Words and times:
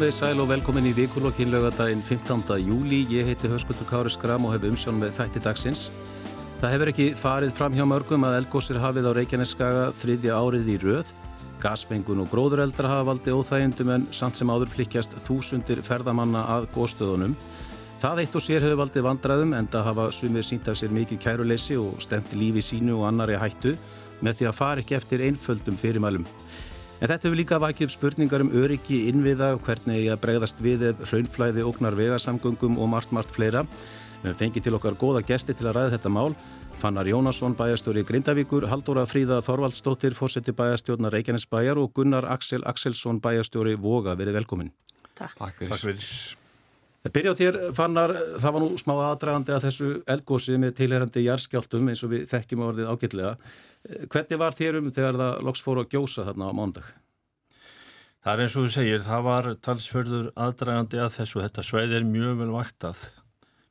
Komið 0.00 0.14
sæl 0.16 0.38
og 0.40 0.46
velkomin 0.48 0.86
í 0.88 0.94
vikulokkin 0.96 1.50
lögadaginn 1.52 2.00
15. 2.00 2.54
júli. 2.64 3.02
Ég 3.12 3.26
heiti 3.28 3.50
Höskuldur 3.52 3.84
Kári 3.84 4.08
Skram 4.08 4.46
og 4.48 4.54
hef 4.54 4.62
umsjón 4.64 4.96
með 4.96 5.10
þætti 5.18 5.42
dagsins. 5.44 5.82
Það 6.62 6.72
hefur 6.72 6.90
ekki 6.94 7.08
farið 7.20 7.50
fram 7.58 7.76
hjá 7.76 7.84
mörgum 7.84 8.24
að 8.24 8.38
eldgósir 8.38 8.78
hafið 8.80 9.10
á 9.12 9.16
Reykjaneskaga 9.18 9.82
þriðja 10.00 10.38
árið 10.40 10.70
í 10.72 10.78
röð. 10.86 11.10
Gasmengun 11.60 12.24
og 12.24 12.32
gróðureldra 12.32 12.94
hafa 12.94 13.10
valdi 13.10 13.34
óþægindum 13.36 13.92
en 13.98 14.08
samt 14.16 14.40
sem 14.40 14.48
áður 14.48 14.72
flikjast 14.72 15.18
þúsundir 15.26 15.84
ferðamanna 15.84 16.46
að 16.56 16.70
góðstöðunum. 16.78 17.36
Það 18.00 18.22
eitt 18.24 18.40
og 18.40 18.46
sér 18.46 18.64
hefur 18.64 18.80
valdið 18.80 19.04
vandraðum 19.04 19.52
en 19.58 19.68
það 19.68 19.88
hafa 19.90 20.10
sumir 20.16 20.48
sínt 20.48 20.72
af 20.72 20.80
sér 20.80 20.96
mikið 20.96 21.20
kæruleysi 21.26 21.76
og 21.76 22.00
stemt 22.00 22.32
lífi 22.32 22.64
sínu 22.64 23.02
og 23.02 23.10
annari 23.10 23.36
hættu 23.36 23.76
með 24.24 24.40
því 24.40 24.48
að 24.48 24.60
fara 24.64 24.80
ekki 24.80 24.96
eftir 24.96 25.28
einföldum 25.28 25.76
fyrirmælum. 25.76 26.24
En 27.00 27.08
þetta 27.08 27.30
hefur 27.30 27.38
líka 27.38 27.56
vakið 27.56 27.86
upp 27.86 27.92
spurningar 27.94 28.42
um 28.44 28.50
öryggi 28.60 29.06
innviða 29.08 29.54
og 29.54 29.62
hvernig 29.64 30.02
ég 30.02 30.12
að 30.12 30.20
bregðast 30.20 30.58
við 30.60 30.82
ef 30.90 30.98
raunflæði 31.08 31.62
óknar 31.64 31.94
vegarsamgöngum 31.96 32.76
og 32.76 32.90
margt, 32.92 33.14
margt 33.16 33.32
fleira. 33.32 33.62
Við 34.20 34.34
fengið 34.36 34.66
til 34.66 34.74
okkar 34.76 34.98
goða 35.00 35.22
gesti 35.24 35.56
til 35.56 35.70
að 35.70 35.78
ræða 35.78 35.94
þetta 35.94 36.12
mál. 36.12 36.34
Fannar 36.80 37.08
Jónasson, 37.08 37.56
bæjastjóri 37.56 38.04
Grindavíkur, 38.08 38.66
Haldóra 38.68 39.06
Fríða 39.08 39.40
Þorvaldstóttir, 39.44 40.12
fórseti 40.16 40.52
bæjastjórnar 40.56 41.16
Reykjanesbæjar 41.16 41.80
og 41.80 41.94
Gunnar 41.96 42.28
Axel 42.28 42.68
Axelsson, 42.68 43.22
bæjastjóri 43.24 43.78
Voga. 43.80 44.12
Verið 44.20 44.36
velkomin. 44.42 44.68
Takk. 45.16 45.38
Takk 45.40 45.56
fyrir. 45.56 45.72
Takk 45.72 45.86
fyrir. 45.86 46.12
Það 47.00 47.12
byrja 47.16 47.32
á 47.32 47.40
þér, 47.40 47.58
Fannar, 47.80 48.12
það 48.44 48.54
var 48.54 48.60
nú 48.60 48.70
smá 48.76 48.94
aðdragandi 49.06 49.56
að 49.56 49.66
þessu 49.70 49.90
eldgósi 50.04 50.60
með 50.60 50.74
tilherandi 50.82 51.24
jarskjáltum 51.24 51.88
eins 51.88 52.04
og 52.04 52.12
við 52.12 52.26
þekkjum 52.28 52.64
orðið 52.66 52.90
ágætlega. 52.92 53.30
Hvernig 53.84 54.40
var 54.40 54.56
þér 54.56 54.80
um 54.80 54.90
þegar 54.92 55.18
það 55.20 55.44
loks 55.46 55.62
fóru 55.64 55.84
að 55.84 55.94
gjósa 55.94 56.26
þarna 56.28 56.50
á 56.50 56.58
mándag? 56.58 56.88
Það 58.20 58.32
er 58.32 58.42
eins 58.44 58.56
og 58.56 58.66
þú 58.66 58.72
segir, 58.74 59.04
það 59.06 59.22
var 59.24 59.46
talsförður 59.64 60.26
aðdragandi 60.36 61.00
að 61.00 61.14
þessu. 61.14 61.40
Þetta 61.40 61.64
sveið 61.64 61.94
er 61.96 62.08
mjög 62.08 62.42
vel 62.42 62.50
vaktað. 62.52 63.04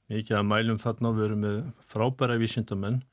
Mikið 0.10 0.40
að 0.40 0.48
mælum 0.50 0.80
þarna 0.82 1.12
og 1.12 1.20
verum 1.20 1.44
með 1.46 1.60
frábæra 1.86 2.40
vísindamenn 2.42 3.04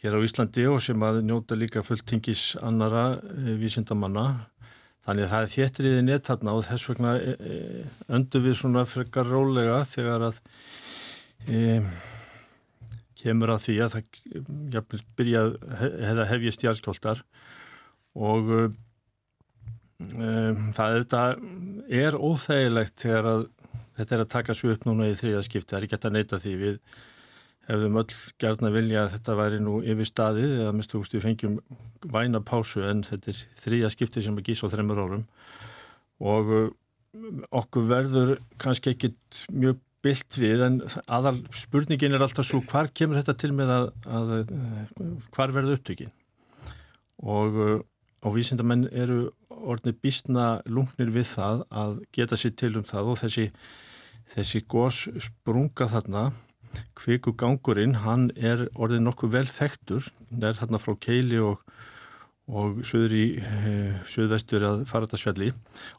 hér 0.00 0.16
á 0.16 0.24
Íslandi 0.24 0.64
og 0.70 0.78
sem 0.80 1.02
að 1.04 1.20
njóta 1.28 1.56
líka 1.58 1.82
fulltingis 1.84 2.54
annara 2.64 3.18
eh, 3.18 3.56
vísindamanna. 3.60 4.46
Þannig 5.00 5.26
að 5.26 5.32
það 5.32 5.42
er 5.42 5.52
þéttriðið 5.54 6.06
nétt 6.06 6.28
þarna 6.28 6.54
og 6.56 6.64
þess 6.68 6.88
vegna 6.88 7.12
eh, 7.18 7.34
eh, 7.50 7.98
öndu 8.16 8.40
við 8.44 8.56
svona 8.62 8.86
frekar 8.88 9.28
rólega 9.28 9.82
þegar 9.88 10.30
að 10.30 10.40
e, 11.48 11.80
kemur 13.20 13.48
að 13.54 13.64
því 13.66 13.76
að 13.84 13.90
það 13.96 14.04
byrjað 15.18 15.48
hefða 15.80 16.24
hefjist 16.32 16.64
járskjóltar 16.66 17.18
og 18.18 18.44
um, 18.56 18.70
það 20.76 20.90
er 22.00 22.12
óþægilegt 22.18 22.96
þegar 23.04 23.24
að 23.34 23.42
þetta 24.00 24.16
er 24.16 24.24
að 24.24 24.34
taka 24.34 24.56
svo 24.56 24.74
upp 24.74 24.86
núna 24.88 25.08
í 25.10 25.16
þriðaskipti, 25.18 25.72
það 25.72 25.78
er 25.78 25.86
ekki 25.86 25.96
hægt 25.96 26.08
að 26.08 26.16
neyta 26.16 26.40
því. 26.40 26.54
Við 26.60 26.78
hefðum 27.70 27.98
öll 28.00 28.14
gert 28.42 28.64
að 28.66 28.76
vilja 28.78 29.04
að 29.04 29.12
þetta 29.14 29.36
væri 29.38 29.60
nú 29.62 29.76
yfir 29.84 30.08
staðið 30.08 30.54
eða 30.56 30.86
þú 30.90 31.02
veist 31.02 31.16
við 31.16 31.26
fengjum 31.26 31.58
væna 32.16 32.42
pásu 32.42 32.84
en 32.88 33.04
þetta 33.06 33.32
er 33.32 33.42
þriðaskipti 33.64 34.24
sem 34.24 34.40
er 34.40 34.46
gís 34.46 34.64
á 34.64 34.72
þreymur 34.72 35.02
árum. 35.04 35.26
Og 36.20 36.54
okkur 37.60 37.86
verður 37.90 38.34
kannski 38.60 38.94
ekkit 38.94 39.44
mjög 39.52 39.78
byllt 40.04 40.38
við 40.40 40.64
en 40.66 40.80
aðal 41.06 41.36
spurningin 41.56 42.16
er 42.16 42.24
alltaf 42.24 42.48
svo 42.48 42.62
hvar 42.70 42.88
kemur 42.94 43.20
þetta 43.20 43.36
til 43.40 43.52
með 43.56 43.74
að, 43.74 43.86
að 44.08 44.34
hvar 45.34 45.54
verður 45.56 45.78
upptökin? 45.78 46.12
Og 47.20 47.84
og 48.20 48.34
vísindamenn 48.36 48.82
eru 48.92 49.30
orðinir 49.48 49.96
býstna 50.04 50.46
lungnir 50.68 51.12
við 51.14 51.30
það 51.30 51.62
að 51.82 51.94
geta 52.12 52.36
sér 52.36 52.52
til 52.52 52.74
um 52.76 52.84
það 52.84 53.12
og 53.12 53.20
þessi 53.22 53.46
þessi 54.34 54.62
gós 54.70 55.06
sprunga 55.18 55.88
þarna. 55.90 56.30
Kviku 56.94 57.32
gangurinn, 57.34 57.96
hann 58.04 58.28
er 58.36 58.68
orðin 58.78 59.08
nokkuð 59.08 59.32
vel 59.34 59.48
þektur, 59.50 60.06
hann 60.30 60.44
er 60.46 60.58
þarna 60.58 60.78
frá 60.78 60.94
Keili 61.02 61.40
og 61.42 61.64
og 62.50 62.80
söður 62.86 63.16
í 63.16 63.24
eh, 63.38 63.98
söðvestur 64.10 64.66
að 64.66 64.84
fara 64.90 65.06
þetta 65.06 65.22
svelli 65.22 65.50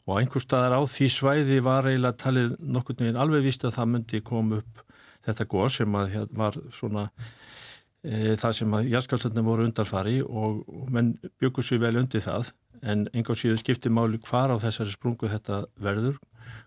og 0.06 0.16
einhver 0.18 0.44
staðar 0.44 0.76
á 0.76 0.80
því 0.84 1.08
svæði 1.14 1.60
var 1.64 1.88
eiginlega 1.88 2.20
talið 2.24 2.56
nokkur 2.60 2.98
neginn 3.00 3.20
alveg 3.20 3.46
vist 3.46 3.64
að 3.64 3.76
það 3.78 3.92
myndi 3.94 4.22
koma 4.26 4.60
upp 4.60 4.82
þetta 5.26 5.46
góð 5.50 5.70
sem 5.76 5.96
að 5.98 6.18
var 6.36 6.58
svona 6.74 7.06
e, 8.02 8.34
það 8.40 8.56
sem 8.58 8.76
að 8.76 8.90
jærskaltöndin 8.90 9.46
voru 9.46 9.66
undarfari 9.68 10.18
og, 10.22 10.62
og 10.66 10.90
menn 10.94 11.14
byggur 11.42 11.66
sér 11.66 11.82
vel 11.84 11.96
undir 12.02 12.24
það. 12.24 12.52
En 12.82 13.06
einhver 13.14 13.38
síðu 13.38 13.60
skipti 13.60 13.92
máli 13.94 14.18
hvar 14.26 14.50
á 14.50 14.56
þessari 14.58 14.94
sprungu 14.94 15.30
þetta 15.30 15.64
verður 15.82 16.18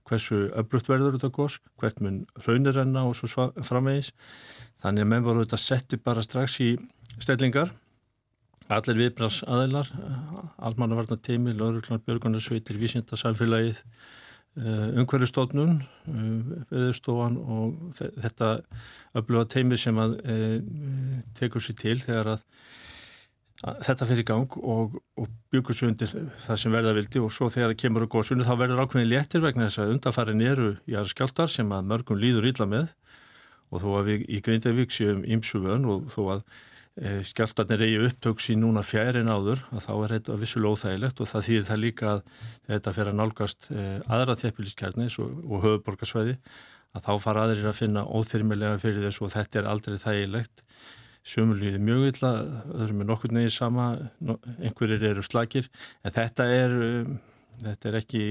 hversu 0.08 0.46
öflutt 0.56 0.88
verður 0.88 1.18
þetta 1.18 1.34
góðs 1.36 1.58
hvert 1.82 2.00
mun 2.02 2.22
raunir 2.46 2.80
enna 2.80 3.04
og 3.10 3.18
svo 3.20 3.50
framvegis. 3.60 4.14
Þannig 4.84 5.04
að 5.04 5.12
menn 5.12 5.26
voru 5.26 5.44
þetta 5.44 5.60
setti 5.60 6.00
bara 6.00 6.24
strax 6.24 6.60
í 6.64 6.76
stellingar 7.20 7.74
Allir 8.74 8.98
viðbrans 8.98 9.44
aðeinar, 9.46 9.92
almannavarnar 10.66 11.20
teimi, 11.22 11.52
lauruglan, 11.54 12.02
björgunarsveitir, 12.02 12.80
vísindarsamfélagið, 12.82 13.78
eh, 14.58 14.88
umhverjastofnun, 15.04 15.84
eh, 16.10 16.64
veðurstofan 16.72 17.38
og 17.38 17.94
þetta 17.94 18.50
öfluga 19.14 19.46
teimi 19.46 19.78
sem 19.78 19.96
að 19.96 20.18
e, 20.26 20.62
tekur 21.38 21.62
sér 21.62 21.78
til 21.78 21.96
þegar 22.00 22.32
að, 22.34 22.42
að 23.64 23.80
þetta 23.86 24.10
fyrir 24.10 24.26
gang 24.26 24.58
og, 24.58 24.98
og 25.16 25.30
byggur 25.52 25.76
sér 25.76 25.92
undir 25.92 26.08
það 26.48 26.58
sem 26.58 26.72
verða 26.72 26.98
vildi 26.98 27.22
og 27.22 27.32
svo 27.32 27.50
þegar 27.54 27.76
það 27.76 27.82
kemur 27.84 28.10
á 28.10 28.14
góðsunni 28.18 28.50
þá 28.50 28.56
verður 28.58 28.82
ákveðin 28.82 29.12
léttir 29.14 29.46
vegna 29.46 29.70
þess 29.70 29.84
að 29.86 29.94
undarfærin 29.94 30.42
eru 30.42 30.72
í 30.90 30.96
aðra 30.96 31.14
skjáltar 31.14 31.54
sem 31.54 31.70
að 31.70 31.86
mörgum 31.86 32.18
líður 32.18 32.50
illa 32.50 32.66
með. 32.66 32.96
Og 33.70 33.82
þó 33.82 33.92
að 34.00 34.08
við 34.10 34.26
í 34.30 34.42
Grindavík 34.42 34.92
séum 34.94 35.24
ímsuvön 35.26 35.86
og 35.86 36.10
þó 36.14 36.22
að 36.38 36.48
skjáltarnir 36.96 37.82
eigi 37.84 38.04
upptöks 38.08 38.46
í 38.54 38.56
núna 38.56 38.80
fjærin 38.86 39.28
áður 39.28 39.66
að 39.76 39.82
þá 39.84 39.94
er 39.96 40.14
þetta 40.14 40.36
vissulega 40.40 40.78
óþægilegt 40.78 41.18
og 41.20 41.28
það 41.28 41.48
þýðir 41.48 41.66
það 41.68 41.82
líka 41.82 42.12
að 42.12 42.22
þetta 42.70 42.94
fer 42.96 43.10
að 43.12 43.18
nálgast 43.20 43.68
eh, 43.74 43.98
aðra 44.16 44.38
þjæpiliskjarnis 44.40 45.18
og, 45.20 45.34
og 45.44 45.66
höfuborgarsvæði 45.66 46.38
að 46.96 47.04
þá 47.04 47.12
fara 47.26 47.44
aðrir 47.44 47.68
að 47.68 47.80
finna 47.82 48.06
óþyrmilega 48.08 48.80
fyrir 48.80 49.04
þessu 49.10 49.26
og 49.28 49.34
þetta 49.34 49.60
er 49.60 49.68
aldrei 49.74 49.98
þægilegt. 50.00 50.64
Sömulíði 51.26 51.82
mjög 51.82 52.04
illa, 52.14 52.32
öðrum 52.78 53.02
er 53.02 53.10
nokkur 53.10 53.34
negið 53.34 53.54
sama, 53.58 53.90
einhverjir 54.62 55.08
eru 55.10 55.26
slagir 55.26 55.68
en 56.06 56.14
þetta 56.16 56.48
er, 56.54 56.76
um, 56.86 57.16
þetta 57.66 57.90
er 57.90 58.00
ekki 58.00 58.24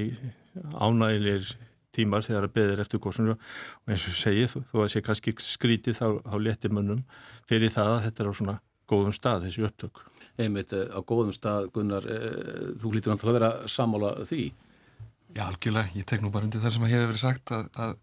ánægilegir 0.78 1.52
tímar 1.94 2.26
þegar 2.26 2.48
að 2.48 2.54
beðir 2.58 2.84
eftir 2.84 3.02
góðsunu 3.02 3.34
og 3.36 3.90
eins 3.90 4.06
og 4.10 4.16
segið, 4.18 4.56
þó 4.70 4.78
að 4.82 4.92
sé 4.92 5.02
kannski 5.04 5.34
skrítið 5.46 5.98
þá, 6.00 6.06
þá 6.26 6.36
letir 6.42 6.74
mönnum 6.74 7.04
fyrir 7.48 7.72
það 7.72 7.92
að 7.94 8.06
þetta 8.08 8.24
er 8.24 8.30
á 8.30 8.34
svona 8.40 8.56
góðum 8.90 9.14
stað 9.14 9.46
þessi 9.46 9.64
upptök. 9.68 10.02
Einmitt 10.40 10.74
eh, 10.76 10.90
á 10.92 11.00
góðum 11.06 11.32
stað 11.34 11.70
Gunnar, 11.74 12.04
e, 12.04 12.18
þú 12.80 12.92
hlýtur 12.92 13.14
náttúrulega 13.14 13.32
að 13.32 13.38
vera 13.38 13.70
sammála 13.70 14.12
því. 14.28 14.42
Já, 15.34 15.44
algjörlega, 15.46 15.94
ég 15.96 16.06
tek 16.08 16.22
nú 16.22 16.30
bara 16.34 16.46
undir 16.46 16.62
það 16.62 16.74
sem 16.74 16.84
að 16.86 16.92
hér 16.92 17.02
hefur 17.02 17.12
verið 17.14 17.24
sagt 17.24 17.54
að, 17.54 17.68
að 17.84 17.94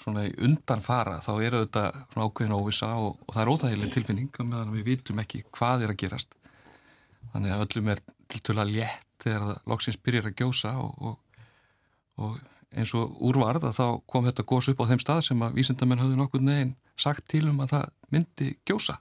svona 0.00 0.24
í 0.26 0.32
undan 0.46 0.82
fara 0.82 1.18
þá 1.20 1.32
eru 1.44 1.62
þetta 1.64 1.84
svona 2.12 2.26
ákveðin 2.26 2.56
óvisa 2.56 2.90
og, 2.98 3.18
og 3.26 3.34
það 3.34 3.42
er 3.42 3.50
óþægileg 3.52 3.92
tilfinning 3.94 4.40
meðan 4.40 4.72
við 4.74 4.86
vitum 4.88 5.20
ekki 5.22 5.42
hvað 5.52 5.84
er 5.84 5.94
að 5.94 6.00
gerast. 6.04 6.36
Þannig 7.34 7.54
að 7.54 7.64
öllum 7.66 7.90
er 7.92 8.02
til 8.30 8.40
töl 8.46 8.58
að 8.62 8.72
létt 8.78 9.06
þegar 9.20 9.44
það 9.44 9.68
loksins 9.70 10.00
byrjar 10.00 10.30
að 10.30 10.38
gjósa 10.40 10.72
og, 10.80 11.10
og, 11.10 11.44
og 12.24 12.38
eins 12.76 12.92
og 12.94 13.16
úrvarð 13.26 13.66
að 13.68 13.78
þá 13.78 13.86
kom 14.10 14.26
þetta 14.28 14.46
gós 14.46 14.68
upp 14.70 14.82
á 14.82 14.88
þeim 14.90 15.02
stað 15.02 15.22
sem 15.26 15.46
að 15.46 15.56
vísindamenn 15.58 16.02
hafði 16.02 16.18
nokkur 16.20 16.44
neginn 16.44 16.76
sagt 17.00 17.26
til 17.30 17.46
um 17.50 17.62
að 17.64 17.72
það 17.74 17.88
myndi 18.14 18.50
gjósa. 18.68 19.00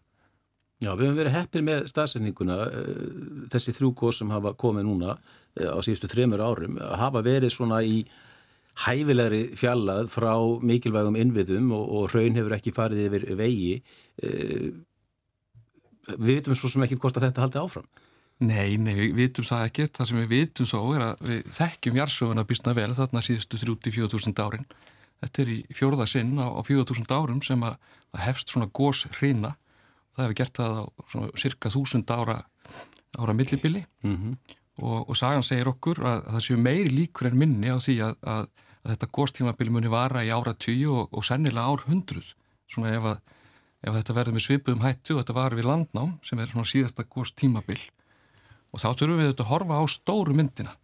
Já, 0.80 0.94
við 0.95 1.10
hefum 1.10 1.19
verið 1.19 1.36
heppir 1.36 1.63
með 1.68 1.86
staðsendinguna, 1.92 2.57
eh, 2.71 3.00
þessi 3.51 3.75
þrjú 3.75 3.92
gós 4.00 4.21
sem 4.21 4.30
hafa 4.31 4.54
komið 4.56 4.88
núna 4.88 5.18
eh, 5.60 5.68
á 5.68 5.75
síðustu 5.83 6.07
þremur 6.07 6.39
árum, 6.39 6.77
hafa 6.80 7.21
verið 7.25 7.51
svona 7.51 7.81
í 7.83 8.06
hæfilegri 8.86 9.42
fjallað 9.60 10.07
frá 10.13 10.31
mikilvægum 10.63 11.18
innviðum 11.19 11.74
og, 11.75 11.83
og 11.83 12.13
raun 12.15 12.38
hefur 12.39 12.56
ekki 12.56 12.72
farið 12.72 13.10
yfir 13.10 13.25
vegi. 13.36 13.74
Eh, 14.24 14.69
við 16.15 16.39
veitum 16.39 16.56
svo 16.56 16.72
sem 16.72 16.88
ekki 16.88 16.98
hvort 17.01 17.19
að 17.19 17.27
þetta 17.27 17.44
haldi 17.44 17.60
áfram. 17.60 17.89
Nei, 18.39 18.77
nei, 18.80 18.94
við 18.95 19.18
vitum 19.18 19.44
það 19.44 19.65
ekki. 19.68 19.86
Það 19.95 20.07
sem 20.09 20.19
við 20.21 20.30
vitum 20.31 20.68
svo 20.69 20.81
er 20.95 21.03
að 21.09 21.24
við 21.27 21.39
þekkjum 21.57 21.97
jarsöguna 22.00 22.45
bísna 22.47 22.74
vel 22.77 22.94
þarna 22.95 23.24
síðustu 23.25 23.59
34.000 23.59 24.45
árin. 24.45 24.69
Þetta 25.19 25.41
er 25.44 25.51
í 25.51 25.57
fjórða 25.75 26.07
sinn 26.07 26.38
á, 26.39 26.47
á 26.47 26.62
4.000 26.63 27.12
árum 27.12 27.41
sem 27.44 27.65
að, 27.68 27.75
að 28.15 28.24
hefst 28.30 28.53
svona 28.53 28.69
gós 28.71 29.03
hrina. 29.18 29.57
Það 30.15 30.24
hefur 30.24 30.39
gert 30.39 30.62
það 30.62 30.80
á 30.80 30.83
svona 31.12 31.41
cirka 31.44 31.74
1000 31.74 32.15
ára, 32.15 32.38
ára 33.19 33.36
millibili 33.36 33.83
mm 34.07 34.15
-hmm. 34.15 34.56
og, 34.88 35.09
og 35.09 35.18
sagan 35.18 35.44
segir 35.44 35.68
okkur 35.68 36.00
að, 36.00 36.24
að 36.24 36.33
það 36.38 36.45
séu 36.47 36.57
meiri 36.57 36.95
líkur 36.95 37.27
en 37.27 37.38
minni 37.38 37.68
á 37.68 37.77
því 37.80 38.00
að, 38.07 38.15
að 38.24 38.47
þetta 38.88 39.12
góstímabili 39.12 39.71
muni 39.71 39.91
vara 39.91 40.24
í 40.24 40.31
ára 40.31 40.56
10 40.56 40.88
og, 40.88 41.12
og 41.12 41.25
sennilega 41.25 41.68
ár 41.68 41.83
100. 41.88 42.36
Svona 42.71 42.95
ef, 42.95 43.19
ef 43.83 43.94
þetta 43.94 44.15
verður 44.15 44.33
með 44.33 44.47
svipuðum 44.47 44.83
hættu 44.88 45.15
og 45.15 45.24
þetta 45.24 45.39
var 45.39 45.56
við 45.56 45.68
landnám 45.68 46.19
sem 46.24 46.39
er 46.39 46.47
svona 46.47 46.71
síðasta 46.71 47.03
góstímabil 47.03 47.80
og 48.69 48.81
þá 48.81 48.89
þurfum 48.94 49.21
við 49.24 49.33
að 49.33 49.50
horfa 49.50 49.81
á 49.81 49.83
stóru 49.89 50.36
myndina 50.38 50.75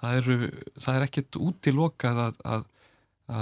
það, 0.00 0.16
eru, 0.20 0.48
það 0.80 0.98
er 0.98 1.06
ekkert 1.06 1.38
útilokað 1.40 2.22
að, 2.26 2.40
að, 2.54 2.66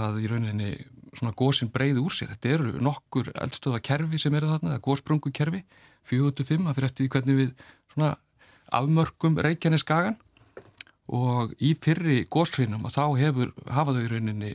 að 0.00 0.21
í 0.23 0.29
rauninni 0.31 0.75
svona 1.15 1.35
góðsinn 1.38 1.71
breyði 1.75 2.03
úr 2.03 2.15
sér. 2.15 2.32
Þetta 2.35 2.53
eru 2.56 2.75
nokkur 2.82 3.31
eldstöða 3.35 3.81
kerfi 3.87 4.21
sem 4.21 4.35
eru 4.35 4.50
þarna, 4.50 4.81
góðsprungu 4.82 5.32
kerfi, 5.35 5.62
4-5, 6.09 6.67
það 6.67 6.79
fyrir 6.79 6.88
eftir 6.91 7.11
hvernig 7.15 7.41
við 7.41 7.67
svona 7.94 8.15
afmörkum 8.75 9.38
Reykjanes 9.44 9.85
skagan 9.85 10.19
og 11.15 11.53
í 11.62 11.75
fyrri 11.85 12.25
góðshreinum 12.32 12.87
og 12.88 12.94
þá 12.94 13.05
hefur, 13.20 13.53
hafa 13.70 13.94
þau 13.94 14.03
í 14.03 14.11
rauninni 14.11 14.55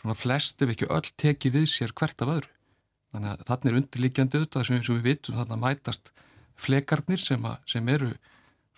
svona 0.00 0.16
flest 0.18 0.62
ef 0.62 0.74
ekki 0.74 0.90
öll 0.90 1.06
tekið 1.20 1.58
við 1.60 1.66
sér 1.70 1.94
hvert 1.96 2.20
af 2.24 2.34
öðru. 2.36 2.52
Þannig 3.14 3.30
að 3.30 3.42
þarna 3.48 3.70
er 3.70 3.76
undirlikjandi 3.78 4.40
auðvitað 4.40 4.68
sem, 4.68 4.82
sem 4.82 4.98
við 4.98 5.08
vitum 5.08 5.38
þarna 5.38 5.58
mætast 5.62 6.10
flekarnir 6.58 7.22
sem, 7.22 7.46
að, 7.46 7.60
sem 7.70 7.90
eru 7.94 8.10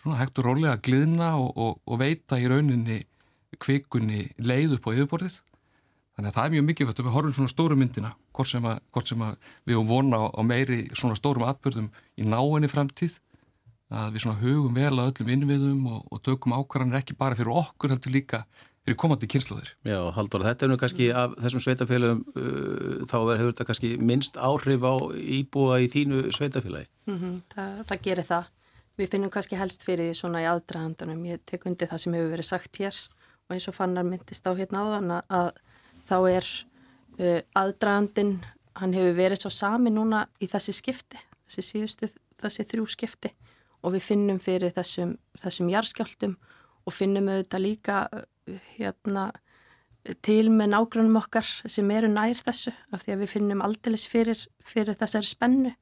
svona 0.07 0.23
hægt 0.23 0.39
og 0.41 0.49
rólega 0.49 0.77
að 0.77 0.87
glidna 0.89 1.35
og, 1.37 1.51
og, 1.57 1.77
og 1.85 2.01
veita 2.01 2.39
í 2.41 2.49
rauninni 2.49 3.03
kvikunni 3.63 4.31
leið 4.39 4.79
upp 4.79 4.89
á 4.89 4.95
yfirborðið 4.95 5.41
Þannig 6.17 6.31
að 6.31 6.37
það 6.37 6.47
er 6.47 6.53
mjög 6.55 6.65
mikilvægt 6.65 7.01
að 7.01 7.07
við 7.07 7.13
horfum 7.13 7.35
svona 7.37 7.53
stóru 7.53 7.77
myndina, 7.77 8.11
hvort 8.33 8.49
sem 8.49 8.65
að, 8.65 8.79
hvort 8.97 9.11
sem 9.11 9.25
að 9.27 9.35
við 9.69 9.77
höfum 9.77 9.91
vona 9.91 10.21
á, 10.25 10.25
á 10.33 10.41
meiri 10.49 10.79
svona 10.97 11.17
stórum 11.19 11.45
atbyrðum 11.45 11.91
í 12.17 12.25
náinni 12.25 12.71
framtíð, 12.73 13.19
að 13.93 14.15
við 14.15 14.25
svona 14.25 14.41
hugum 14.41 14.79
vel 14.79 14.95
að 14.95 15.11
öllum 15.11 15.33
innviðum 15.35 15.83
og, 15.93 16.07
og 16.09 16.23
tökum 16.25 16.57
ákvarðanir 16.57 17.03
ekki 17.03 17.19
bara 17.21 17.37
fyrir 17.37 17.53
okkur 17.61 17.93
heldur 17.93 18.17
líka 18.17 18.41
fyrir 18.87 18.97
komandi 19.03 19.29
kynsluður. 19.29 19.75
Já, 19.85 19.99
Haldur, 20.17 20.47
þetta 20.47 20.65
er 20.65 20.73
nú 20.73 20.81
kannski 20.81 21.11
af 21.13 21.37
þessum 21.43 21.65
sveitafélagum, 21.67 22.25
uh, 22.33 23.05
þá 23.11 23.17
hefur 23.21 23.53
þetta 23.53 23.69
kannski 23.69 23.95
minnst 24.01 24.41
áhrif 24.41 24.89
á 24.89 24.95
íbúa 25.21 25.83
í 25.85 25.91
þínu 25.93 26.31
sveitafélagi. 26.33 26.89
Mm 27.11 27.19
-hmm, 27.19 27.41
það, 27.53 27.81
það 27.91 28.05
gerir 28.09 28.29
það. 28.33 28.53
Við 28.97 29.13
finnum 29.13 29.33
kannski 29.33 29.59
helst 29.61 29.85
fyrir 29.85 30.09
því 30.09 30.17
svona 30.17 30.41
í 30.41 30.49
aðdraðandunum. 30.49 31.25
Ég 31.29 31.43
tek 31.49 31.67
undir 31.69 31.91
það 31.91 32.03
sem 32.03 32.17
hefur 32.17 32.33
verið 32.33 32.49
sagt 32.49 32.81
hér 32.81 33.01
og 33.47 33.55
eins 33.55 33.69
og 33.69 33.77
fannar 33.77 34.07
myndist 34.07 34.47
á 34.49 34.53
hérna 34.57 34.83
áðan 34.83 35.13
að 35.21 35.51
þá 36.07 36.17
er 36.31 36.49
uh, 37.21 37.41
aðdragandin, 37.61 38.37
hann 38.81 38.95
hefur 38.97 39.19
verið 39.19 39.43
svo 39.43 39.53
sami 39.53 39.93
núna 39.93 40.27
í 40.41 40.49
þessi 40.51 40.75
skipti, 40.77 41.21
þessi 41.47 41.67
síðustu, 41.71 42.11
þessi 42.41 42.67
þrjú 42.73 42.87
skipti 42.97 43.33
og 43.85 43.95
við 43.95 44.07
finnum 44.09 44.41
fyrir 44.43 44.75
þessum, 44.75 45.17
þessum 45.39 45.71
jarskjáltum 45.71 46.37
og 46.87 46.95
finnum 46.95 47.29
auðvitað 47.31 47.67
líka 47.67 48.01
uh, 48.11 48.25
hérna 48.77 49.31
til 50.23 50.51
með 50.55 50.71
nágrunum 50.73 51.19
okkar 51.19 51.47
sem 51.47 51.89
eru 51.91 52.09
nær 52.11 52.39
þessu 52.39 52.73
af 52.95 53.03
því 53.03 53.15
að 53.15 53.23
við 53.25 53.33
finnum 53.33 53.63
aldeilis 53.67 54.07
fyrir, 54.11 54.45
fyrir 54.63 54.99
þessari 54.99 55.29
spennu 55.29 55.73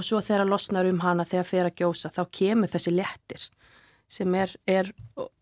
og 0.00 0.06
svo 0.06 0.22
þegar 0.24 0.48
losnar 0.48 0.88
um 0.88 1.02
hana 1.04 1.28
þegar 1.28 1.48
fyrir 1.48 1.70
að 1.70 1.82
gjósa 1.82 2.12
þá 2.14 2.22
kemur 2.40 2.72
þessi 2.72 2.94
léttir 2.96 3.50
sem 4.10 4.34
er, 4.34 4.56
er 4.66 4.90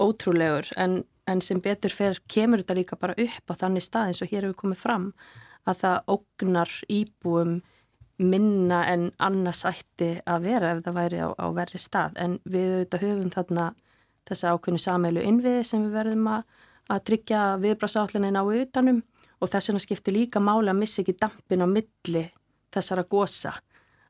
ótrúlegur 0.03 0.69
en 0.77 1.01
en 1.29 1.43
sem 1.45 1.61
betur 1.63 1.93
fer 1.93 2.19
kemur 2.31 2.63
þetta 2.63 2.77
líka 2.79 2.99
bara 3.01 3.17
upp 3.19 3.53
á 3.53 3.55
þannig 3.63 3.85
stað 3.85 4.13
eins 4.13 4.23
og 4.25 4.31
hér 4.33 4.47
hefur 4.47 4.61
komið 4.63 4.81
fram 4.83 5.11
að 5.69 5.83
það 5.83 6.15
ógnar 6.15 6.73
íbúum 6.89 7.59
minna 8.19 8.81
en 8.91 9.11
annars 9.23 9.65
ætti 9.69 10.17
að 10.27 10.49
vera 10.49 10.73
ef 10.75 10.81
það 10.87 10.97
væri 10.97 11.21
á, 11.23 11.29
á 11.39 11.47
verri 11.55 11.79
stað. 11.79 12.17
En 12.19 12.39
við 12.43 12.73
auðvitað 12.73 13.05
höfum 13.05 13.35
þarna 13.35 13.67
þessa 14.29 14.55
ákveðinu 14.55 14.83
sameilu 14.83 15.27
innviði 15.29 15.63
sem 15.67 15.85
við 15.85 15.95
verðum 16.01 16.27
að, 16.33 16.43
að 16.89 17.05
tryggja 17.11 17.45
viðbráðsátlunin 17.63 18.41
á 18.41 18.43
utanum 18.43 19.03
og 19.39 19.53
þess 19.53 19.71
vegna 19.71 19.85
skiptir 19.85 20.17
líka 20.17 20.43
máli 20.43 20.73
að 20.73 20.81
missa 20.81 21.05
ekki 21.05 21.19
dampin 21.21 21.63
á 21.63 21.69
milli 21.71 22.25
þessara 22.75 23.07
gósa 23.07 23.55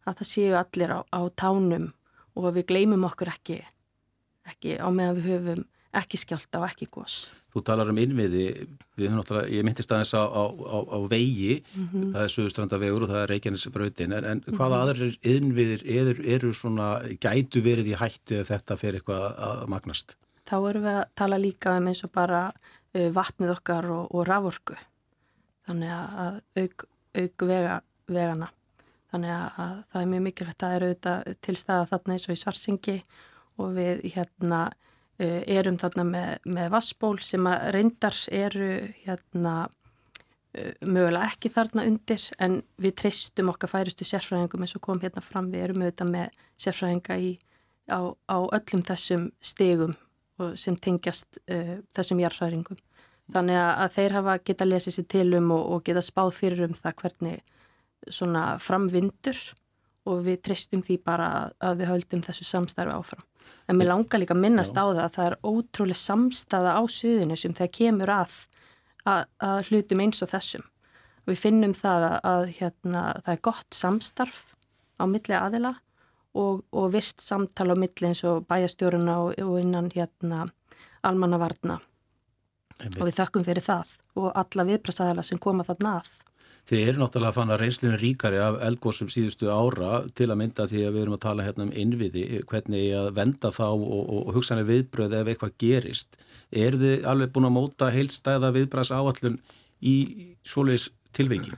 að 0.08 0.20
það 0.20 0.30
séu 0.32 0.54
allir 0.58 0.94
á, 0.94 1.00
á 1.04 1.20
tánum 1.36 1.90
og 2.38 2.52
við 2.54 2.68
gleymum 2.70 3.06
okkur 3.08 3.32
ekki, 3.32 3.58
ekki 4.48 4.78
á 4.80 4.88
meðan 4.88 5.18
við 5.18 5.28
höfum 5.32 5.66
ekki 5.96 6.20
skjálta 6.20 6.60
og 6.60 6.68
ekki 6.68 6.88
gós. 6.92 7.28
Þú 7.48 7.62
talar 7.64 7.88
um 7.90 7.98
innviði, 7.98 8.44
ég 9.00 9.64
myndist 9.64 9.92
aðeins 9.92 10.12
á, 10.12 10.20
á, 10.20 10.44
á, 10.52 10.78
á 10.84 10.98
vegi, 11.08 11.64
mm 11.74 11.88
-hmm. 11.88 12.12
það 12.12 12.22
er 12.22 12.32
Suðustrandavegur 12.34 13.02
og 13.02 13.08
það 13.08 13.22
er 13.22 13.30
Reykjanesbröðin, 13.32 14.12
en, 14.12 14.24
en 14.24 14.40
hvaða 14.42 14.76
mm 14.76 14.82
-hmm. 14.82 14.82
aðrir 14.82 15.18
innviðir 15.22 15.82
eru, 15.86 16.22
eru 16.24 16.52
svona, 16.52 17.00
gætu 17.20 17.62
verið 17.64 17.86
í 17.92 17.96
hættu 17.96 18.40
ef 18.40 18.50
þetta 18.50 18.76
fer 18.76 18.94
eitthvað 18.94 19.24
að 19.38 19.66
magnast? 19.68 20.16
Þá 20.44 20.68
erum 20.68 20.82
við 20.82 20.96
að 20.96 21.04
tala 21.14 21.38
líka 21.38 21.76
um 21.76 21.86
eins 21.86 22.04
og 22.04 22.12
bara 22.12 22.52
uh, 22.94 23.10
vatnið 23.10 23.50
okkar 23.50 23.84
og, 23.90 24.14
og 24.14 24.26
raforku, 24.26 24.76
þannig 25.66 25.90
að 25.90 26.40
auk, 26.56 26.84
auk 27.14 27.42
vega, 27.42 27.80
vegana, 28.06 28.48
þannig 29.12 29.32
að 29.36 29.78
það 29.92 30.02
er 30.02 30.10
mjög 30.12 30.26
mikilvægt 30.26 30.62
að 30.62 30.68
það 30.68 30.76
eru 30.76 30.90
auðvitað 30.90 31.40
til 31.46 31.56
staða 31.56 31.88
þarna 31.92 32.14
eins 32.14 32.28
og 32.28 32.34
í 32.34 32.42
Svarsingi 32.42 32.98
og 33.58 33.72
við 33.78 34.04
hérna 34.14 34.60
Eh, 35.18 35.40
erum 35.50 35.74
þarna 35.74 36.04
með, 36.06 36.28
með 36.46 36.68
vassból 36.70 37.16
sem 37.26 37.46
að 37.50 37.64
reyndar 37.74 38.14
eru 38.30 38.68
hérna 39.00 39.54
eh, 40.54 40.76
mögulega 40.86 41.32
ekki 41.32 41.50
þarna 41.50 41.82
undir 41.90 42.22
en 42.38 42.60
við 42.78 42.94
treystum 43.00 43.50
okkar 43.50 43.72
færistu 43.72 44.06
sérfræðingum 44.06 44.62
eins 44.62 44.76
og 44.78 44.84
kom 44.86 45.02
hérna 45.02 45.24
fram, 45.26 45.48
við 45.50 45.64
erum 45.64 45.82
auðvitað 45.82 46.12
með 46.14 46.38
sérfræðinga 46.62 47.16
í, 47.18 47.32
á, 47.90 48.14
á 48.14 48.38
öllum 48.46 48.86
þessum 48.86 49.26
stegum 49.42 49.98
sem 50.54 50.76
tengjast 50.78 51.40
uh, 51.50 51.80
þessum 51.98 52.20
jarðræðingum. 52.22 52.78
Þannig 53.34 53.58
að 53.58 53.94
þeir 53.96 54.12
hafa 54.14 54.36
geta 54.46 54.68
lesið 54.68 54.94
sér 54.94 55.06
til 55.10 55.24
um 55.34 55.48
og, 55.56 55.64
og 55.74 55.80
geta 55.88 56.04
spáð 56.06 56.30
fyrir 56.36 56.68
um 56.68 56.76
það 56.78 56.94
hvernig 57.00 57.40
svona 58.14 58.44
framvindur 58.62 59.38
og 60.08 60.22
við 60.26 60.40
treystum 60.46 60.82
því 60.84 61.00
bara 61.04 61.28
að 61.60 61.82
við 61.82 61.90
höldum 61.92 62.22
þessu 62.24 62.46
samstarfi 62.48 62.94
áfram. 62.94 63.24
En 63.68 63.76
mér 63.76 63.90
langar 63.90 64.22
líka 64.22 64.34
að 64.36 64.44
minnast 64.44 64.76
Já. 64.76 64.80
á 64.80 64.84
það 64.88 65.02
að 65.04 65.16
það 65.16 65.26
er 65.26 65.36
ótrúlega 65.44 66.00
samstaða 66.00 66.76
á 66.80 66.82
suðinu 66.88 67.36
sem 67.36 67.56
það 67.56 67.74
kemur 67.78 68.12
að, 68.12 68.36
að, 69.04 69.26
að 69.44 69.58
hlutum 69.68 70.04
eins 70.04 70.22
og 70.24 70.30
þessum. 70.32 70.64
Og 71.26 71.34
við 71.34 71.42
finnum 71.42 71.74
það 71.76 72.06
að, 72.08 72.16
að 72.32 72.46
hérna, 72.60 73.02
það 73.26 73.34
er 73.34 73.44
gott 73.50 73.76
samstarf 73.76 74.40
á 74.96 75.04
milli 75.04 75.36
aðila 75.36 75.74
og, 76.38 76.64
og 76.72 76.88
virt 76.94 77.20
samtala 77.20 77.76
á 77.76 77.80
milli 77.80 78.08
eins 78.08 78.24
og 78.28 78.46
bæjastjóruna 78.48 79.18
og, 79.26 79.36
og 79.44 79.60
innan 79.60 79.92
hérna, 79.92 80.46
almannavarna. 81.04 81.80
Og 82.94 83.04
við 83.04 83.16
þakkum 83.18 83.44
fyrir 83.44 83.64
það 83.64 83.96
og 84.18 84.32
alla 84.38 84.66
viðprasaðala 84.68 85.24
sem 85.26 85.40
koma 85.42 85.66
þarna 85.66 85.98
að. 86.00 86.10
Þið 86.68 86.82
eru 86.84 87.00
náttúrulega 87.00 87.32
að 87.32 87.36
fanna 87.38 87.56
reynslunum 87.56 87.96
ríkari 87.96 88.40
af 88.44 88.58
eldgóðsum 88.66 89.08
síðustu 89.08 89.48
ára 89.48 90.02
til 90.18 90.26
að 90.28 90.36
mynda 90.42 90.66
því 90.68 90.82
að 90.84 90.96
við 90.96 91.04
erum 91.04 91.14
að 91.16 91.22
tala 91.22 91.46
hérna 91.46 91.64
um 91.64 91.70
innviði, 91.72 92.24
hvernig 92.50 92.90
að 92.98 93.08
venda 93.16 93.50
þá 93.56 93.64
og, 93.70 93.94
og, 94.02 94.26
hugsanlega 94.36 94.68
viðbröð 94.68 95.14
ef 95.16 95.30
eitthvað 95.32 95.54
gerist. 95.64 96.18
Er 96.52 96.76
þið 96.76 97.08
alveg 97.08 97.32
búin 97.32 97.48
að 97.48 97.54
móta 97.56 97.88
heilstæða 97.94 98.52
viðbræðs 98.58 98.92
áallun 98.92 99.40
í 99.80 99.96
svoleiðis 100.44 100.90
tilvengi? 101.16 101.56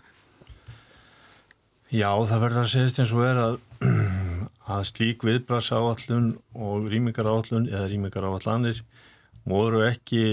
Já, 1.90 2.14
það 2.14 2.46
verður 2.46 2.62
að 2.62 2.70
segja 2.70 3.02
eins 3.02 3.16
og 3.18 3.26
er 3.26 3.44
að, 3.48 3.60
að 4.78 4.88
slík 4.92 5.26
viðbræðs 5.26 5.74
áallun 5.74 6.32
og 6.54 6.86
rýmingar 6.92 7.26
áallun 7.26 7.66
eða 7.66 7.90
rýmingar 7.90 8.30
áallanir 8.30 8.84
voru 9.42 9.82
ekki 9.90 10.24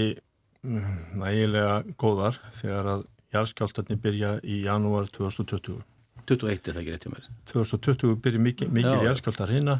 mm, 0.62 0.98
nægilega 1.18 1.80
góðar 1.98 2.38
þegar 2.54 2.94
að 2.94 3.08
jarðskjáltarnir 3.34 4.00
byrja 4.02 4.32
í 4.44 4.62
janúar 4.64 5.08
2020. 5.12 5.82
21 6.28 6.70
er 6.70 6.76
það 6.76 6.80
ekki 6.82 6.94
rétt 6.94 7.06
hjá 7.06 7.12
mér. 7.12 7.28
2020 7.50 8.16
byrja 8.24 8.40
mikið, 8.44 8.72
mikið 8.78 9.04
jarðskjáltar 9.06 9.52
hérna. 9.52 9.78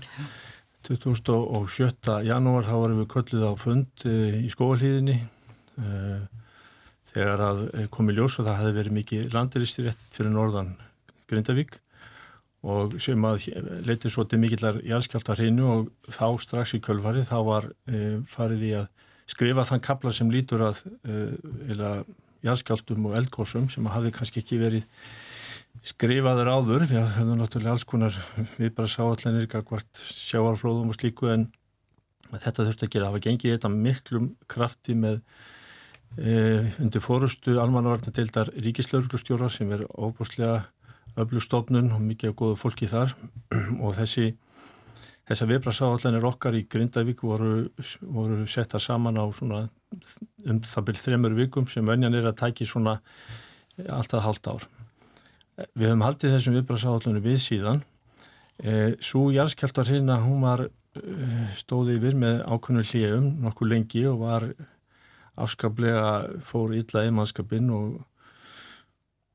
2007. 0.88 2.18
janúar 2.28 2.66
þá 2.68 2.74
varum 2.76 3.00
við 3.02 3.10
kölluð 3.12 3.48
á 3.48 3.52
fund 3.58 4.04
e, 4.08 4.14
í 4.44 4.52
skóalíðinni 4.52 5.16
e, 5.18 5.88
þegar 7.08 7.42
að 7.48 7.64
eh, 7.72 7.88
komi 7.92 8.14
ljós 8.16 8.38
og 8.38 8.46
það 8.46 8.60
hefði 8.60 8.76
verið 8.78 8.96
mikið 8.98 9.34
landiristir 9.34 9.88
rétt 9.88 10.06
fyrir 10.14 10.32
norðan 10.32 10.74
Grindavík 11.28 11.78
og 12.68 12.96
sem 13.00 13.24
að 13.24 13.48
leytið 13.86 14.12
svo 14.12 14.24
til 14.28 14.40
mikillar 14.42 14.80
jarðskjáltar 14.84 15.40
hreinu 15.40 15.68
og 15.72 15.90
þá 16.10 16.26
strax 16.42 16.74
í 16.76 16.82
kölvari 16.84 17.24
þá 17.24 17.36
var 17.46 17.68
farið 18.28 18.64
í 18.66 18.72
að 18.80 18.88
skrifa 19.30 19.64
þann 19.68 19.84
kapla 19.84 20.12
sem 20.12 20.32
lítur 20.32 20.64
að 20.66 20.82
eða 21.70 21.92
jarðskjáltum 22.48 23.08
og 23.08 23.18
eldgósum 23.20 23.68
sem 23.72 23.86
hafi 23.92 24.12
kannski 24.14 24.42
ekki 24.42 24.60
verið 24.60 24.88
skrifaður 25.86 26.50
áður 26.50 26.86
við 26.90 27.04
höfum 27.16 27.38
náttúrulega 27.38 27.76
alls 27.76 27.86
konar 27.88 28.16
við 28.56 28.72
bara 28.76 28.90
sá 28.90 29.02
allir 29.04 29.46
hvert 29.52 30.02
sjáarflóðum 30.02 30.90
og 30.90 30.98
slíku 30.98 31.30
en 31.32 31.46
þetta 32.32 32.66
þurfti 32.66 32.88
að 32.88 32.92
gera, 32.92 33.10
hafa 33.12 33.22
gengið 33.24 33.54
þetta 33.54 33.70
miklum 33.72 34.32
krafti 34.50 34.96
með 34.98 35.20
e, 36.18 36.34
undir 36.82 37.04
fórustu 37.04 37.56
almannavarnadeildar 37.62 38.52
ríkislauglustjóra 38.64 39.48
sem 39.52 39.70
er 39.76 39.86
óbúslega 39.94 40.66
öflustofnun 41.18 41.92
og 41.94 42.04
mikið 42.04 42.34
góðu 42.38 42.58
fólki 42.60 42.88
þar. 42.90 43.14
Og 43.84 43.96
þessi 43.96 44.32
Þessar 45.28 45.50
viðbrasáallanir 45.50 46.24
okkar 46.24 46.56
í 46.56 46.62
Grindavík 46.72 47.20
voru, 47.20 47.66
voru 48.00 48.46
setta 48.48 48.80
saman 48.80 49.20
á 49.20 49.28
svona 49.36 49.66
um 50.48 50.60
það 50.64 50.86
byrjum 50.86 51.04
þremur 51.04 51.36
vikum 51.36 51.66
sem 51.68 51.90
önjan 51.92 52.16
er 52.16 52.30
að 52.30 52.38
tæki 52.40 52.64
svona 52.68 52.96
alltaf 53.92 54.24
halvt 54.24 54.48
ár. 54.48 54.64
Við 55.76 55.90
höfum 55.90 56.04
haldið 56.06 56.34
þessum 56.36 56.56
viðbrasáallunum 56.56 57.24
við 57.26 57.38
síðan. 57.44 57.82
E, 58.56 58.96
Svo 59.04 59.28
jæðskjáltar 59.34 59.90
hérna, 59.92 60.16
hún 60.22 60.46
var 60.46 60.64
e, 60.64 60.70
stóði 61.58 61.98
yfir 61.98 62.16
með 62.18 62.40
ákveðinu 62.46 62.86
hljöfum 62.88 63.28
nokkuð 63.44 63.72
lengi 63.74 64.04
og 64.08 64.22
var 64.22 64.48
afskaplega 65.38 66.40
fór 66.46 66.72
illa 66.78 67.04
einmannskapinn 67.04 67.68
og, 67.74 68.00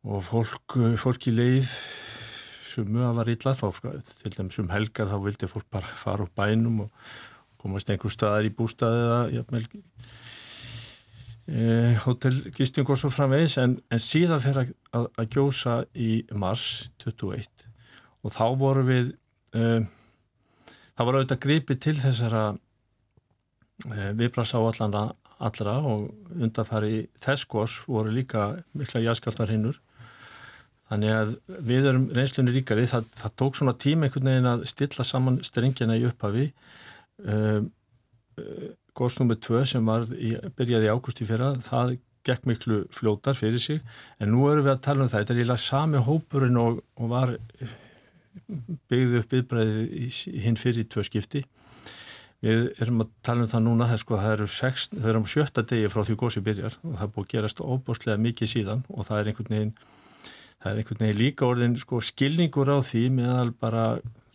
og 0.09 0.25
fólk, 0.25 0.79
fólk 0.99 1.29
í 1.29 1.35
leið 1.37 1.69
sumu 2.73 3.05
að 3.05 3.19
var 3.19 3.31
illa 3.33 3.53
þá 3.57 3.67
til 4.23 4.33
dæmis 4.33 4.59
um 4.61 4.71
helgar 4.73 5.11
þá 5.11 5.17
vildi 5.23 5.49
fólk 5.51 5.69
bara 5.73 5.97
fara 5.99 6.25
úr 6.25 6.33
bænum 6.35 6.83
og 6.85 7.09
komast 7.61 7.89
einhver 7.91 8.11
staðar 8.11 8.47
í 8.47 8.53
bústaðið 8.53 9.11
að 9.15 9.33
jafnvel 9.37 9.63
e, 11.47 11.63
hótelgisting 12.03 12.89
og 12.89 12.99
svo 12.99 13.11
framvegis. 13.13 13.57
En, 13.63 13.77
en 13.87 14.03
síðan 14.03 14.43
fyrir 14.43 14.63
að, 14.63 14.73
að, 14.99 15.09
að 15.21 15.29
gjósa 15.37 15.77
í 15.95 16.11
mars 16.35 16.67
21 17.03 17.67
og 18.23 18.35
þá 18.35 18.45
voru 18.59 18.85
við 18.87 19.13
e, 19.55 19.83
það 20.93 21.07
var 21.07 21.19
auðvitað 21.19 21.43
gripi 21.47 21.79
til 21.87 21.95
þessara 22.01 22.45
e, 22.53 24.11
viðbrasa 24.19 24.59
á 24.59 24.63
allana 24.63 25.07
allra 25.43 25.79
og 25.83 26.11
undanfari 26.35 27.07
þess 27.19 27.47
voru 27.87 28.13
líka 28.13 28.53
mikla 28.77 29.03
jáskjáltar 29.03 29.51
hinnur 29.51 29.79
þannig 30.91 31.13
að 31.15 31.35
við 31.69 31.89
erum 31.91 32.07
reynslunni 32.15 32.55
ríkari. 32.55 32.87
Það, 32.89 33.07
það 33.21 33.35
tók 33.41 33.59
svona 33.59 33.75
tíma 33.85 34.07
einhvern 34.07 34.31
veginn 34.31 34.51
að 34.51 34.65
stilla 34.69 35.05
saman 35.07 35.39
strengjana 35.45 35.99
í 35.99 36.07
upphafi. 36.09 36.49
Um, 37.23 37.69
góðsnúmið 38.97 39.39
2 39.47 39.63
sem 39.69 39.93
í, 40.17 40.33
byrjaði 40.57 40.89
í 40.89 40.91
ágústi 40.93 41.27
fyrra 41.29 41.53
það 41.65 41.95
gekk 42.23 42.45
miklu 42.47 42.83
fljótar 42.93 43.35
fyrir 43.37 43.61
sig. 43.61 43.81
En 44.19 44.31
nú 44.31 44.45
erum 44.49 44.67
við 44.67 44.75
að 44.75 44.83
tala 44.85 45.05
um 45.05 45.11
það. 45.11 45.23
Þetta 45.23 45.33
er 45.33 45.41
líka 45.41 45.59
sami 45.59 46.03
hópurinn 46.03 46.59
og, 46.61 46.79
og 46.99 47.11
var 47.11 47.35
byggðu 48.89 49.19
upp 49.21 49.35
viðbræðið 49.35 50.21
hinn 50.45 50.59
fyrir 50.59 50.87
tvö 50.89 51.03
skipti. 51.07 51.43
Við 52.43 52.65
erum 52.83 53.05
að 53.05 53.11
tala 53.23 53.45
um 53.45 53.51
það 53.51 53.63
núna, 53.63 53.87
það, 53.87 53.99
sko, 54.01 54.19
það 54.19 54.33
eru 54.35 54.47
sex, 54.51 54.87
það 54.91 55.09
er 55.09 55.19
um 55.19 55.27
sjötta 55.31 55.63
degi 55.67 55.91
frá 55.91 56.01
því 56.03 56.15
gósi 56.19 56.43
byrjar 56.43 56.73
og 56.81 56.97
það 56.97 57.05
er 57.05 57.11
búið 57.15 57.27
að 57.27 57.33
gerast 57.33 57.61
óbúslega 57.63 58.19
mikið 58.19 58.51
síðan 58.51 58.81
og 58.91 59.07
það 59.07 59.19
er 59.19 59.29
einhvern 59.31 59.53
veginn, 59.53 59.71
það 60.63 60.71
er 60.71 60.81
einhvern 60.81 61.03
veginn 61.03 61.19
líka 61.19 61.47
orðin 61.47 61.77
sko, 61.79 61.99
skilningur 61.99 62.71
á 62.71 62.79
því 62.79 63.03
meðal 63.19 63.51
bara 63.59 63.85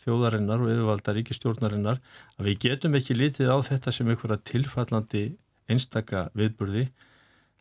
þjóðarinnar 0.04 0.62
og 0.62 0.72
yfirvalda 0.72 1.14
ríkistjórnarinnar 1.16 2.00
að 2.36 2.48
við 2.50 2.58
getum 2.66 2.96
ekki 2.98 3.16
lítið 3.16 3.52
á 3.52 3.56
þetta 3.64 3.94
sem 3.94 4.10
einhverja 4.12 4.40
tilfallandi 4.52 5.24
einstaka 5.68 6.28
viðburði 6.36 6.88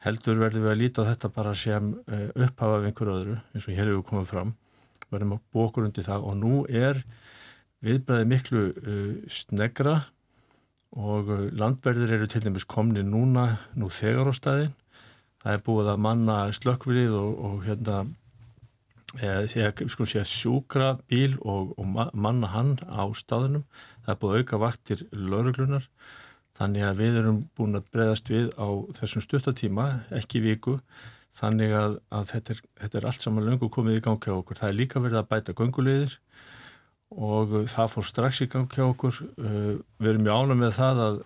heldur 0.05 0.41
verður 0.41 0.65
við 0.65 0.73
að 0.73 0.81
líta 0.81 1.03
á 1.03 1.09
þetta 1.09 1.31
bara 1.35 1.53
sem 1.57 1.93
eh, 2.11 2.27
upphafa 2.35 2.81
af 2.81 2.89
einhverju 2.89 3.15
öðru 3.21 3.37
eins 3.55 3.65
og 3.65 3.73
hér 3.73 3.89
hefur 3.89 4.05
komið 4.11 4.29
fram, 4.31 4.53
verðum 5.11 5.37
að 5.37 5.41
bókur 5.55 5.87
undir 5.87 6.05
það. 6.05 6.27
Og 6.27 6.37
nú 6.37 6.59
er 6.67 7.01
viðbræði 7.85 8.27
miklu 8.29 8.61
uh, 8.73 9.17
snegra 9.29 9.99
og 10.97 11.27
uh, 11.29 11.43
landverðir 11.53 12.15
eru 12.17 12.29
til 12.29 12.41
dæmis 12.45 12.65
komni 12.65 13.03
núna, 13.05 13.59
nú 13.77 13.89
þegar 13.93 14.31
á 14.31 14.33
staðin 14.33 14.73
það 15.43 15.51
er 15.53 15.65
búið 15.67 15.91
að 15.93 16.01
manna 16.07 16.37
slökkvilið 16.57 17.13
og, 17.17 17.35
og 17.49 17.67
hérna 17.67 17.99
eða 19.23 19.71
sé 20.07 20.23
sjúkra 20.27 20.95
bíl 21.09 21.37
og, 21.41 21.73
og 21.77 22.13
manna 22.13 22.51
hann 22.53 22.77
á 22.85 23.05
staðinum 23.17 23.65
það 24.05 24.13
er 24.13 24.21
búið 24.21 24.39
auka 24.41 24.61
vaktir 24.61 25.05
lauruglunar 25.11 25.89
þannig 26.57 26.87
að 26.87 27.03
við 27.03 27.21
erum 27.21 27.43
búin 27.57 27.77
að 27.77 27.91
breyðast 27.93 28.31
við 28.33 28.49
á 28.57 28.67
þessum 28.99 29.25
stuttatíma 29.25 29.87
ekki 30.17 30.41
viku 30.45 30.79
þannig 31.37 31.73
að, 31.77 31.99
að 32.09 32.29
þetta, 32.33 32.53
er, 32.53 32.61
þetta 32.81 32.99
er 32.99 33.09
allt 33.09 33.25
saman 33.25 33.45
löngu 33.45 33.69
komið 33.69 33.99
í 33.99 34.05
gangi 34.05 34.33
á 34.33 34.39
okkur 34.39 34.61
það 34.61 34.71
er 34.71 34.79
líka 34.79 35.03
verið 35.03 35.21
að 35.21 35.29
bæta 35.33 35.57
göngulegðir 35.57 36.17
og 37.15 37.55
það 37.71 37.93
fór 37.93 38.07
strax 38.07 38.41
í 38.43 38.49
gangi 38.51 38.83
á 38.83 38.87
okkur. 38.87 39.21
Uh, 39.39 39.79
við 40.01 40.13
erum 40.13 40.25
mjög 40.25 40.43
ánum 40.43 40.63
með 40.63 40.77
það 40.79 41.03
að 41.05 41.19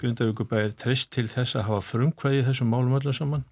Grindavíkubæði 0.00 0.68
er 0.70 0.78
trist 0.80 1.10
til 1.12 1.26
þess 1.28 1.58
að 1.58 1.66
hafa 1.68 1.84
frumkvæði 1.84 2.44
þessum 2.46 2.70
málum 2.72 2.96
öllu 2.96 3.12
saman. 3.14 3.44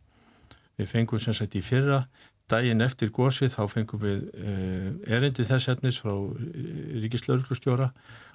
Við 0.80 0.88
fengum 0.88 1.20
sem 1.20 1.36
sagt 1.36 1.56
í 1.58 1.62
fyrra, 1.64 2.06
daginn 2.50 2.84
eftir 2.84 3.12
gósið 3.14 3.54
þá 3.54 3.62
fengum 3.70 4.02
við 4.02 4.26
uh, 4.32 4.88
erindi 5.16 5.46
þess 5.48 5.70
efnis 5.72 6.00
frá 6.02 6.12
Ríkislauglustjóra 7.04 7.92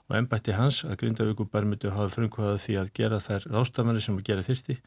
og 0.07 0.15
ennbætti 0.17 0.55
hans 0.55 0.83
að 0.87 1.01
Grindavíkubæði 1.03 1.71
myndi 1.71 1.91
hafa 1.91 2.13
frumkvæði 2.13 2.63
því 2.63 2.77
að 2.81 2.91
gera 2.95 3.21
þær 3.23 3.47
rástafanir 3.51 4.03
sem 4.03 4.17
að 4.17 4.27
gera 4.29 4.45
þyrsti. 4.47 4.77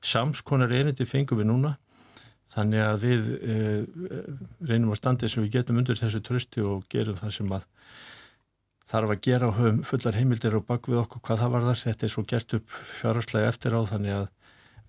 Samskonar 0.00 0.72
erindi 0.72 1.06
fengum 1.08 1.42
við 1.42 1.50
núna 1.50 1.74
þannig 2.50 2.82
að 2.82 3.04
við 3.04 3.28
reynum 4.66 4.94
að 4.94 4.98
standa 4.98 5.26
þess 5.26 5.38
að 5.38 5.44
við 5.44 5.58
getum 5.58 5.82
undir 5.82 6.00
þessu 6.00 6.22
trösti 6.24 6.64
og 6.66 6.88
gerum 6.90 7.18
það 7.20 7.36
sem 7.36 7.52
að 7.54 7.68
þarf 8.90 9.14
að 9.14 9.22
gera 9.26 9.50
og 9.50 9.58
höfum 9.58 9.82
fullar 9.86 10.18
heimildir 10.18 10.56
og 10.58 10.66
bak 10.66 10.88
við 10.90 11.02
okkur 11.04 11.22
hvað 11.26 11.42
það 11.44 11.52
var 11.54 11.66
þar. 11.68 11.80
Þetta 11.84 12.06
er 12.06 12.12
svo 12.14 12.24
gert 12.32 12.54
upp 12.58 12.78
fjárháslega 12.90 13.50
eftir 13.52 13.76
á 13.76 13.80
þannig 13.86 14.16
að 14.16 14.24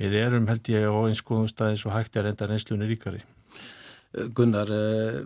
við 0.10 0.18
erum 0.26 0.48
held 0.50 0.72
ég 0.74 0.88
á 0.90 0.98
einskóðum 1.06 1.50
staðins 1.52 1.86
og 1.86 1.94
hægt 1.94 2.18
er 2.18 2.32
enda 2.32 2.48
reynslunni 2.50 2.90
ríkari. 2.90 3.22
Gunnar, 4.36 4.72
uh, 4.74 5.22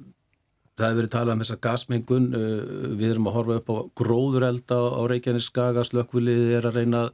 það 0.76 0.90
hefur 0.90 1.00
verið 1.00 1.14
talað 1.16 1.38
um 1.38 1.44
þessa 1.46 1.62
gasmengun. 1.64 2.28
Uh, 2.36 2.96
við 3.00 3.14
erum 3.14 3.30
að 3.32 3.38
horfa 3.40 3.60
upp 3.62 3.72
á 3.72 3.78
gróðurelda 4.02 4.80
á 4.96 5.02
Reykjanes 5.12 5.52
skaga, 5.52 5.86
slökkviliðið 5.88 6.58
er 6.60 6.70
að 6.70 6.82
reyna 6.82 7.06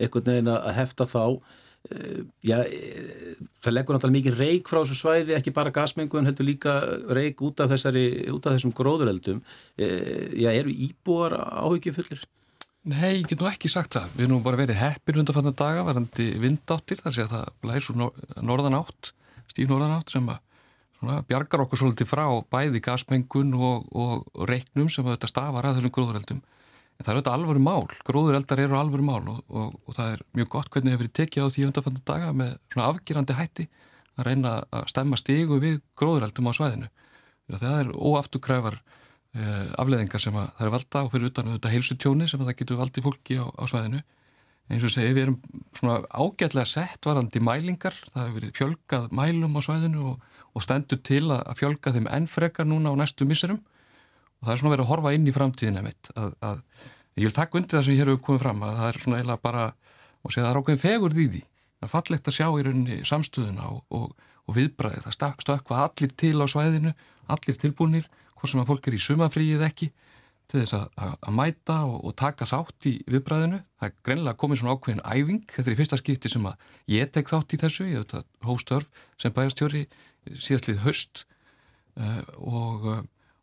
einhvern 0.00 0.30
veginn 0.32 0.54
að 0.54 0.72
hefta 0.78 1.08
þá. 1.10 1.26
Eh, 1.90 2.22
já, 2.46 2.60
eh, 2.62 3.34
það 3.58 3.74
leggur 3.74 3.96
náttúrulega 3.96 4.14
mikið 4.14 4.36
reik 4.38 4.68
frá 4.70 4.78
þessu 4.84 4.98
svæði, 5.00 5.34
ekki 5.34 5.50
bara 5.54 5.72
gasmengu 5.74 6.18
en 6.18 6.28
heldur 6.30 6.46
líka 6.46 6.74
reik 7.10 7.42
út 7.42 7.58
af, 7.58 7.72
þessari, 7.72 8.04
út 8.30 8.46
af 8.46 8.54
þessum 8.54 8.74
gróðureldum 8.78 9.40
eh, 9.82 10.30
já, 10.38 10.52
eru 10.52 10.70
íbúar 10.70 11.34
áhugju 11.34 11.96
fullir? 11.96 12.22
Nei, 12.82 13.20
ég 13.20 13.28
get 13.30 13.38
nú 13.38 13.46
ekki 13.46 13.68
sagt 13.70 13.94
það. 13.94 14.14
Við 14.16 14.24
erum 14.24 14.40
nú 14.40 14.42
bara 14.42 14.58
verið 14.58 14.80
heppir 14.80 15.18
undanfannan 15.20 15.54
daga 15.54 15.84
varandi 15.86 16.24
vindáttir, 16.42 16.98
þar 16.98 17.14
sé 17.14 17.26
að 17.26 17.34
það 17.36 17.50
blæsur 17.62 17.98
norðan 18.42 18.74
átt, 18.74 19.12
stíf 19.52 19.68
norðan 19.70 19.92
átt 20.00 20.10
sem 20.10 20.26
svona, 20.98 21.20
bjargar 21.28 21.62
okkur 21.62 21.78
svolítið 21.78 22.08
frá 22.10 22.24
bæði 22.50 22.80
gasmengun 22.82 23.54
og, 23.54 23.86
og 23.94 24.48
reiknum 24.50 24.90
sem 24.90 25.06
þetta 25.06 25.30
stafar 25.30 25.68
að 25.68 25.78
þessum 25.78 25.94
gróðureldum. 25.94 26.40
En 26.98 27.06
það 27.06 27.12
er 27.12 27.20
auðvitað 27.20 27.36
alvöru 27.38 27.62
mál, 27.62 27.86
gróður 28.08 28.38
eldar 28.40 28.62
eru 28.64 28.78
alvöru 28.80 29.06
mál 29.06 29.30
og, 29.30 29.38
og, 29.46 29.78
og 29.86 29.96
það 30.00 30.16
er 30.16 30.24
mjög 30.40 30.50
gott 30.56 30.74
hvernig 30.74 30.96
hefur 30.96 31.04
verið 31.04 31.16
tekið 31.20 31.46
á 31.46 31.52
því 31.54 31.66
undanfannan 31.68 32.06
daga 32.10 32.32
með 32.40 32.56
svona 32.74 32.88
afgerandi 32.90 33.38
hætti 33.38 33.68
að 34.18 34.26
reyna 34.26 34.56
að 34.74 34.90
stemma 34.90 35.22
stígu 35.22 35.62
við 35.62 35.78
gróður 35.94 36.26
eldum 36.26 36.50
á 36.50 36.52
svæðinu. 36.58 36.90
Það 37.52 37.78
er 37.78 37.94
óafturkræfar 37.94 38.82
afleðingar 39.32 40.20
sem 40.20 40.34
það 40.36 40.66
er 40.66 40.72
valda 40.74 41.02
og 41.06 41.12
fyrir 41.12 41.30
utan 41.30 41.46
auðvitað 41.48 41.72
heilsutjóni 41.72 42.26
sem 42.28 42.42
það 42.42 42.56
getur 42.58 42.80
valdið 42.82 43.06
fólki 43.06 43.38
á, 43.40 43.46
á 43.48 43.64
svæðinu. 43.70 44.02
Eins 44.72 44.84
og 44.86 44.92
segi 44.92 45.14
við 45.16 45.22
erum 45.26 45.38
svona 45.76 45.98
ágætlega 46.12 46.68
sett 46.68 47.08
varandi 47.08 47.40
mælingar, 47.42 47.96
það 48.12 48.26
hefur 48.26 48.36
verið 48.38 48.52
fjölgað 48.58 49.06
mælum 49.16 49.56
á 49.56 49.60
svæðinu 49.64 50.04
og, 50.12 50.26
og 50.52 50.64
stendur 50.64 51.00
til 51.00 51.24
að 51.32 51.54
fjölga 51.58 51.94
þeim 51.96 52.10
ennfrekar 52.12 52.68
núna 52.68 52.92
á 52.92 53.00
næstu 53.00 53.26
misserum. 53.28 53.62
Og 54.40 54.46
það 54.46 54.54
er 54.54 54.60
svona 54.60 54.74
verið 54.74 54.84
að 54.84 54.92
horfa 54.92 55.14
inn 55.16 55.28
í 55.28 55.34
framtíðina 55.34 55.84
mitt 55.86 56.12
að, 56.12 56.36
að 56.44 56.62
ég 57.16 57.28
vil 57.28 57.36
taka 57.36 57.58
undir 57.58 57.78
það 57.78 57.86
sem 57.86 57.96
ég 57.96 58.02
hér 58.02 58.12
hefur 58.12 58.24
komið 58.28 58.44
fram 58.44 58.62
að 58.66 58.78
það 58.78 58.88
er 58.90 59.00
svona 59.02 59.20
eiginlega 59.20 59.44
bara 59.48 59.66
og 60.22 60.32
segja 60.32 60.46
það 60.46 60.52
er 60.52 60.60
ákveðin 60.60 60.82
fegur 60.82 61.16
því 61.16 61.26
því. 61.32 61.44
Það 61.82 61.88
er 61.88 61.92
fallegt 61.96 62.28
að 62.28 62.36
sjá 62.36 62.46
í 62.46 62.64
rauninni 62.66 62.98
samstöðuna 63.08 63.68
og, 63.72 63.84
og, 63.96 64.32
og 64.46 64.56
viðbræði, 64.56 65.04
það 65.06 65.16
stökka 65.18 65.78
allir 65.82 66.16
til 66.22 66.36
á 66.38 66.46
svæðinu, 66.52 66.92
allir 67.32 67.58
tilbúinir 67.58 68.10
hvort 68.42 68.50
sem 68.50 68.62
að 68.62 68.72
fólk 68.72 68.88
er 68.90 68.96
í 68.96 69.02
sumafríið 69.02 69.62
ekki 69.68 69.88
til 70.50 70.60
þess 70.60 70.74
að, 70.76 70.86
að, 71.14 71.34
mæta 71.38 71.76
og, 71.86 71.98
og 72.08 72.16
taka 72.18 72.48
þátt 72.48 72.88
í 72.90 72.96
viðbræðinu 73.06 73.62
það 73.62 73.88
er 73.88 73.94
greinlega 74.08 74.40
komið 74.42 74.60
svona 74.60 74.74
ákveðin 74.74 75.04
æfing. 75.06 75.44
Þetta 75.54 75.70
er 75.70 75.76
í 75.76 75.78
fyrsta 75.78 75.98
skipti 76.00 76.32
sem 76.32 76.48
að 76.50 76.66
ég 76.92 77.12
tek 77.14 77.30
þátt 77.30 77.54
í 77.54 77.60
þessu. 77.62 77.86
Ég 77.88 78.02
hef 78.02 78.10
þetta 78.10 78.48
hóstörf 78.50 79.06
sem 79.22 79.36
bæjastjóri 79.36 79.84
síðastlið 80.34 80.82
höst 80.82 81.24
uh, 81.96 82.20
og 82.42 82.90
uh, 82.90 83.02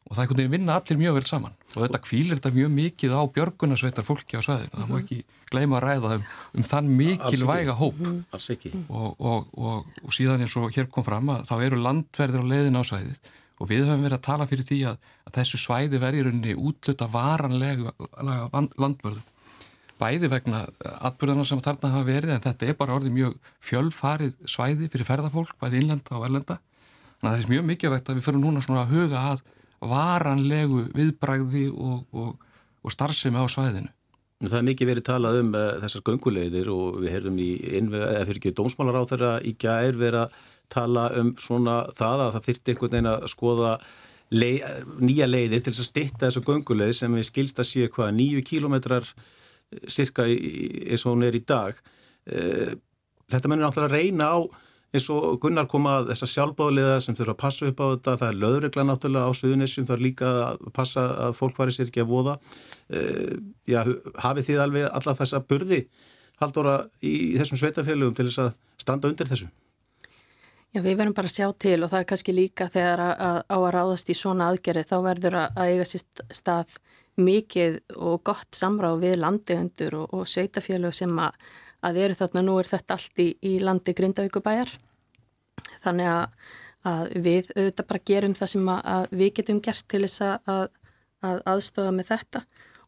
og 0.09 0.17
það 0.17 0.21
er 0.21 0.23
einhvern 0.23 0.39
veginn 0.39 0.53
vinna 0.55 0.75
allir 0.79 0.97
mjög 0.97 1.17
vel 1.19 1.27
saman. 1.29 1.57
Og 1.75 1.83
þetta 1.83 1.99
kvílir 2.01 2.39
þetta 2.39 2.51
mjög 2.55 2.69
mikið 2.73 3.11
á 3.13 3.21
björgunarsveitar 3.35 4.05
fólki 4.07 4.39
á 4.39 4.41
svæðinu, 4.41 4.71
það 4.73 4.87
má 4.87 4.95
mhm. 4.95 5.03
ekki 5.03 5.17
gleyma 5.51 5.77
að 5.77 5.83
ræða 5.85 6.13
um, 6.15 6.23
um 6.57 6.65
þann 6.65 6.89
mikilvæga 6.97 7.75
hóp. 7.77 7.99
Mhm. 8.01 8.87
og, 8.89 9.21
og, 9.21 9.51
og, 9.53 9.99
og 10.01 10.15
síðan 10.15 10.41
eins 10.41 10.55
og 10.57 10.73
hér 10.73 10.89
kom 10.89 11.05
fram 11.05 11.29
að 11.35 11.45
þá 11.51 11.53
eru 11.67 11.81
landverðir 11.83 12.41
á 12.41 12.49
leiðin 12.53 12.81
á 12.81 12.83
svæðið 12.89 13.19
og 13.59 13.69
við 13.69 13.83
höfum 13.85 14.05
verið 14.07 14.17
að 14.17 14.25
tala 14.29 14.47
fyrir 14.49 14.67
því 14.67 14.79
að, 14.91 15.11
að 15.27 15.35
þessu 15.39 15.59
svæði 15.59 15.99
verður 16.01 16.31
unni 16.31 16.55
útluta 16.55 17.09
varanlega 17.11 17.93
landverðu 18.79 19.21
bæði 19.99 20.29
vegna 20.31 20.63
atbyrðana 21.09 21.45
sem 21.47 21.61
þarna 21.63 21.91
hafa 21.91 22.07
verið 22.07 22.33
en 22.37 22.43
þetta 22.45 22.67
er 22.69 22.77
bara 22.79 22.95
orðið 22.95 23.15
mjög 23.17 23.53
fjölfarið 23.67 24.35
svæði 24.47 24.87
fyrir 24.91 25.07
ferðarfólk, 25.09 25.57
bæði 25.59 25.81
innlenda 25.83 26.15
og 26.15 26.27
erlenda 26.29 26.59
þannig 27.19 27.29
að 27.29 27.33
það 27.33 27.43
er 27.43 27.53
mjög 27.53 27.65
mikilvægt 27.67 28.09
að 28.09 28.19
við 28.19 28.27
fyrir 28.29 28.43
núna 28.43 28.63
svona 28.63 28.85
að 28.85 28.93
huga 28.95 29.23
að 29.33 29.41
varanlegu 29.79 30.83
viðbræði 30.95 31.65
og, 31.71 32.03
og, 32.15 32.35
og 32.83 32.93
starfsemi 32.93 33.39
á 33.39 33.47
svæðinu. 33.51 33.91
Það 34.39 34.59
er 34.61 34.67
mikið 34.69 34.89
verið 34.89 35.05
talað 35.07 35.37
um 35.41 35.49
uh, 35.51 35.65
þessar 35.83 36.03
göngulegðir 36.07 36.69
og 36.71 36.99
við 37.03 37.15
heyrðum 37.15 37.39
í, 37.43 38.51
dómsmálar 38.55 39.01
á 39.03 39.09
þeirra 39.09 39.31
í 39.43 39.55
gær 39.59 39.99
verið 39.99 40.21
að 40.23 40.37
tala 40.71 41.09
um 41.19 41.33
svona 41.41 41.81
það 41.97 42.23
að 42.25 42.31
það 42.35 42.47
þyrti 42.47 42.73
einhvern 42.73 42.93
veginn 42.95 43.11
að 43.11 43.27
skoða 43.31 43.73
leið, 44.29 44.63
nýja 45.01 45.27
leiðir 45.29 45.63
til 45.65 45.73
þess 45.73 45.83
að 45.83 45.89
stitta 45.89 46.25
þessu 46.27 46.45
göngulegð 46.45 46.95
sem 46.99 47.17
við 47.17 47.27
skilst 47.29 47.61
að 47.61 47.69
séu 47.71 47.91
hvað 47.93 48.15
nýju 48.19 48.45
kílometrar 48.45 49.09
cirka 49.89 50.25
eins 50.29 51.05
og 51.05 51.15
hún 51.15 51.27
er 51.27 51.37
í 51.37 51.43
dag. 51.45 51.77
Uh, 52.29 52.73
þetta 53.29 53.49
mennur 53.49 53.69
náttúrulega 53.69 53.97
reyna 53.97 54.33
á 54.33 54.37
eins 54.89 55.05
og 55.13 55.37
Gunnar 55.41 55.67
kom 55.69 55.85
að 55.85 56.11
þessar 56.11 56.31
sjálfbáðliða 56.33 56.95
sem 57.05 57.17
þurfa 57.17 57.35
að 57.35 57.41
passa 57.43 57.67
upp 57.69 57.81
á 57.81 57.85
þetta, 57.91 58.15
það 58.21 58.29
er 58.31 58.39
löðregla 58.43 58.85
náttúrulega 58.89 59.29
á 59.29 59.33
suðunissum, 59.37 59.85
það 59.85 59.97
er 59.97 60.05
líka 60.05 60.29
að 60.47 60.63
passa 60.73 61.03
að 61.27 61.35
fólk 61.37 61.59
varir 61.61 61.77
sér 61.77 61.91
ekki 61.91 62.01
að 62.01 62.09
voða 62.09 62.37
uh, 62.39 63.35
já, 63.69 63.83
hafið 64.25 64.49
þið 64.49 64.63
alveg 64.65 64.87
alla 64.89 65.17
þessa 65.21 65.43
burði 65.45 65.83
haldóra 66.41 66.75
í 67.05 67.15
þessum 67.37 67.59
sveitafélugum 67.61 68.17
til 68.17 68.29
þess 68.29 68.43
að 68.47 68.53
standa 68.81 69.11
undir 69.11 69.29
þessu? 69.29 69.49
Já, 70.69 70.83
við 70.85 70.99
verðum 70.99 71.15
bara 71.17 71.29
að 71.31 71.33
sjá 71.33 71.47
til 71.57 71.79
og 71.81 71.89
það 71.89 72.03
er 72.03 72.09
kannski 72.11 72.35
líka 72.35 72.69
þegar 72.69 73.01
að, 73.01 73.13
að 73.25 73.39
á 73.49 73.57
að 73.57 73.71
ráðast 73.73 74.11
í 74.11 74.15
svona 74.17 74.49
aðgerði 74.51 74.83
þá 74.85 74.97
verður 75.07 75.37
að 75.39 75.63
eiga 75.65 75.87
sér 75.89 76.03
stað 76.29 76.75
mikið 77.19 77.79
og 77.97 78.21
gott 78.29 78.55
samráð 78.55 79.01
við 79.01 79.17
landegundur 79.19 79.97
og, 80.03 80.13
og 80.13 80.29
sveitafélug 80.29 80.93
sem 80.95 81.17
að 81.19 81.33
að 81.85 81.99
eru 82.03 82.17
þarna, 82.17 82.43
nú 82.43 82.57
er 82.59 82.69
þetta 82.69 82.95
allt 82.97 83.21
í, 83.23 83.27
í 83.45 83.53
landi 83.63 83.95
Grindavíkubæjar 83.95 84.71
þannig 85.83 86.09
að, 86.11 86.49
að 86.89 87.13
við 87.27 87.51
auðvitað 87.55 87.89
bara 87.91 88.05
gerum 88.11 88.35
það 88.39 88.53
sem 88.53 88.71
að, 88.73 88.81
að 88.95 89.15
við 89.21 89.33
getum 89.39 89.61
gert 89.63 89.85
til 89.91 90.03
þess 90.05 90.25
að, 90.25 90.67
að 91.25 91.43
aðstofa 91.53 91.95
með 91.95 92.11
þetta 92.13 92.43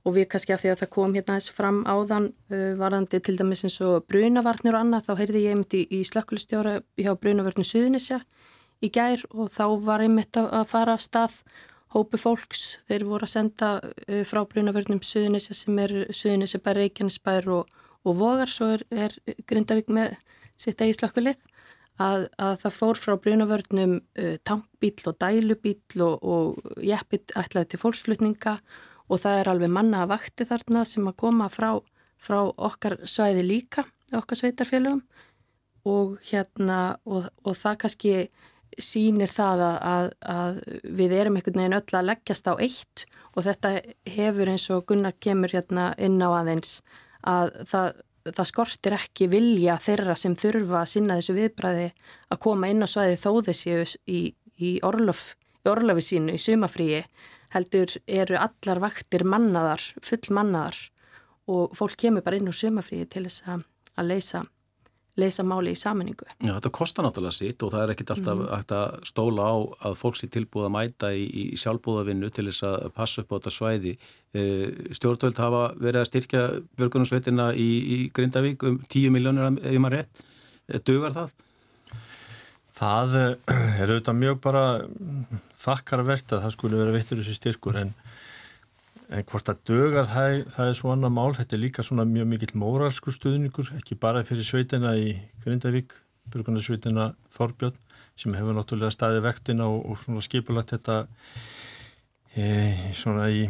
og 0.05 0.15
við 0.15 0.29
kannski 0.31 0.55
af 0.55 0.63
því 0.63 0.71
að 0.73 0.79
það 0.83 0.91
kom 0.95 1.15
hérna 1.17 1.37
eins 1.37 1.49
fram 1.53 1.81
áðan 1.85 2.29
uh, 2.51 2.71
varðandi 2.79 3.21
til 3.21 3.37
dæmis 3.39 3.65
eins 3.67 3.79
og 3.85 4.05
brunavarnir 4.09 4.77
og 4.77 4.85
annað, 4.85 5.09
þá 5.09 5.13
heyrði 5.23 5.43
ég 5.45 5.55
einmitt 5.55 5.75
í, 5.77 5.83
í 5.89 6.01
slökkulistjóra 6.07 6.77
hjá 6.99 7.11
brunavarnir 7.17 7.67
Suðunisja 7.67 8.21
í 8.81 8.89
gær 8.93 9.25
og 9.31 9.51
þá 9.53 9.65
var 9.85 10.05
einmitt 10.05 10.39
að 10.41 10.65
fara 10.71 10.97
af 10.97 11.05
stað 11.05 11.41
hópu 11.91 12.17
fólks, 12.17 12.79
þeir 12.87 13.03
voru 13.05 13.27
að 13.27 13.35
senda 13.35 13.75
uh, 13.83 14.23
frá 14.25 14.41
brunavarnum 14.47 15.03
Suðunisja 15.05 15.57
sem 15.57 15.79
er 15.83 15.95
Suðunisja 16.09 16.63
bær 16.63 16.79
Reykjanesbær 16.81 17.51
og 17.51 17.77
og 18.07 18.17
vogar 18.17 18.49
svo 18.49 18.71
er, 18.75 18.83
er 18.89 19.15
Grindavík 19.49 19.89
með 19.93 20.15
sitt 20.59 20.81
eigi 20.81 20.97
slökkulið 20.97 21.39
að, 22.01 22.27
að 22.41 22.55
það 22.63 22.77
fór 22.77 23.01
frá 23.01 23.15
brunavörnum 23.21 23.97
uh, 23.99 24.37
tankbíl 24.47 25.09
og 25.09 25.17
dælubíl 25.21 26.05
og, 26.05 26.15
og 26.21 26.79
jeppit 26.81 27.33
ætlaði 27.37 27.73
til 27.73 27.81
fólksflutninga 27.83 28.57
og 29.11 29.19
það 29.19 29.39
er 29.39 29.49
alveg 29.51 29.73
manna 29.75 30.05
að 30.05 30.13
vakti 30.13 30.47
þarna 30.47 30.85
sem 30.87 31.09
að 31.09 31.17
koma 31.19 31.49
frá, 31.51 31.73
frá 32.21 32.39
okkar 32.47 32.97
svæði 33.03 33.43
líka, 33.47 33.83
okkar 34.15 34.39
sveitarfélögum. 34.39 35.01
Og 35.89 36.19
hérna 36.29 36.99
og, 37.09 37.27
og 37.43 37.57
það 37.57 37.79
kannski 37.81 38.13
sínir 38.79 39.31
það 39.31 39.63
að, 39.65 39.77
að, 39.91 40.11
að 40.31 40.59
við 40.99 41.15
erum 41.17 41.39
einhvern 41.39 41.59
veginn 41.59 41.77
öll 41.79 41.97
að 41.97 42.07
leggjast 42.11 42.47
á 42.47 42.53
eitt. 42.55 43.05
Og 43.33 43.47
þetta 43.47 43.73
hefur 44.13 44.51
eins 44.51 44.69
og 44.71 44.85
Gunnar 44.87 45.17
kemur 45.19 45.51
hérna 45.51 45.91
inn 45.99 46.21
á 46.21 46.29
aðeins 46.29 46.79
að 47.27 47.51
það, 47.71 47.99
það 48.29 48.49
skortir 48.51 48.97
ekki 48.97 49.27
vilja 49.31 49.77
þeirra 49.81 50.15
sem 50.19 50.37
þurfa 50.39 50.81
að 50.83 50.91
sinna 50.93 51.17
þessu 51.19 51.37
viðbræði 51.37 51.91
að 52.31 52.41
koma 52.47 52.71
inn 52.71 52.85
á 52.85 52.87
svæði 52.89 53.19
þó 53.21 53.31
þessi 53.49 53.77
í, 54.07 54.21
í 54.61 54.71
orlofi 54.85 56.05
sínu, 56.05 56.37
í 56.37 56.41
sumafríi 56.41 57.03
heldur 57.55 57.97
eru 58.07 58.39
allar 58.39 58.81
vaktir 58.83 59.25
mannaðar, 59.27 59.83
full 60.03 60.33
mannaðar 60.35 60.79
og 61.51 61.75
fólk 61.75 61.97
kemur 61.99 62.23
bara 62.23 62.39
inn 62.39 62.49
á 62.51 62.55
sumafríi 62.55 63.07
til 63.11 63.25
þess 63.27 63.45
að, 63.49 63.67
að 63.99 64.11
leysa 64.13 64.43
leysa 65.19 65.43
máli 65.43 65.73
í 65.75 65.79
saminningu. 65.79 66.25
Já, 66.39 66.53
þetta 66.55 66.71
kostar 66.75 67.05
náttúrulega 67.05 67.35
sitt 67.35 67.63
og 67.65 67.73
það 67.73 67.83
er 67.83 67.93
ekkit 67.93 68.13
alltaf 68.15 68.39
mm. 68.39 68.73
að 68.77 69.07
stóla 69.09 69.47
á 69.51 69.55
að 69.89 69.97
fólk 69.99 70.19
sé 70.19 70.29
tilbúið 70.31 70.67
að 70.67 70.73
mæta 70.77 71.11
í, 71.11 71.25
í 71.27 71.43
sjálfbúðavinnu 71.59 72.31
til 72.31 72.47
þess 72.47 72.65
að 72.69 72.87
passa 72.95 73.23
upp 73.23 73.33
á 73.33 73.37
þetta 73.37 73.53
svæði. 73.57 73.93
E, 74.31 74.43
stjórnvöld 74.95 75.41
hafa 75.43 75.63
verið 75.75 76.01
að 76.01 76.09
styrkja 76.11 76.43
björgunarsveitina 76.79 77.51
í, 77.59 77.69
í 77.81 77.97
Grindavík 78.15 78.67
um 78.67 78.79
10 78.87 79.15
miljónir 79.15 79.49
ef 79.59 79.79
maður 79.83 79.97
rétt. 79.99 80.23
E, 80.67 80.79
Dugar 80.79 81.17
það? 81.17 81.35
Það 82.81 83.17
er 83.21 83.91
auðvitað 83.91 84.17
mjög 84.17 84.41
bara 84.41 84.65
þakkar 85.61 86.01
að 86.01 86.13
það 86.31 86.53
skulle 86.55 86.81
vera 86.81 86.95
vittur 86.95 87.21
þessi 87.21 87.37
styrkur 87.37 87.77
en 87.83 87.93
En 89.11 89.25
hvort 89.27 89.49
að 89.51 89.59
dögar 89.67 90.05
það, 90.07 90.37
það 90.53 90.69
er 90.69 90.77
svona 90.79 91.09
mál, 91.11 91.33
þetta 91.35 91.55
er 91.57 91.59
líka 91.59 91.83
svona 91.83 92.05
mjög 92.07 92.29
mikill 92.31 92.53
móralsku 92.61 93.11
stuðningur, 93.11 93.73
ekki 93.75 93.97
bara 93.99 94.21
fyrir 94.23 94.45
sveitina 94.47 94.93
í 94.95 95.17
Grindavík, 95.43 95.97
byrgunarsveitina 96.31 97.09
Þorbjörn 97.35 97.75
sem 98.21 98.37
hefur 98.37 98.55
náttúrulega 98.55 98.93
staðið 98.95 99.25
vektina 99.25 99.67
og, 99.67 99.83
og 99.83 99.99
svona 99.99 100.23
skipulagt 100.23 100.71
þetta 100.71 100.97
e, 102.39 102.47
svona 102.95 103.27
í, 103.35 103.43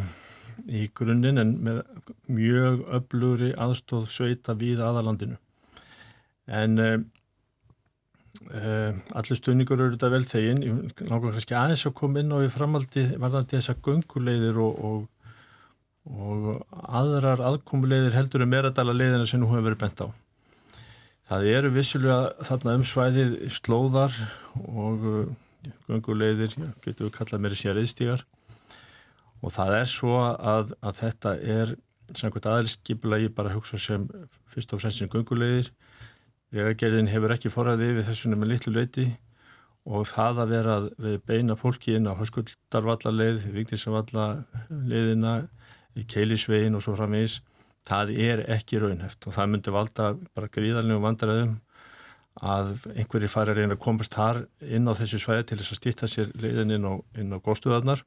í 0.65 0.87
grunninn 0.97 1.43
en 1.43 1.53
með 1.67 1.83
mjög 2.31 2.81
öflugri 2.97 3.51
aðstóð 3.53 4.09
sveita 4.09 4.57
við 4.57 4.81
aðalandinu. 4.81 5.37
En 6.49 6.81
e, 6.81 6.89
e, 6.89 7.20
allir 8.49 9.37
stuðningur 9.37 9.79
eru 9.79 9.95
þetta 9.95 10.09
vel 10.11 10.25
þegin, 10.27 10.63
langar 11.07 11.35
kannski 11.35 11.55
aðeins 11.55 11.85
að 11.87 11.97
koma 11.99 12.23
inn 12.23 12.33
á 12.33 12.37
í 12.41 12.49
framaldi 12.51 13.03
varðandi 13.15 13.57
þessa 13.59 13.77
gunguleiðir 13.85 14.57
og, 14.59 14.79
og 14.81 15.01
og 16.09 16.65
aðrar 16.71 17.43
aðkomulegðir 17.45 18.15
heldur 18.17 18.45
um 18.45 18.49
meradala 18.49 18.95
leiðina 18.95 19.27
sem 19.29 19.41
nú 19.41 19.49
hefur 19.51 19.67
verið 19.69 19.81
bent 19.83 20.01
á. 20.01 20.07
Það 21.29 21.47
eru 21.51 21.71
vissulega 21.75 22.47
þarna 22.47 22.75
um 22.79 22.85
svæðið 22.87 23.35
slóðar 23.53 24.15
og 24.65 25.05
uh, 25.05 25.27
gungulegðir, 25.87 26.57
getur 26.81 27.07
við 27.07 27.15
kallað 27.19 27.43
meiri 27.43 27.59
sér 27.59 27.79
eðstígar 27.79 28.25
og 29.41 29.53
það 29.53 29.77
er 29.77 29.87
svo 29.89 30.17
að, 30.25 30.73
að 30.81 30.97
þetta 30.97 31.35
er 31.37 31.75
samkvæmt 32.17 32.49
aðelskipulagi 32.49 33.29
bara 33.33 33.53
hugsa 33.53 33.77
sem 33.79 34.09
fyrst 34.51 34.73
og 34.73 34.81
fremst 34.81 34.99
sem 34.99 35.09
gungulegðir. 35.09 35.69
Vegagerðin 36.51 37.07
hefur 37.11 37.31
ekki 37.35 37.51
forræði 37.51 37.93
við 37.97 38.07
þessum 38.09 38.35
með 38.35 38.51
litlu 38.53 38.73
leiti 38.75 39.07
og 39.87 40.05
það 40.09 40.41
að 40.43 40.51
vera 40.51 40.73
að 40.77 40.89
beina 41.25 41.55
fólki 41.57 41.95
inn 41.97 42.09
á 42.11 42.13
höskuldarvallaleið, 42.19 43.47
viktinsavallaleiðina 43.55 45.35
keilisvegin 46.11 46.77
og 46.77 46.83
svo 46.85 46.93
framvegis 46.99 47.39
það 47.87 48.13
er 48.21 48.43
ekki 48.53 48.79
raunheft 48.81 49.25
og 49.27 49.35
það 49.35 49.51
myndi 49.51 49.73
valda 49.73 50.13
bara 50.35 50.51
gríðarlegu 50.53 51.01
vandræðum 51.03 51.55
að 52.41 52.85
einhverjir 52.95 53.31
fari 53.31 53.53
að 53.53 53.59
reyna 53.59 53.75
að 53.75 53.83
komast 53.83 54.15
þar 54.15 54.43
inn 54.61 54.87
á 54.87 54.93
þessu 54.95 55.19
svæði 55.19 55.47
til 55.49 55.57
þess 55.59 55.73
að 55.73 55.79
stýtta 55.81 56.09
sér 56.09 56.31
leiðin 56.39 56.75
inn 56.77 56.87
á, 56.87 56.93
á 57.01 57.43
góðstöðarnar 57.43 58.05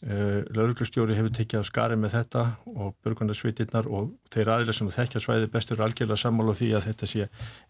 lauruglustjóri 0.00 1.12
hefur 1.18 1.34
tekið 1.36 1.60
á 1.60 1.64
skari 1.68 1.96
með 2.00 2.14
þetta 2.14 2.44
og 2.72 2.94
börgunarsvitirnar 3.04 3.88
og 3.92 4.14
þeir 4.32 4.52
aðeins 4.54 4.80
sem 4.80 4.88
þekkja 4.94 5.20
svæði 5.20 5.50
bestur 5.52 5.82
algjörlega 5.84 6.22
sammála 6.22 6.54
því 6.56 6.70
að 6.78 6.86
þetta 6.88 7.08
sé 7.10 7.26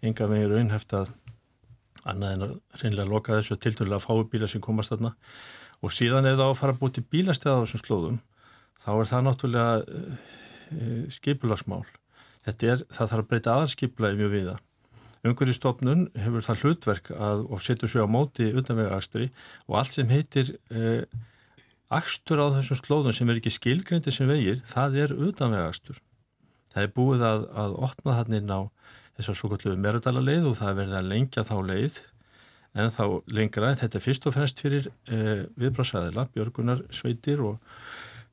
enga 0.07 0.29
veginn 0.31 0.53
raunheft 0.53 0.95
að 0.95 1.11
annað 2.07 2.37
en 2.37 2.45
að 2.47 2.53
reynlega 2.83 3.11
loka 3.11 3.35
þessu 3.35 3.59
til 3.59 3.75
dærulega 3.75 4.05
fái 4.05 4.29
bíla 4.31 4.49
sem 4.49 4.63
komast 4.63 4.95
þarna 4.95 5.11
og 5.83 5.95
síðan 5.97 6.29
er 6.29 6.39
það 6.39 6.53
að 6.53 6.59
fara 6.61 6.77
að 6.77 6.83
búti 6.85 7.05
bílastæða 7.13 7.59
á 7.59 7.63
þessum 7.65 7.83
slóðum 7.83 8.21
þá 8.81 8.91
er 8.95 9.11
það 9.11 9.27
náttúrulega 9.27 10.01
uh, 10.01 11.05
skipulagsmál. 11.13 11.85
Þetta 12.47 12.73
er, 12.73 12.85
það 12.89 13.13
þarf 13.13 13.25
að 13.25 13.31
breyta 13.31 13.55
aðarskipulaði 13.57 14.21
mjög 14.21 14.35
viða. 14.37 14.55
Umhverjastofnun 15.29 16.07
hefur 16.17 16.47
það 16.47 16.63
hlutverk 16.65 17.11
að, 17.13 17.43
og 17.53 17.61
setur 17.61 17.91
svo 17.93 18.07
á 18.09 18.09
móti 18.09 18.47
utanvega 18.57 18.95
akstur 21.91 22.43
á 22.43 22.47
þessum 22.55 22.79
slóðum 22.79 23.15
sem 23.17 23.31
er 23.31 23.41
ekki 23.41 23.53
skilgrindi 23.55 24.15
sem 24.15 24.31
vegir, 24.31 24.63
það 24.69 24.99
er 25.05 25.15
utanvega 25.17 25.71
akstur. 25.73 25.99
Það 26.71 26.87
er 26.87 26.95
búið 26.95 27.27
að, 27.27 27.47
að 27.65 27.77
opna 27.89 28.17
hann 28.19 28.37
inn 28.39 28.53
á 28.55 28.61
þessar 29.19 29.39
svo 29.39 29.51
kallu 29.53 29.75
meradala 29.77 30.23
leið 30.23 30.53
og 30.53 30.59
það 30.61 30.79
verði 30.81 30.99
að 31.01 31.11
lengja 31.11 31.47
þá 31.47 31.57
leið 31.67 31.99
en 32.79 32.93
þá 32.95 33.05
lengra, 33.35 33.73
þetta 33.75 33.99
er 33.99 34.05
fyrst 34.05 34.29
og 34.31 34.37
fremst 34.37 34.63
fyrir 34.63 34.87
uh, 35.11 35.43
viðbrásæðila, 35.59 36.29
björgunar, 36.37 36.85
sveitir 36.95 37.43
og 37.43 37.59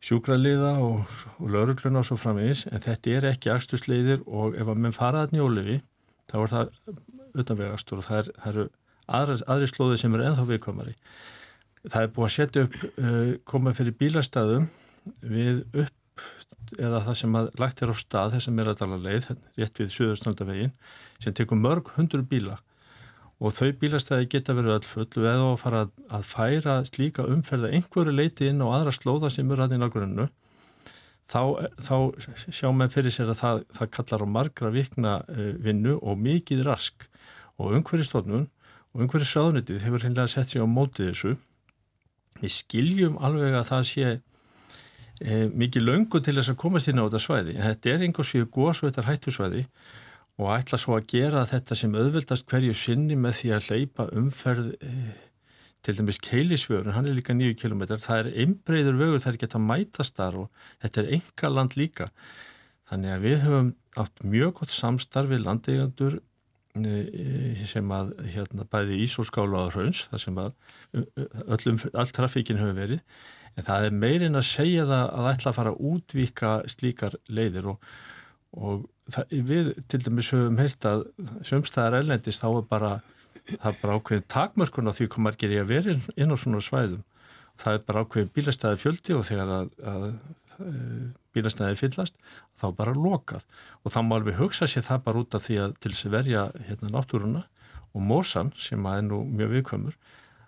sjúkraliða 0.04 0.76
og, 0.86 1.02
og 1.42 1.50
laurugluna 1.50 2.04
og 2.04 2.06
svo 2.06 2.20
framvegis 2.22 2.68
en 2.70 2.84
þetta 2.84 3.16
er 3.18 3.30
ekki 3.32 3.50
axtusleiðir 3.50 4.22
og 4.28 4.58
ef 4.60 4.70
að 4.70 4.84
menn 4.84 4.94
faraðan 4.94 5.40
í 5.40 5.42
ólifi 5.42 5.80
þá 6.30 6.38
er 6.44 6.54
það 6.54 6.76
utanvegastur 7.42 8.02
og 8.04 8.06
það, 8.06 8.20
er, 8.20 8.30
það 8.44 8.54
eru 8.54 8.68
aðri, 9.48 9.70
slóði 9.72 10.00
sem 10.02 10.16
eru 10.16 10.28
enþá 10.28 10.46
viðkomari. 10.52 10.94
Það 11.88 12.04
er 12.04 12.14
búið 12.16 12.28
að 12.28 12.36
setja 12.36 12.66
upp 12.68 12.78
uh, 12.84 13.34
koma 13.48 13.74
fyrir 13.78 13.96
bílastæðum 14.00 14.68
við 15.24 15.64
upp 15.86 16.24
eða 16.76 17.02
það 17.06 17.20
sem 17.22 17.36
að 17.40 17.50
lagt 17.62 17.82
er 17.82 17.92
á 17.92 17.96
stað 17.96 18.34
þess 18.36 18.50
að 18.50 18.56
mér 18.58 18.72
að 18.72 18.80
dala 18.82 18.98
leið, 19.00 19.28
rétt 19.56 19.80
við 19.80 19.94
Suðurstrandavegin 19.96 20.74
sem 21.24 21.36
tekur 21.36 21.60
mörg 21.60 21.94
hundur 21.96 22.26
bíla. 22.28 22.58
Og 23.38 23.54
þau 23.54 23.70
bílastæði 23.80 24.28
geta 24.34 24.56
verið 24.58 24.80
öll 24.80 24.88
full 24.90 25.06
og 25.06 25.30
eða 25.30 25.46
að 25.52 25.62
fara 25.62 25.86
að 26.10 26.28
færa 26.28 26.76
slíka 26.90 27.28
umferða 27.30 27.72
einhverju 27.72 28.16
leiti 28.16 28.50
inn 28.50 28.64
á 28.66 28.68
aðra 28.68 28.96
slóða 28.96 29.32
sem 29.32 29.48
eru 29.52 29.64
hann 29.64 29.78
inn 29.78 29.86
á 29.86 29.94
grunnu 29.94 30.28
þá, 31.28 31.42
þá 31.80 31.96
sjá 32.50 32.70
með 32.74 32.94
fyrir 32.96 33.14
sér 33.14 33.32
að 33.34 33.42
það, 33.42 33.64
það 33.78 33.92
kallar 33.98 34.24
á 34.24 34.28
margra 34.38 34.74
vikna 34.74 35.16
uh, 35.28 35.50
vinnu 35.64 35.98
og 36.00 36.20
mikið 36.24 36.64
rask. 36.68 37.08
Og 37.58 37.76
umhverju 37.78 38.08
stofnun 38.08 38.48
og 38.94 39.04
umhverju 39.04 39.28
sáðnitið 39.28 39.84
hefur 39.86 40.06
hinnlega 40.06 40.32
sett 40.32 40.54
sig 40.54 40.64
á 40.64 40.68
mótið 40.68 41.12
þessu 41.12 41.36
við 42.42 42.54
skiljum 42.54 43.20
alveg 43.24 43.56
að 43.58 43.70
það 43.72 43.86
sé 43.92 44.10
uh, 44.16 45.46
mikið 45.54 45.88
löngu 45.88 46.22
til 46.24 46.36
þess 46.38 46.54
að 46.54 46.60
komast 46.64 46.92
inn 46.92 47.02
á 47.02 47.06
þetta 47.06 47.24
svæði. 47.24 47.56
En 47.58 47.70
þetta 47.72 47.94
er 47.94 48.06
einhversið 48.08 48.50
góðsveitar 48.58 49.10
hættusvæði 49.10 49.64
og 50.38 50.52
ætla 50.54 50.78
svo 50.78 50.98
að 50.98 51.08
gera 51.14 51.46
þetta 51.50 51.78
sem 51.78 51.96
auðvildast 51.98 52.46
hverju 52.52 52.76
sinni 52.78 53.18
með 53.18 53.40
því 53.40 53.54
að 53.56 53.70
leipa 53.72 54.06
umferð 54.18 54.68
eh, 54.86 55.16
til 55.86 55.96
dæmis 55.98 56.20
keilisvörun, 56.22 56.94
hann 56.94 57.08
er 57.08 57.16
líka 57.16 57.34
nýju 57.38 57.56
kilometrar, 57.62 58.02
það 58.04 58.20
er 58.20 58.44
einbreyður 58.44 59.00
vögur 59.00 59.24
það 59.24 59.34
er 59.34 59.42
geta 59.46 59.62
mætast 59.64 60.18
þar 60.18 60.42
og 60.44 60.64
þetta 60.84 61.02
er 61.02 61.12
enga 61.18 61.52
land 61.54 61.78
líka. 61.80 62.10
Þannig 62.88 63.14
að 63.14 63.26
við 63.26 63.38
höfum 63.46 63.70
átt 64.04 64.24
mjög 64.24 64.54
gott 64.60 64.74
samstarf 64.74 65.32
við 65.32 65.46
landeigandur 65.46 66.20
sem 67.70 67.94
að 67.96 68.14
hérna 68.34 68.68
bæði 68.72 69.00
Ísóskála 69.06 69.66
á 69.66 69.72
Hrauns 69.74 70.06
það 70.12 70.24
sem 70.24 70.38
að 70.44 70.54
öllum, 71.56 71.82
all 71.94 72.14
trafíkin 72.14 72.62
hefur 72.62 72.78
verið. 72.78 73.02
En 73.58 73.66
það 73.66 73.88
er 73.88 73.98
meirinn 74.04 74.38
að 74.38 74.50
segja 74.52 74.86
það 74.86 75.06
að 75.18 75.30
ætla 75.32 75.52
að 75.52 75.58
fara 75.58 75.74
að 75.74 75.84
útvíka 75.92 76.54
slíkar 76.70 77.18
leiðir 77.34 77.72
og, 77.74 77.92
og 78.54 78.86
það, 79.10 79.38
við 79.50 79.72
til 79.90 80.02
dæmis 80.06 80.32
höfum 80.36 80.60
heilt 80.62 80.90
að 80.90 81.06
sömstæðar 81.48 82.02
ellendist 82.04 82.44
þá 82.44 82.50
er 82.52 82.68
bara 82.70 82.92
það 83.48 83.70
er 83.72 83.78
bara 83.82 83.98
ákveðin 83.98 84.28
takmörkun 84.32 84.92
á 84.92 84.94
því 84.94 85.08
hvað 85.12 85.26
margir 85.26 85.56
ég 85.56 85.64
að 85.64 85.72
vera 85.72 85.96
inn 86.16 86.34
á 86.34 86.38
svona 86.38 86.64
svæðum. 86.64 87.04
Það 87.58 87.78
er 87.78 87.86
bara 87.88 88.04
ákveðin 88.04 88.34
bílastæði 88.36 88.82
fjöldi 88.82 89.16
og 89.18 89.26
þegar 89.26 89.54
að, 89.56 89.70
að 89.82 90.08
bílastæði 91.36 91.80
fyllast 91.80 92.16
þá 92.58 92.68
bara 92.78 92.96
lokað. 92.98 93.44
Og 93.84 93.94
þá 93.94 94.00
má 94.06 94.18
alveg 94.18 94.40
hugsa 94.40 94.68
sér 94.70 94.86
það 94.88 95.04
bara 95.08 95.24
út 95.24 95.38
af 95.38 95.46
því 95.46 95.60
að 95.64 95.76
til 95.84 95.94
þess 95.94 96.10
að 96.10 96.16
verja 96.18 96.46
hérna 96.70 96.94
náttúruna 96.96 97.44
og 97.94 98.04
mósan 98.04 98.54
sem 98.62 98.86
að 98.86 99.02
er 99.02 99.06
nú 99.10 99.22
mjög 99.26 99.54
viðkvæmur 99.56 100.00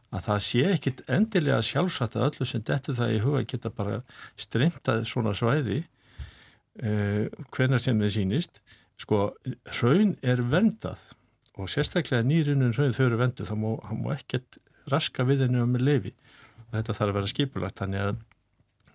að 0.09 0.25
það 0.25 0.41
sé 0.45 0.63
ekkit 0.73 1.03
endilega 1.11 1.61
sjálfsagt 1.65 2.17
að 2.17 2.27
öllu 2.29 2.47
sem 2.49 2.63
dettur 2.65 2.97
það 2.97 3.13
í 3.13 3.21
huga 3.23 3.45
geta 3.49 3.71
bara 3.73 4.01
streymtað 4.39 5.05
svona 5.09 5.35
svæði 5.37 5.83
uh, 5.83 7.29
hvenar 7.53 7.83
sem 7.83 7.99
þið 8.01 8.15
sínist 8.15 8.61
sko, 8.99 9.29
raun 9.81 10.15
er 10.25 10.41
vendað 10.41 11.03
og 11.59 11.69
sérstaklega 11.71 12.25
nýrinnun 12.25 12.73
raun 12.75 12.95
þau 12.95 13.05
eru 13.05 13.19
vendu, 13.19 13.45
þá 13.45 13.55
má, 13.59 13.69
má 13.99 14.11
ekkert 14.15 14.59
raska 14.89 15.25
við 15.27 15.45
henni 15.45 15.61
um 15.61 15.77
leifi 15.77 16.15
og 16.69 16.77
þetta 16.77 16.95
þarf 16.97 17.09
að 17.09 17.17
vera 17.19 17.33
skipulagt, 17.33 17.81
þannig 17.81 18.05
að 18.07 18.19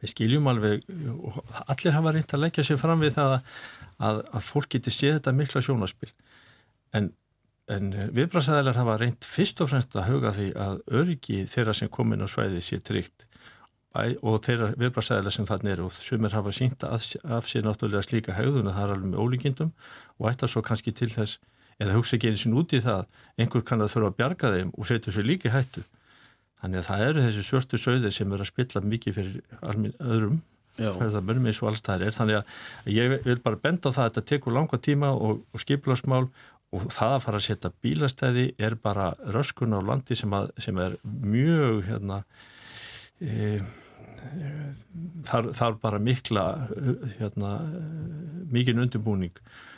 við 0.04 0.12
skiljum 0.12 0.48
alveg 0.52 0.84
og 1.16 1.40
allir 1.64 1.96
hafa 1.96 2.14
reynd 2.14 2.36
að 2.36 2.44
leggja 2.44 2.66
sér 2.68 2.80
fram 2.80 3.02
við 3.02 3.16
það 3.16 3.36
að, 3.38 4.22
að 4.22 4.46
fólk 4.46 4.70
geti 4.76 4.92
séð 4.92 5.18
þetta 5.18 5.36
mikla 5.36 5.62
sjónaspil 5.64 6.12
en, 6.94 7.10
en 7.72 7.92
viðbrasaðilar 8.14 8.78
hafa 8.80 8.98
reynd 9.00 9.26
fyrst 9.26 9.62
og 9.64 9.70
fremst 9.72 9.96
að 9.98 10.10
huga 10.12 10.34
því 10.36 10.50
að 10.66 10.82
öryggi 11.00 11.44
þeirra 11.50 11.76
sem 11.76 11.90
komin 11.92 12.24
á 12.24 12.28
svæði 12.30 12.62
sé 12.64 12.80
tryggt. 12.84 13.26
Og 13.94 14.40
þeirra 14.42 14.72
viðbrasaðilar 14.74 15.34
sem 15.34 15.46
þannig 15.46 15.76
eru 15.76 15.88
og 15.88 15.94
sumir 15.94 16.34
hafa 16.34 16.52
sínta 16.54 16.90
af 16.90 17.46
sér 17.46 17.62
náttúrulega 17.66 18.02
slíka 18.02 18.34
haugðun 18.34 18.70
að 18.72 18.78
það 18.78 18.86
er 18.86 18.94
alveg 18.96 19.10
með 19.12 19.20
ólíkindum 19.22 19.74
og 20.18 20.30
ætta 20.32 20.50
svo 20.50 20.64
kannski 20.66 20.94
til 20.98 21.12
þess 21.12 21.38
eða 21.78 21.94
hugsa 21.94 22.16
ekki 22.16 22.32
eins 22.32 22.46
og 22.48 22.58
út 22.58 22.74
í 22.74 22.80
það 22.82 23.04
einhver 23.38 23.62
kann 23.66 23.84
að 23.84 23.92
þurfa 23.94 24.10
að 24.10 24.18
bjarga 24.18 24.50
þeim 24.56 24.72
og 24.74 24.88
setja 24.90 25.14
sér 25.14 25.28
líki 25.30 25.54
hættu 25.54 25.84
þannig 26.64 26.80
að 26.80 26.88
það 26.88 27.04
eru 27.10 27.22
þessi 27.26 27.44
svörtu 27.44 27.80
sögðir 27.80 28.16
sem 28.16 28.32
eru 28.32 28.44
að 28.44 28.50
spilla 28.50 28.80
mikið 28.88 29.16
fyrir 29.18 29.60
öðrum. 30.00 30.40
Ferðarmörnum 30.74 31.50
eins 31.50 31.60
og 31.62 31.68
alls 31.70 31.84
það 31.86 32.06
er. 32.08 32.14
Þannig 32.16 32.38
að 32.40 32.94
ég 32.96 33.12
vil 33.28 33.36
bara 33.44 33.60
benda 33.62 33.92
á 33.92 33.94
það 33.94 34.04
að 34.04 34.08
þetta 34.08 34.24
tekur 34.32 34.56
langa 34.56 34.80
tíma 34.82 35.12
og, 35.14 35.44
og 35.54 35.62
skiplarsmál 35.62 36.24
og 36.74 36.88
það 36.90 37.12
að 37.14 37.22
fara 37.26 37.38
að 37.38 37.44
setja 37.44 37.70
bílastæði 37.84 38.46
er 38.58 38.74
bara 38.82 39.12
röskun 39.36 39.76
á 39.76 39.80
landi 39.84 40.16
sem, 40.18 40.32
að, 40.34 40.50
sem 40.58 40.80
er 40.82 40.96
mjög 41.04 41.84
hérna 41.86 42.18
e, 43.22 43.60
þar, 45.28 45.52
þar 45.54 45.78
bara 45.84 46.02
mikla 46.02 46.48
hérna, 47.20 47.52
mikinn 48.50 48.82
undirbúning. 48.82 49.36
og 49.36 49.73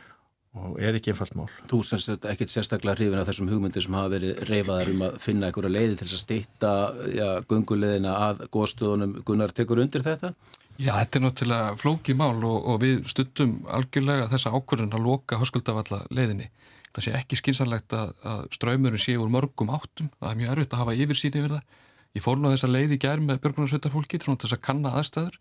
er 0.81 0.97
ekki 0.99 1.13
einfalt 1.13 1.35
mál. 1.39 1.49
Þú 1.71 1.81
semst 1.87 2.27
ekkert 2.31 2.53
sérstaklega 2.53 2.97
hrifin 2.97 3.21
af 3.21 3.29
þessum 3.29 3.51
hugmyndir 3.53 3.85
sem 3.85 3.97
hafa 3.97 4.13
verið 4.17 4.43
reyfaðar 4.49 4.93
um 4.93 5.07
að 5.07 5.17
finna 5.23 5.49
einhverja 5.49 5.73
leiði 5.73 5.97
til 6.01 6.09
að 6.09 6.21
stýtta 6.23 6.73
ja, 7.15 7.31
gunguleðina 7.49 8.15
að 8.29 8.45
góðstöðunum. 8.55 9.17
Gunnar, 9.27 9.55
tekur 9.57 9.83
undir 9.85 10.05
þetta? 10.07 10.33
Já, 10.77 10.93
þetta 10.99 11.19
er 11.19 11.25
náttúrulega 11.25 11.73
flókið 11.81 12.21
mál 12.21 12.37
og, 12.45 12.57
og 12.57 12.79
við 12.83 13.03
stuttum 13.09 13.59
algjörlega 13.73 14.29
þessa 14.33 14.53
ákvörðun 14.53 14.97
að 14.97 15.07
loka 15.09 15.41
höskuldavalla 15.41 16.03
leiðinni. 16.13 16.51
Það 16.93 17.05
sé 17.05 17.15
ekki 17.17 17.41
skynsanlegt 17.41 17.97
að, 17.97 18.13
að 18.25 18.45
ströymurinn 18.57 19.01
sé 19.01 19.17
úr 19.21 19.33
mörgum 19.33 19.73
áttum. 19.73 20.09
Það 20.21 20.31
er 20.31 20.41
mjög 20.41 20.55
erfitt 20.55 20.77
að 20.77 20.83
hafa 20.83 20.97
yfirsýni 20.97 21.43
yfir 21.43 21.57
það. 21.57 21.83
Ég 22.17 22.25
fór 22.25 22.41
nú 22.41 22.53
þessa 22.53 22.71
leiði 22.73 22.97
í 22.97 23.01
gerð 23.01 23.27
með 23.29 23.41
björgunarsveitafólki 23.45 24.21
til 24.21 24.37
þess 24.37 24.57
að 24.57 24.63
kanna 24.65 24.93
aðstæður 24.97 25.37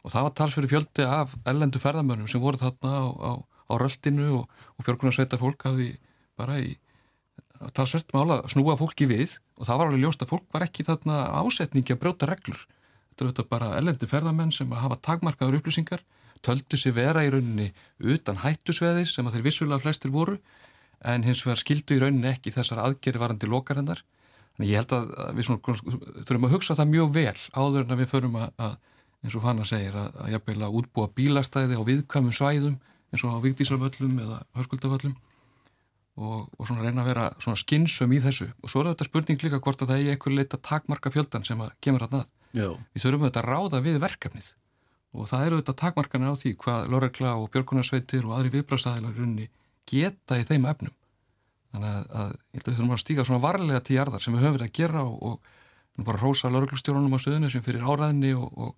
og 0.00 0.12
það 0.12 0.26
var 0.26 0.34
talsfyrir 0.38 0.70
fjöldi 0.70 1.06
af 1.06 1.32
ellendu 1.50 1.80
ferðamörnum 1.82 2.28
sem 2.30 2.42
voru 2.42 2.60
þarna 2.60 2.92
á, 2.94 3.06
á 3.10 3.32
á 3.70 3.74
röldinu 3.78 4.28
og, 4.40 4.62
og 4.76 4.86
björgunarsveita 4.86 5.38
fólk 5.40 5.68
hafði 5.68 5.92
bara 6.38 6.58
í 6.60 6.74
talsvert 7.76 8.12
mála 8.16 8.40
snúa 8.48 8.76
fólki 8.80 9.06
við 9.08 9.36
og 9.60 9.68
það 9.68 9.80
var 9.80 9.90
alveg 9.90 10.04
ljóst 10.04 10.22
að 10.24 10.30
fólk 10.32 10.46
var 10.54 10.64
ekki 10.64 10.86
þarna 10.86 11.16
ásetningi 11.42 11.94
að 11.94 12.00
brjóta 12.04 12.28
reglur. 12.30 12.62
Þetta 13.10 13.24
er 13.24 13.32
þetta 13.32 13.50
bara 13.50 13.74
ellendi 13.76 14.08
ferðamenn 14.08 14.54
sem 14.54 14.70
að 14.72 14.84
hafa 14.86 15.00
tagmarkaður 15.04 15.58
upplýsingar, 15.60 16.04
töldu 16.40 16.78
sér 16.80 16.96
vera 16.96 17.24
í 17.26 17.32
rauninni 17.34 17.68
utan 18.00 18.40
hættusveðis 18.40 19.12
sem 19.16 19.28
að 19.28 19.36
þeir 19.36 19.46
vissulega 19.50 19.84
flestir 19.84 20.14
voru 20.14 20.38
en 21.04 21.24
hins 21.24 21.42
vegar 21.44 21.60
skildu 21.60 21.96
í 21.96 22.00
rauninni 22.00 22.30
ekki 22.32 22.54
þessar 22.54 22.80
aðgeri 22.86 23.20
varandi 23.20 23.48
lokarinnar. 23.48 24.00
Þannig 24.56 24.72
ég 24.72 24.80
held 24.80 24.94
að 24.96 25.36
við 25.36 25.48
svona, 25.48 25.76
þurfum 26.24 26.46
að 26.48 26.54
hugsa 26.56 26.76
það 26.78 26.94
mjög 26.94 27.12
vel 27.16 27.36
áður 27.52 27.84
en 27.84 27.94
að 27.94 28.00
við 28.00 28.10
förum 28.14 28.40
að, 28.40 28.48
að 28.56 28.74
eins 29.20 29.36
og 29.36 29.44
Fanna 29.44 29.66
segir, 29.68 29.96
að, 30.00 30.16
að 30.24 30.32
jafnveila 30.34 30.72
útbúa 30.80 31.12
bílastæði 31.16 31.76
á 31.76 31.82
viðkvæmum 31.84 32.36
svæðum 32.36 32.78
eins 33.10 33.24
og 33.26 33.34
á 33.34 33.38
viktísarvöllum 33.44 34.18
eða 34.22 34.38
hörskuldavöllum 34.58 35.16
og, 36.20 36.48
og 36.58 36.68
svona 36.68 36.84
reyna 36.84 37.04
að 37.04 37.10
vera 37.10 37.26
svona 37.42 37.58
skinnsum 37.58 38.12
í 38.14 38.20
þessu 38.22 38.50
og 38.60 38.70
svo 38.70 38.82
er 38.82 38.92
þetta 38.92 39.08
spurning 39.08 39.42
líka 39.44 39.60
hvort 39.62 39.82
að 39.82 39.92
það 39.92 40.04
er 40.04 40.14
eitthvað 40.14 40.38
leita 40.38 40.60
takmarka 40.70 41.12
fjöldan 41.14 41.46
sem 41.46 41.60
að 41.62 41.74
kemur 41.82 42.06
hann 42.06 42.22
að. 42.22 42.28
Við 42.94 43.04
þurfum 43.04 43.26
auðvitað 43.26 43.42
að 43.42 43.50
ráða 43.50 43.82
við 43.86 44.00
verkefnið 44.02 44.50
og 45.10 45.30
það 45.30 45.46
eru 45.46 45.58
auðvitað 45.58 45.80
takmarkanir 45.82 46.34
á 46.34 46.40
því 46.40 46.52
hvað 46.62 46.90
Lóregla 46.92 47.34
og 47.38 47.50
Björgunarsveitir 47.54 48.26
og 48.26 48.36
aðri 48.36 48.52
viðbrastæðilar 48.54 49.16
runni 49.18 49.48
geta 49.90 50.38
í 50.38 50.46
þeim 50.46 50.68
efnum. 50.70 50.94
Þannig 51.70 51.90
að, 51.90 52.04
að 52.20 52.30
ég 52.30 52.58
held 52.58 52.62
að 52.62 52.70
við 52.70 52.78
þurfum 52.78 52.94
að 52.94 53.02
stíka 53.02 53.26
svona 53.26 53.42
varlega 53.42 53.82
til 53.86 53.96
jarðar 53.96 54.22
sem 54.22 54.34
við 54.34 54.44
höfum 54.44 54.56
verið 54.58 54.68
að 54.68 54.76
gera 54.78 55.02
og, 55.06 55.50
og 55.98 56.06
bara 56.06 56.22
rósa 56.22 56.50
Lóreglustjórunum 56.50 57.14
á 57.14 57.18
söðunni 57.22 57.50
sem 57.50 57.64
fyrir 57.64 57.86
áræðinni 57.86 58.32
og, 58.38 58.74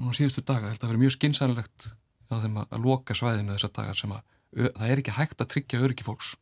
og 0.00 0.16
síðustu 0.16 0.44
daga. 0.44 0.72
Held 0.72 0.84
að 0.84 0.92
verið 0.92 1.04
mjög 1.04 1.16
skinsanlegt 1.16 1.88
á 2.30 2.34
þeim 2.38 2.62
að, 2.62 2.70
að 2.70 2.86
loka 2.88 3.16
svæðinu 3.16 3.56
þessar 3.56 3.74
dagar 3.80 3.98
sem 3.98 4.14
að 4.14 4.24
það 4.54 4.88
er 4.88 5.02
ekki 5.02 5.18
hægt 5.18 5.42
að 5.42 5.52
tryggja 5.54 5.84
öryggi 5.84 6.06
fólks. 6.06 6.34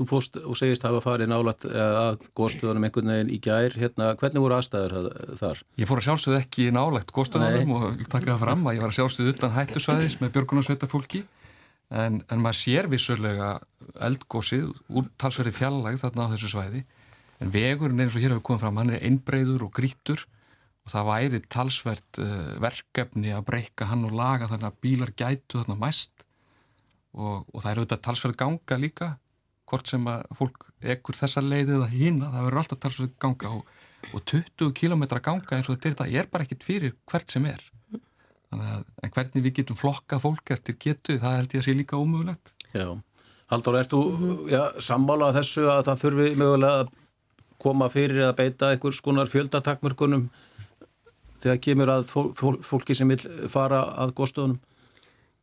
Þú 0.00 0.06
fóst 0.08 0.36
og 0.40 0.56
segist 0.56 0.84
hafa 0.86 1.02
farið 1.04 1.28
nálat 1.28 1.64
að 1.68 2.22
góðstöðunum 2.38 2.86
einhvern 2.86 3.10
veginn 3.12 3.32
í 3.34 3.36
gær, 3.44 3.74
hérna, 3.76 4.14
hvernig 4.16 4.40
voru 4.40 4.56
aðstæður 4.56 5.10
þar? 5.36 5.60
Ég 5.76 5.90
fór 5.90 6.00
að 6.00 6.06
sjálfsögðu 6.06 6.38
ekki 6.38 6.68
nálagt 6.72 7.12
góðstöðunum 7.12 7.74
og 7.76 8.00
taka 8.06 8.30
það 8.30 8.40
fram 8.46 8.64
að 8.64 8.78
ég 8.78 8.84
var 8.84 8.94
að 8.94 8.96
sjálfsögðu 8.96 9.34
utan 9.34 9.52
hættusvæðis 9.58 10.16
með 10.22 10.32
björgunarsveita 10.38 10.88
fólki 10.88 11.20
en, 11.90 12.22
en 12.32 12.40
maður 12.40 12.60
sér 12.62 12.88
vissulega 12.88 13.50
eldgósið 14.08 14.70
úr 14.88 15.12
talsverði 15.20 15.52
fjallag 15.58 16.00
þarna 16.00 16.30
á 16.30 16.32
þessu 16.32 16.54
svæði. 16.54 16.84
En 17.44 17.52
vegurinn 17.52 18.00
eins 18.00 18.16
og 18.16 18.24
hér 18.24 18.34
hefur 18.34 18.46
komið 18.50 18.64
fram, 18.64 18.80
hann 18.80 18.94
er 18.94 19.04
einbreyður 19.04 19.66
og 19.68 19.74
grítur 19.76 20.24
það 20.90 21.08
væri 21.08 21.40
talsvert 21.52 22.20
uh, 22.22 22.52
verkefni 22.62 23.34
að 23.34 23.46
breyka 23.48 23.88
hann 23.90 24.06
og 24.08 24.14
laga 24.16 24.50
þannig 24.50 24.68
að 24.70 24.78
bílar 24.84 25.14
gætu 25.16 25.60
þarna 25.60 25.78
mæst. 25.80 26.26
Og, 27.16 27.42
og 27.50 27.58
það 27.58 27.70
eru 27.72 27.84
auðvitað 27.84 28.04
talsvert 28.06 28.38
ganga 28.38 28.78
líka 28.78 29.10
hvort 29.70 29.90
sem 29.90 30.06
að 30.10 30.24
fólk 30.38 30.66
ekkur 30.94 31.18
þessa 31.18 31.42
leiðið 31.44 31.76
eða 31.76 31.90
hýna, 31.92 32.30
það 32.32 32.46
verður 32.46 32.62
alltaf 32.62 32.80
talsvert 32.84 33.18
ganga. 33.22 33.52
Og, 33.54 33.76
og 34.16 34.24
20 34.32 34.72
km 34.78 35.04
ganga 35.18 35.58
eins 35.58 35.70
og 35.70 35.78
þetta 35.78 36.08
er, 36.08 36.24
er 36.24 36.32
bara 36.32 36.46
ekkit 36.46 36.66
fyrir 36.66 36.96
hvert 37.10 37.30
sem 37.30 37.46
er. 37.50 37.62
Þannig 38.50 38.72
að 38.74 38.82
en 39.06 39.14
hvernig 39.14 39.44
við 39.44 39.56
getum 39.60 39.78
flokkað 39.78 40.24
fólk 40.24 40.54
eftir 40.56 40.78
getu, 40.82 41.20
það 41.22 41.36
held 41.38 41.54
ég 41.54 41.62
að 41.62 41.68
sé 41.68 41.76
líka 41.76 42.00
ómögulegt. 42.00 42.54
Já, 42.74 42.88
Haldur, 43.50 43.80
ertu 43.80 44.00
já, 44.46 44.60
sammálað 44.78 45.40
þessu 45.40 45.64
að 45.72 45.80
það 45.88 46.02
þurfi 46.04 46.26
mögulega 46.38 46.82
að 46.84 46.90
koma 47.60 47.88
fyrir 47.90 48.28
að 48.28 48.36
beita 48.38 48.68
einhvers 48.70 49.00
konar 49.02 49.30
fjöldatakmörkunum 49.30 50.28
þegar 51.40 51.62
kemur 51.66 51.92
að 51.94 52.10
fólki 52.66 52.96
sem 52.96 53.10
vil 53.10 53.20
fara 53.52 53.84
að 54.02 54.14
góðstofunum? 54.18 54.60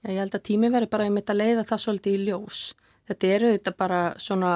Já, 0.04 0.12
ég 0.14 0.22
held 0.22 0.38
að 0.38 0.46
tími 0.50 0.72
veri 0.74 0.90
bara 0.92 1.08
einmitt 1.08 1.30
að 1.34 1.42
leiða 1.42 1.66
það 1.68 1.84
svolítið 1.84 2.18
í 2.18 2.26
ljós. 2.28 2.62
Þetta 3.08 3.32
eru 3.38 3.54
þetta 3.56 3.74
bara 3.80 4.02
svona 4.22 4.52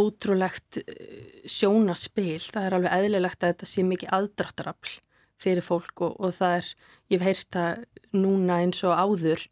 ótrúlegt 0.00 0.80
eh, 0.82 1.42
sjónaspil. 1.48 2.40
Það 2.42 2.66
er 2.66 2.76
alveg 2.78 2.96
eðlilegt 2.98 3.42
að 3.42 3.54
þetta 3.54 3.70
sé 3.70 3.84
mikið 3.86 4.14
aðdráttarafl 4.18 4.96
fyrir 5.42 5.66
fólk 5.66 6.04
og, 6.06 6.16
og 6.22 6.34
það 6.36 6.56
er, 6.60 6.72
ég 7.10 7.20
hef 7.20 7.28
heyrst 7.28 7.54
það 7.56 7.84
núna 8.14 8.60
eins 8.62 8.82
og 8.86 8.94
áður 8.94 9.46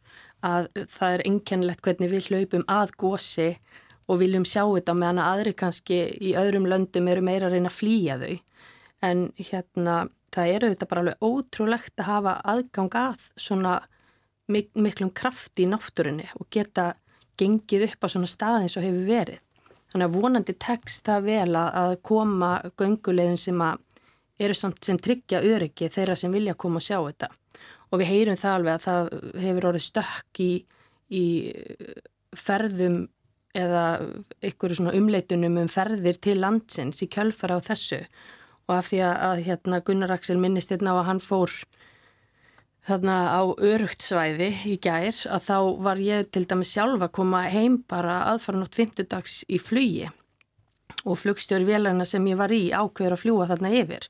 að 0.46 0.68
það 0.88 1.14
er 1.14 1.24
enkenlegt 1.28 1.82
hvernig 1.84 2.12
við 2.12 2.28
hlaupum 2.30 2.66
að 2.70 2.94
gósi 3.00 3.48
og 4.10 4.20
viljum 4.22 4.46
sjá 4.48 4.62
þetta 4.64 4.94
meðan 4.96 5.20
að 5.22 5.32
aðri 5.34 5.54
kannski 5.62 5.98
í 6.18 6.32
öðrum 6.38 6.68
löndum 6.70 7.10
eru 7.10 7.24
meira 7.24 7.48
að 7.48 7.56
reyna 7.56 7.70
að 7.70 7.76
flýja 7.76 8.16
þau. 8.20 8.36
En 9.06 9.26
hérna 9.38 9.96
það 10.34 10.52
eru 10.54 10.70
þetta 10.72 10.88
bara 10.90 11.04
alveg 11.04 11.24
ótrúlegt 11.26 12.00
að 12.00 12.10
hafa 12.10 12.34
aðgang 12.52 12.96
að 13.00 13.28
svona 13.36 13.76
mik 14.50 14.72
miklum 14.74 15.12
kraft 15.14 15.60
í 15.62 15.68
náttúrunni 15.70 16.26
og 16.38 16.48
geta 16.52 16.92
gengið 17.40 17.86
upp 17.88 18.06
á 18.06 18.08
svona 18.12 18.30
stað 18.30 18.64
eins 18.64 18.76
og 18.76 18.84
hefur 18.84 19.06
verið. 19.08 19.40
Þannig 19.90 20.06
að 20.06 20.16
vonandi 20.22 20.54
tekst 20.62 21.06
það 21.08 21.24
vel 21.26 21.52
að 21.58 21.94
koma 22.06 22.50
göngulegðum 22.78 23.38
sem 23.40 23.62
eru 24.40 24.56
samt 24.56 24.84
sem 24.86 24.98
tryggja 24.98 25.42
öryggi 25.42 25.90
þeirra 25.90 26.16
sem 26.18 26.32
vilja 26.32 26.54
koma 26.54 26.78
og 26.78 26.86
sjá 26.86 26.98
þetta. 26.98 27.30
Og 27.90 28.02
við 28.02 28.12
heyrum 28.12 28.38
það 28.38 28.56
alveg 28.56 28.76
að 28.76 28.84
það 28.86 29.08
hefur 29.44 29.66
orðið 29.70 29.86
stökk 29.86 30.42
í, 30.44 30.52
í 31.10 31.24
ferðum 32.38 33.00
eða 33.58 33.84
einhverju 34.46 34.78
svona 34.78 34.94
umleitunum 34.94 35.58
um 35.64 35.70
ferðir 35.70 36.20
til 36.22 36.36
landsins 36.38 37.02
í 37.02 37.10
kjölfara 37.10 37.58
á 37.58 37.66
þessu 37.66 38.04
og 38.70 38.76
af 38.78 38.90
því 38.92 39.02
að 39.02 39.44
hérna, 39.48 39.82
Gunnar 39.82 40.14
Axel 40.14 40.38
minnist 40.38 40.70
hérna 40.70 40.94
á 40.94 41.02
að 41.02 41.08
hann 41.08 41.22
fór 41.24 41.54
þarna 42.86 43.16
á 43.34 43.42
örugt 43.58 44.04
svæði 44.04 44.50
í 44.70 44.76
gær 44.82 45.16
að 45.26 45.46
þá 45.48 45.56
var 45.82 46.00
ég 46.00 46.30
til 46.30 46.46
dæmi 46.48 46.66
sjálf 46.66 47.02
að 47.02 47.14
koma 47.18 47.42
heim 47.50 47.80
bara 47.90 48.22
aðfara 48.30 48.62
nátt 48.62 48.78
50 48.78 49.10
dags 49.10 49.40
í 49.50 49.58
flugi. 49.58 50.08
Og 51.02 51.18
flugstjóri 51.18 51.66
vélarna 51.66 52.06
sem 52.06 52.24
ég 52.30 52.38
var 52.38 52.52
í 52.54 52.70
ákveður 52.70 53.16
að 53.16 53.22
fljúa 53.24 53.48
þarna 53.50 53.74
yfir. 53.82 54.06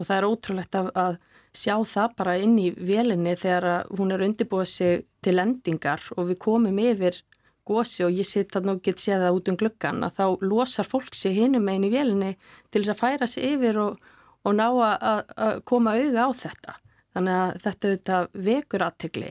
Og 0.00 0.08
það 0.08 0.16
er 0.16 0.28
ótrúlegt 0.30 0.80
að, 0.80 0.90
að 0.96 1.16
sjá 1.56 1.74
það 1.92 2.16
bara 2.16 2.36
inn 2.40 2.56
í 2.60 2.68
vélinni 2.72 3.36
þegar 3.38 3.86
hún 3.98 4.14
er 4.14 4.24
undirbúið 4.24 4.70
sig 4.70 5.06
til 5.24 5.36
endingar 5.42 6.04
og 6.16 6.30
við 6.30 6.40
komum 6.40 6.80
yfir 6.80 7.20
gósi 7.68 8.04
og 8.06 8.14
ég 8.14 8.26
sitt 8.26 8.52
þarna 8.54 8.76
og 8.76 8.84
get 8.84 9.02
séð 9.02 9.26
það 9.26 9.38
út 9.38 9.50
um 9.52 9.58
gluggan 9.60 10.04
að 10.06 10.20
þá 10.20 10.46
losar 10.46 10.88
fólk 10.88 11.14
sig 11.14 11.36
hinum 11.36 11.68
einn 11.68 11.86
í 11.86 11.92
vélinni 11.92 12.34
til 12.70 12.82
þess 12.82 12.94
að 12.94 13.02
færa 13.02 13.28
sig 13.30 13.54
yfir 13.54 13.80
og, 13.82 13.98
og 14.44 14.56
ná 14.56 14.68
að, 14.68 15.34
að 15.36 15.60
koma 15.68 15.96
auga 15.98 16.28
á 16.28 16.30
þetta 16.44 16.80
Þannig 17.10 17.36
að 17.36 17.56
þetta 17.64 17.88
auðvitað 17.88 18.26
vekur 18.46 18.84
aðtegli 18.86 19.30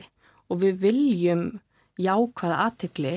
og 0.50 0.60
við 0.60 0.80
viljum 0.82 1.44
jákvæða 2.00 2.58
aðtegli 2.66 3.14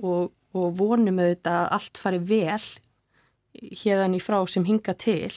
og, 0.00 0.30
og 0.56 0.68
vonum 0.78 1.20
auðvitað 1.20 1.58
að 1.60 1.72
allt 1.76 2.00
fari 2.00 2.20
vel 2.30 2.64
hérðan 3.82 4.16
í 4.16 4.22
frá 4.22 4.38
sem 4.48 4.64
hinga 4.68 4.96
til. 5.00 5.32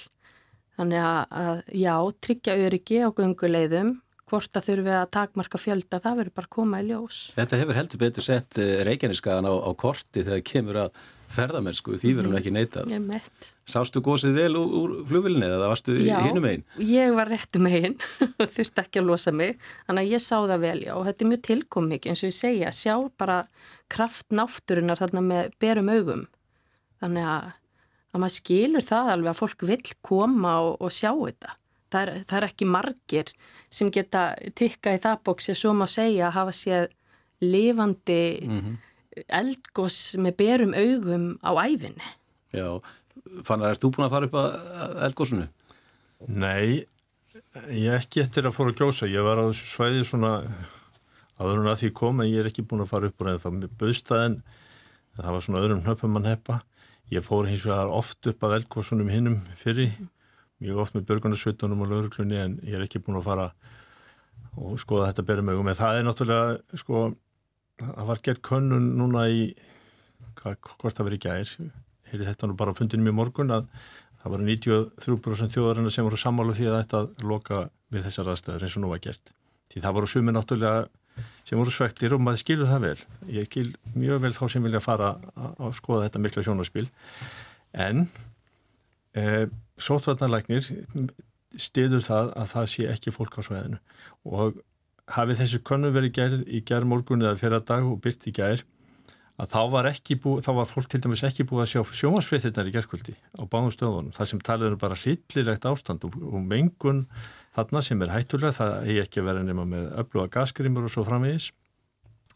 Þannig 0.80 1.04
að, 1.04 1.20
að 1.44 1.62
já, 1.76 1.94
tryggja 2.24 2.58
öryggi 2.64 3.02
á 3.04 3.10
gunguleiðum, 3.16 3.92
hvort 4.30 4.60
að 4.60 4.68
þurfi 4.70 4.96
að 4.96 5.08
takmarka 5.16 5.62
fjölda, 5.62 6.02
það 6.04 6.20
verður 6.22 6.36
bara 6.40 6.50
að 6.50 6.56
koma 6.56 6.82
í 6.82 6.90
ljós. 6.90 7.22
Þetta 7.38 7.62
hefur 7.62 7.80
heldur 7.80 8.02
betur 8.04 8.26
sett 8.26 8.60
eh, 8.62 8.76
Reykjaneskagan 8.88 9.50
á, 9.50 9.54
á 9.54 9.72
korti 9.78 10.24
þegar 10.24 10.46
kemur 10.48 10.80
að 10.86 11.00
ferðamennsku, 11.30 11.98
því 12.00 12.14
verðum 12.18 12.34
við 12.34 12.40
ekki 12.40 12.54
neitað. 12.56 12.92
Ég 12.94 13.04
meitt. 13.04 13.50
Sástu 13.70 14.02
gósið 14.06 14.40
vel 14.40 14.50
úr, 14.58 14.72
úr 14.80 14.94
flugvillinni 15.10 15.46
eða 15.46 15.70
varstu 15.70 15.96
hinnum 16.00 16.48
einn? 16.50 16.66
Já, 16.80 16.86
ég 16.90 17.14
var 17.18 17.30
réttum 17.30 17.70
einn 17.70 17.98
og 18.30 18.48
þurfti 18.56 18.84
ekki 18.84 19.02
að 19.02 19.10
losa 19.12 19.34
mig, 19.36 19.60
þannig 19.86 20.08
að 20.08 20.16
ég 20.16 20.26
sá 20.26 20.36
það 20.38 20.66
vel, 20.66 20.80
já, 20.88 20.94
og 20.96 21.06
þetta 21.08 21.26
er 21.26 21.32
mjög 21.34 21.46
tilkommik, 21.50 22.10
eins 22.10 22.24
og 22.24 22.32
ég 22.32 22.38
segja, 22.40 22.74
sjá 22.74 22.96
bara 23.22 23.40
kraft 23.92 24.34
náttúrunar 24.34 25.02
þarna 25.02 25.26
með 25.26 25.56
berum 25.62 25.94
augum, 25.94 26.26
þannig 27.04 27.32
að, 27.36 27.54
að 28.10 28.26
maður 28.26 28.38
skilur 28.40 28.90
það 28.90 29.14
alveg 29.14 29.34
að 29.34 29.42
fólk 29.44 29.68
vil 29.70 29.82
koma 30.06 30.58
og, 30.66 30.76
og 30.82 30.94
sjá 30.94 31.12
þetta. 31.14 31.58
Það 31.90 32.02
er, 32.02 32.24
það 32.30 32.38
er 32.38 32.46
ekki 32.50 32.66
margir 32.70 33.32
sem 33.70 33.90
geta 33.94 34.28
tikka 34.58 34.94
í 34.94 35.02
það 35.02 35.24
bóksi, 35.26 35.56
svo 35.58 35.74
má 35.74 35.88
segja 35.90 36.28
að 36.28 36.38
hafa 36.38 36.54
séð 36.54 36.94
lifandi 37.42 38.22
mm 38.46 38.60
-hmm 38.60 38.78
eldgós 39.28 40.16
með 40.22 40.38
berum 40.40 40.76
augum 40.78 41.26
á 41.44 41.52
æfinni. 41.66 42.14
Já, 42.56 42.80
fannar, 43.46 43.74
er 43.74 43.82
þú 43.82 43.92
búin 43.96 44.08
að 44.08 44.16
fara 44.16 44.30
upp 44.30 44.38
að 44.40 45.02
eldgósunu? 45.08 45.48
Nei, 46.28 46.86
ég 47.74 47.96
ekki 47.98 48.24
eftir 48.24 48.48
að 48.48 48.56
fóra 48.56 48.74
að 48.74 48.84
gjósa. 48.84 49.10
Ég 49.10 49.26
var 49.26 49.42
á 49.42 49.50
þessu 49.50 49.70
svæði 49.74 50.06
svona 50.08 50.34
aður 51.40 51.64
en 51.64 51.72
að 51.72 51.84
því 51.84 51.92
kom 52.00 52.22
en 52.22 52.30
ég 52.30 52.44
er 52.44 52.50
ekki 52.52 52.66
búin 52.68 52.84
að 52.84 52.92
fara 52.94 53.10
upp 53.10 53.24
úr 53.24 53.32
en 53.34 53.42
þá 53.42 53.50
bauðstæðin, 53.82 54.40
það 55.20 55.36
var 55.36 55.46
svona 55.46 55.64
öðrum 55.64 55.84
hnöpum 55.86 56.16
mann 56.16 56.30
heppa. 56.30 56.62
Ég 57.10 57.26
fór 57.26 57.50
hins 57.50 57.66
vegar 57.66 57.90
oft 57.90 58.28
upp 58.30 58.44
að 58.46 58.60
eldgósunum 58.60 59.10
hinnum 59.10 59.40
fyrir, 59.58 59.96
mjög 60.60 60.84
oft 60.84 60.96
með 60.96 61.08
börgunarsveitunum 61.10 61.84
og 61.86 61.92
lauruglunni 61.92 62.40
en 62.40 62.58
ég 62.68 62.78
er 62.78 62.86
ekki 62.86 63.02
búin 63.04 63.20
að 63.20 63.28
fara 63.30 63.50
og 64.60 64.80
skoða 64.82 65.10
þetta 65.10 65.28
berum 65.28 65.52
augum. 65.54 65.70
En 65.72 65.80
það 65.80 66.00
er 66.00 66.08
náttúrulega, 66.08 66.80
sko, 66.82 67.04
það 67.80 68.10
var 68.10 68.24
gert 68.26 68.42
könnun 68.46 68.90
núna 69.00 69.28
í 69.32 69.44
hvað, 70.40 70.60
hvort 70.82 70.98
það 70.98 71.10
verið 71.10 71.26
gær 71.26 71.54
heyrði 72.10 72.30
þetta 72.32 72.50
nú 72.50 72.58
bara 72.60 72.74
á 72.74 72.78
fundinum 72.78 73.12
í 73.12 73.16
morgun 73.16 73.54
að 73.54 73.68
það 74.20 74.34
var 74.34 74.46
93% 74.46 75.56
þjóðarinn 75.56 75.94
sem 75.94 76.08
voru 76.08 76.20
sammálu 76.20 76.56
því 76.58 76.70
að 76.70 76.80
þetta 76.82 77.28
loka 77.30 77.68
við 77.94 78.08
þessar 78.08 78.32
aðstæður 78.34 78.66
eins 78.66 78.78
og 78.78 78.84
nú 78.84 78.92
var 78.92 79.04
gert. 79.04 79.34
Því 79.70 79.84
það 79.86 79.96
voru 80.00 80.10
sumi 80.10 80.34
náttúrulega 80.36 80.88
sem 81.48 81.60
voru 81.60 81.74
svektir 81.74 82.16
og 82.16 82.24
maður 82.24 82.42
skilur 82.44 82.70
það 82.70 82.86
vel. 82.86 83.00
Ég 83.36 83.48
skil 83.50 83.68
mjög 83.96 84.24
vel 84.26 84.34
þá 84.36 84.44
sem 84.54 84.66
vilja 84.66 84.84
fara 84.84 85.14
að 85.38 85.74
skoða 85.78 86.08
þetta 86.08 86.24
mikla 86.24 86.46
sjónaspil 86.46 86.86
en 87.86 88.06
e, 89.14 89.48
sótvarnarleiknir 89.82 90.66
stiður 91.60 92.04
það 92.06 92.34
að 92.38 92.52
það 92.54 92.68
sé 92.74 92.90
ekki 92.94 93.14
fólk 93.16 93.40
á 93.40 93.42
sveðinu 93.46 93.80
og 94.30 94.60
hafið 95.16 95.42
þessu 95.44 95.62
konu 95.66 95.94
verið 95.94 96.16
gerð 96.20 96.44
í 96.46 96.62
gerð 96.66 96.92
morgun 96.92 97.26
eða 97.26 97.40
fyrir 97.40 97.66
dag 97.66 97.88
og 97.88 97.98
byrt 98.04 98.28
í 98.30 98.36
gerð 98.36 98.68
að 99.40 99.54
þá 99.54 99.62
var, 99.72 99.88
bú, 100.20 100.34
þá 100.44 100.50
var 100.58 100.68
fólk 100.68 100.90
til 100.92 101.00
dæmis 101.04 101.24
ekki 101.24 101.46
búið 101.48 101.64
að 101.64 101.70
sjá 101.72 101.94
sjómasfréttinnar 102.02 102.68
í 102.68 102.74
gerðkvöldi 102.76 103.16
á 103.16 103.44
báðum 103.48 103.72
stöðunum. 103.72 104.12
Það 104.16 104.30
sem 104.32 104.42
talið 104.44 104.68
er 104.68 104.76
bara 104.82 104.98
hryllilegt 105.00 105.68
ástand 105.70 106.04
og, 106.08 106.18
og 106.20 106.44
mengun 106.44 107.06
þarna 107.56 107.84
sem 107.86 108.04
er 108.04 108.12
hættulega, 108.12 108.58
það 108.58 108.76
eigi 108.84 109.04
ekki 109.06 109.24
vera 109.24 109.46
nema 109.46 109.64
með 109.70 109.88
öfluga 110.04 110.28
gasgrimur 110.36 110.90
og 110.90 110.94
svo 110.94 111.06
framvegis. 111.08 111.54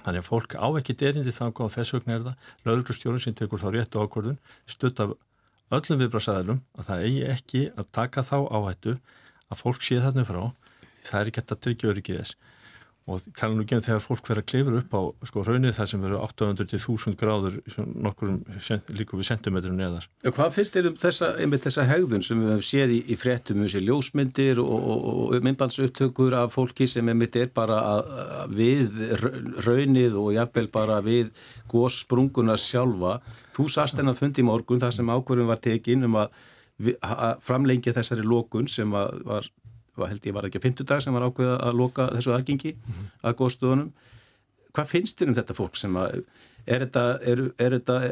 Þannig 0.04 0.24
að 0.24 0.30
fólk 0.30 0.56
á 0.56 0.68
ekki 0.80 0.96
derindi 1.00 1.36
þannig 1.36 1.62
að 1.66 1.76
þess 1.76 1.96
vegna 1.98 2.16
er 2.16 2.26
það. 2.30 2.48
Lauruglustjórun 2.70 3.24
sem 3.24 3.36
tekur 3.36 3.60
þá 3.60 3.70
réttu 3.76 4.04
ákvörðun 4.04 4.40
stutt 4.64 5.04
af 5.04 5.14
öllum 5.80 6.02
viðbrásæðalum 6.04 6.64
að 6.78 6.90
það 6.90 7.06
eigi 7.08 7.24
ekki 7.34 7.64
að 7.74 7.92
taka 8.00 8.26
þá 8.28 8.38
áhættu 8.50 8.98
að 9.50 9.62
fólk 9.62 9.86
sé 9.86 10.00
þarna 10.04 10.28
frá. 10.28 10.42
Það 11.04 11.20
er 11.20 11.32
ekki 11.32 11.44
að 11.44 11.64
tryggja 11.68 11.94
öryggið 11.94 12.20
þess 12.22 12.38
og 13.04 13.24
tala 13.36 13.52
nú 13.52 13.66
ekki 13.66 13.76
um 13.76 13.84
þegar 13.84 14.00
fólk 14.04 14.28
verður 14.30 14.40
að 14.40 14.48
klefur 14.48 14.76
upp 14.80 14.94
á 14.96 15.02
sko 15.28 15.42
raunir 15.44 15.74
þar 15.76 15.90
sem 15.92 16.04
verður 16.04 16.22
800-1000 16.24 17.18
gráður 17.20 17.58
nokkur 18.06 18.30
líka 18.96 19.18
við 19.20 19.28
sentimetrum 19.28 19.76
neðar. 19.76 20.08
Hvað 20.24 20.54
finnst 20.56 20.78
þér 20.78 20.88
um 20.88 20.96
þessa, 21.02 21.32
þessa 21.66 21.86
hegðun 21.90 22.24
sem 22.24 22.40
við 22.40 22.54
hefum 22.54 22.66
séð 22.70 22.96
í, 22.96 23.02
í 23.04 23.18
fréttum 23.20 23.60
um 23.60 23.68
þessi 23.68 23.84
ljósmyndir 23.84 24.62
og, 24.64 24.88
og, 24.96 25.10
og 25.26 25.48
myndbansuptökur 25.50 26.38
af 26.40 26.56
fólki 26.56 26.88
sem 26.88 27.12
er 27.12 27.52
bara 27.52 27.82
að, 27.98 28.14
að 28.40 28.56
við 28.62 29.04
raunið 29.68 30.20
og 30.24 30.32
jafnvel 30.38 30.70
bara 30.72 31.02
við 31.04 31.34
góðsprunguna 31.74 32.56
sjálfa. 32.56 33.18
Þú 33.54 33.68
sast 33.70 34.00
hennar 34.00 34.18
fundi 34.18 34.42
í 34.42 34.48
morgun 34.48 34.82
þar 34.82 34.96
sem 34.96 35.10
ákverðum 35.10 35.52
var 35.52 35.62
tekinn 35.62 36.08
um 36.08 36.16
að, 36.22 36.32
að 37.02 37.36
framlengja 37.46 37.94
þessari 37.94 38.26
lókun 38.26 38.68
sem 38.68 38.90
var 38.92 39.50
held 40.02 40.26
ég 40.26 40.34
var 40.34 40.48
ekki 40.48 40.58
að 40.58 40.70
50 40.70 40.90
dag 40.90 41.04
sem 41.06 41.14
var 41.14 41.28
ákveða 41.28 41.60
að 41.68 41.78
loka 41.78 42.08
þessu 42.16 42.34
aðgengi 42.34 42.74
mm 42.74 42.94
-hmm. 42.94 43.12
að 43.22 43.36
góðstofunum 43.42 43.92
hvað 44.74 44.90
finnst 44.90 45.20
þér 45.20 45.30
um 45.30 45.38
þetta 45.38 45.54
fólk 45.54 45.78
sem 45.78 45.96
að 46.02 46.24
er 46.66 46.86
þetta, 46.86 47.04
er, 47.22 47.42
er 47.60 47.76
þetta 47.78 47.96
e, 48.08 48.12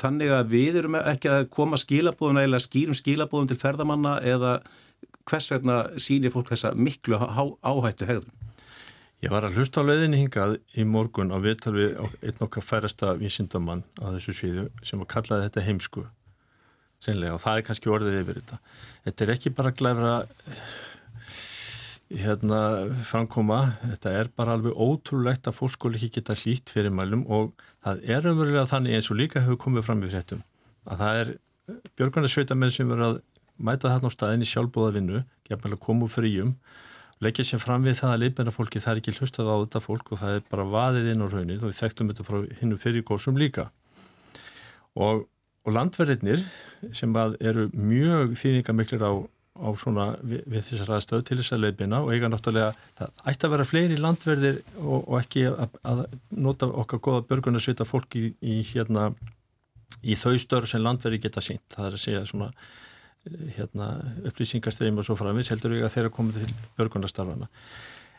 þannig 0.00 0.32
að 0.34 0.52
við 0.52 0.78
erum 0.82 0.98
ekki 1.00 1.30
að 1.30 1.48
koma 1.54 1.78
skilabóðuna 1.80 2.44
eða 2.46 2.60
skýrum 2.60 2.98
skilabóðum 2.98 3.48
til 3.48 3.60
ferðamanna 3.62 4.16
eða 4.26 4.60
hvers 5.30 5.50
vegna 5.52 5.76
sýnir 6.02 6.34
fólk 6.34 6.50
þessa 6.50 6.74
miklu 6.74 7.20
áhættu 7.62 8.08
hegðum? 8.08 8.30
Ég 9.22 9.30
var 9.30 9.44
að 9.46 9.54
hlusta 9.54 9.82
á 9.82 9.86
leiðinni 9.86 10.18
hingað 10.18 10.56
í 10.74 10.82
morgun 10.82 11.30
á 11.30 11.38
viðtal 11.38 11.76
við 11.76 11.92
einn 12.26 12.40
okkar 12.42 12.64
færasta 12.66 13.12
vísindamann 13.20 13.84
á 14.02 14.10
þessu 14.16 14.34
sviðu 14.34 14.64
sem 14.82 15.04
að 15.04 15.12
kallaði 15.14 15.46
þetta 15.46 15.66
heimsku 15.68 16.02
senlega 17.02 17.36
og 17.36 17.42
það 17.42 17.60
er 17.60 17.66
kannski 17.68 17.92
orðið 17.92 18.18
yfir 18.20 18.40
þetta. 18.40 18.58
Þetta 19.06 19.24
er 19.24 19.32
ekki 19.36 19.52
bara 19.54 19.74
glæfra 19.78 20.12
hérna 22.12 22.60
framkoma, 23.06 23.60
þetta 23.94 24.12
er 24.20 24.30
bara 24.36 24.56
alveg 24.58 24.74
ótrúlegt 24.74 25.46
að 25.48 25.56
fólk 25.56 25.76
skul 25.76 25.94
ekki 25.94 26.10
geta 26.18 26.36
hlýtt 26.36 26.72
fyrir 26.74 26.92
mælum 26.92 27.22
og 27.30 27.54
það 27.86 28.02
er 28.16 28.28
umverulega 28.32 28.68
þannig 28.68 28.98
eins 28.98 29.10
og 29.14 29.20
líka 29.22 29.42
hefur 29.42 29.60
komið 29.64 29.86
fram 29.86 30.02
í 30.02 30.10
fréttum 30.12 30.42
að 30.90 31.04
það 31.04 31.20
er 31.22 31.32
björgunarsveitamenn 31.98 32.74
sem 32.74 32.90
verður 32.90 33.06
að 33.06 33.20
mæta 33.62 33.92
þarna 33.92 34.10
á 34.10 34.16
staðin 34.16 34.44
í 34.44 34.50
sjálfbóða 34.50 34.96
vinnu, 34.98 35.22
gefnilega 35.46 35.86
komu 35.86 36.10
fríum 36.10 36.56
leggja 37.22 37.46
sér 37.46 37.62
fram 37.62 37.84
við 37.86 37.98
það 38.00 38.14
að 38.14 38.22
leifbæra 38.24 38.54
fólki 38.54 38.82
það 38.82 38.92
er 38.92 39.02
ekki 39.02 39.16
hlustað 39.18 39.52
á 39.52 39.56
þetta 39.62 39.84
fólk 39.84 40.14
og 40.14 40.22
það 40.22 40.38
er 40.38 40.48
bara 40.52 40.70
vaðið 40.72 41.12
inn 41.12 41.24
á 41.24 41.26
raunin 41.32 41.60
og 41.60 41.68
við 41.68 41.78
þekktum 41.80 42.10
þetta 42.12 42.26
frá 42.28 42.38
hinnum 42.60 42.82
fyrir 42.82 43.06
góðsum 43.08 43.38
líka. 43.40 43.68
Og, 44.92 45.26
og 45.64 45.76
landverðirnir 45.76 46.42
sem 46.92 47.14
eru 47.40 47.68
mjög 47.72 48.34
þýðingamiklir 48.40 49.06
á 49.06 49.12
á 49.52 49.68
svona 49.76 50.06
við, 50.24 50.42
við 50.48 50.64
þessar 50.70 50.94
aðstöð 50.96 51.24
til 51.28 51.38
þess 51.40 51.54
að 51.54 51.64
leipina 51.66 52.00
og 52.02 52.12
eiga 52.14 52.30
náttúrulega, 52.32 52.72
það 52.98 53.10
ætti 53.30 53.46
að 53.46 53.52
vera 53.54 53.66
fleiri 53.68 53.98
landverðir 54.00 54.60
og, 54.80 54.98
og 55.02 55.16
ekki 55.20 55.44
að, 55.50 55.76
að 55.92 56.02
nota 56.46 56.68
okkar 56.82 57.02
goða 57.04 57.24
börgunarsvita 57.28 57.86
fólki 57.88 58.22
í, 58.22 58.32
í 58.40 58.56
hérna 58.72 59.10
í 60.02 60.16
þau 60.18 60.34
störf 60.40 60.70
sem 60.70 60.82
landverði 60.82 61.20
geta 61.26 61.44
sínt 61.44 61.76
það 61.76 61.90
er 61.90 61.98
að 61.98 62.04
segja 62.06 62.24
svona 62.28 62.48
hérna, 63.56 63.88
upplýsingarstreym 64.28 64.98
og 64.98 65.06
svo 65.06 65.16
framins 65.18 65.50
heldur 65.52 65.76
við 65.76 65.86
að 65.86 65.94
þeirra 65.96 66.14
komið 66.16 66.40
til 66.42 66.56
börgunarstarfana 66.78 67.50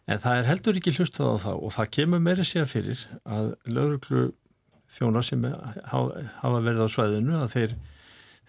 en 0.08 0.20
það 0.20 0.38
er 0.38 0.50
heldur 0.50 0.80
ekki 0.80 0.94
hlustað 0.98 1.32
á 1.32 1.38
það 1.46 1.60
og 1.63 1.76
það 1.78 1.92
kemur 1.98 2.24
meiri 2.24 2.46
sér 2.48 2.68
fyrir 2.68 3.04
að 3.24 3.54
lauruglu 3.72 4.24
þjóna 4.94 5.24
sem 5.26 5.46
hafa 5.89 6.62
verið 6.62 6.86
á 6.86 6.89
svæðinu 6.92 7.39
að 7.39 7.54
þeir, 7.54 7.76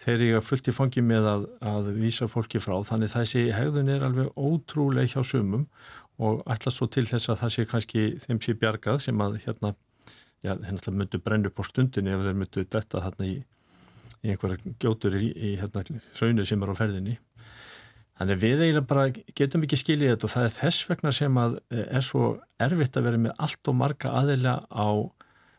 þeir 0.03 0.25
eru 0.27 0.41
fullt 0.45 0.69
í 0.69 0.75
fangi 0.75 1.03
með 1.05 1.29
að, 1.31 1.47
að 1.71 1.89
vísa 1.97 2.27
fólki 2.29 2.61
frá. 2.61 2.75
Þannig 2.85 3.13
þessi 3.15 3.45
hegðun 3.55 3.93
er 3.95 4.05
alveg 4.05 4.35
ótrúlega 4.35 5.15
hjá 5.15 5.25
sumum 5.25 5.65
og 6.21 6.43
ætla 6.51 6.71
svo 6.71 6.87
til 6.91 7.07
þess 7.09 7.31
að 7.31 7.41
það 7.43 7.55
sé 7.55 7.67
kannski 7.71 8.05
þeim 8.23 8.43
sé 8.43 8.55
bjargað 8.59 9.01
sem 9.07 9.23
að 9.23 9.39
hérna, 9.45 9.73
já, 10.45 10.53
þeir 10.55 10.99
myndu 10.99 11.21
brenna 11.23 11.51
upp 11.51 11.59
á 11.59 11.63
stundinni 11.67 12.13
ef 12.13 12.23
þeir 12.27 12.39
myndu 12.43 12.67
detta 12.77 13.03
þarna 13.03 13.31
í, 13.31 13.35
í 14.25 14.33
einhverja 14.33 14.75
gjótur 14.81 15.15
í, 15.19 15.29
í 15.29 15.53
hérna, 15.61 15.83
hraunu 16.17 16.45
sem 16.47 16.63
er 16.65 16.73
á 16.73 16.75
ferðinni. 16.77 17.17
Þannig 18.15 18.39
við 18.39 18.61
eiginlega 18.63 18.87
bara 18.87 19.05
getum 19.35 19.65
ekki 19.67 19.77
skiljið 19.81 20.13
þetta 20.13 20.27
og 20.27 20.31
það 20.31 20.45
er 20.47 20.53
þess 20.55 20.87
vegna 20.87 21.11
sem 21.15 21.37
að 21.41 21.57
eh, 21.75 21.85
er 21.99 22.05
svo 22.07 22.29
erfitt 22.63 22.95
að 22.95 23.07
vera 23.09 23.21
með 23.25 23.33
allt 23.43 23.71
og 23.71 23.75
marga 23.75 24.13
aðeila 24.21 24.55
á 24.71 24.87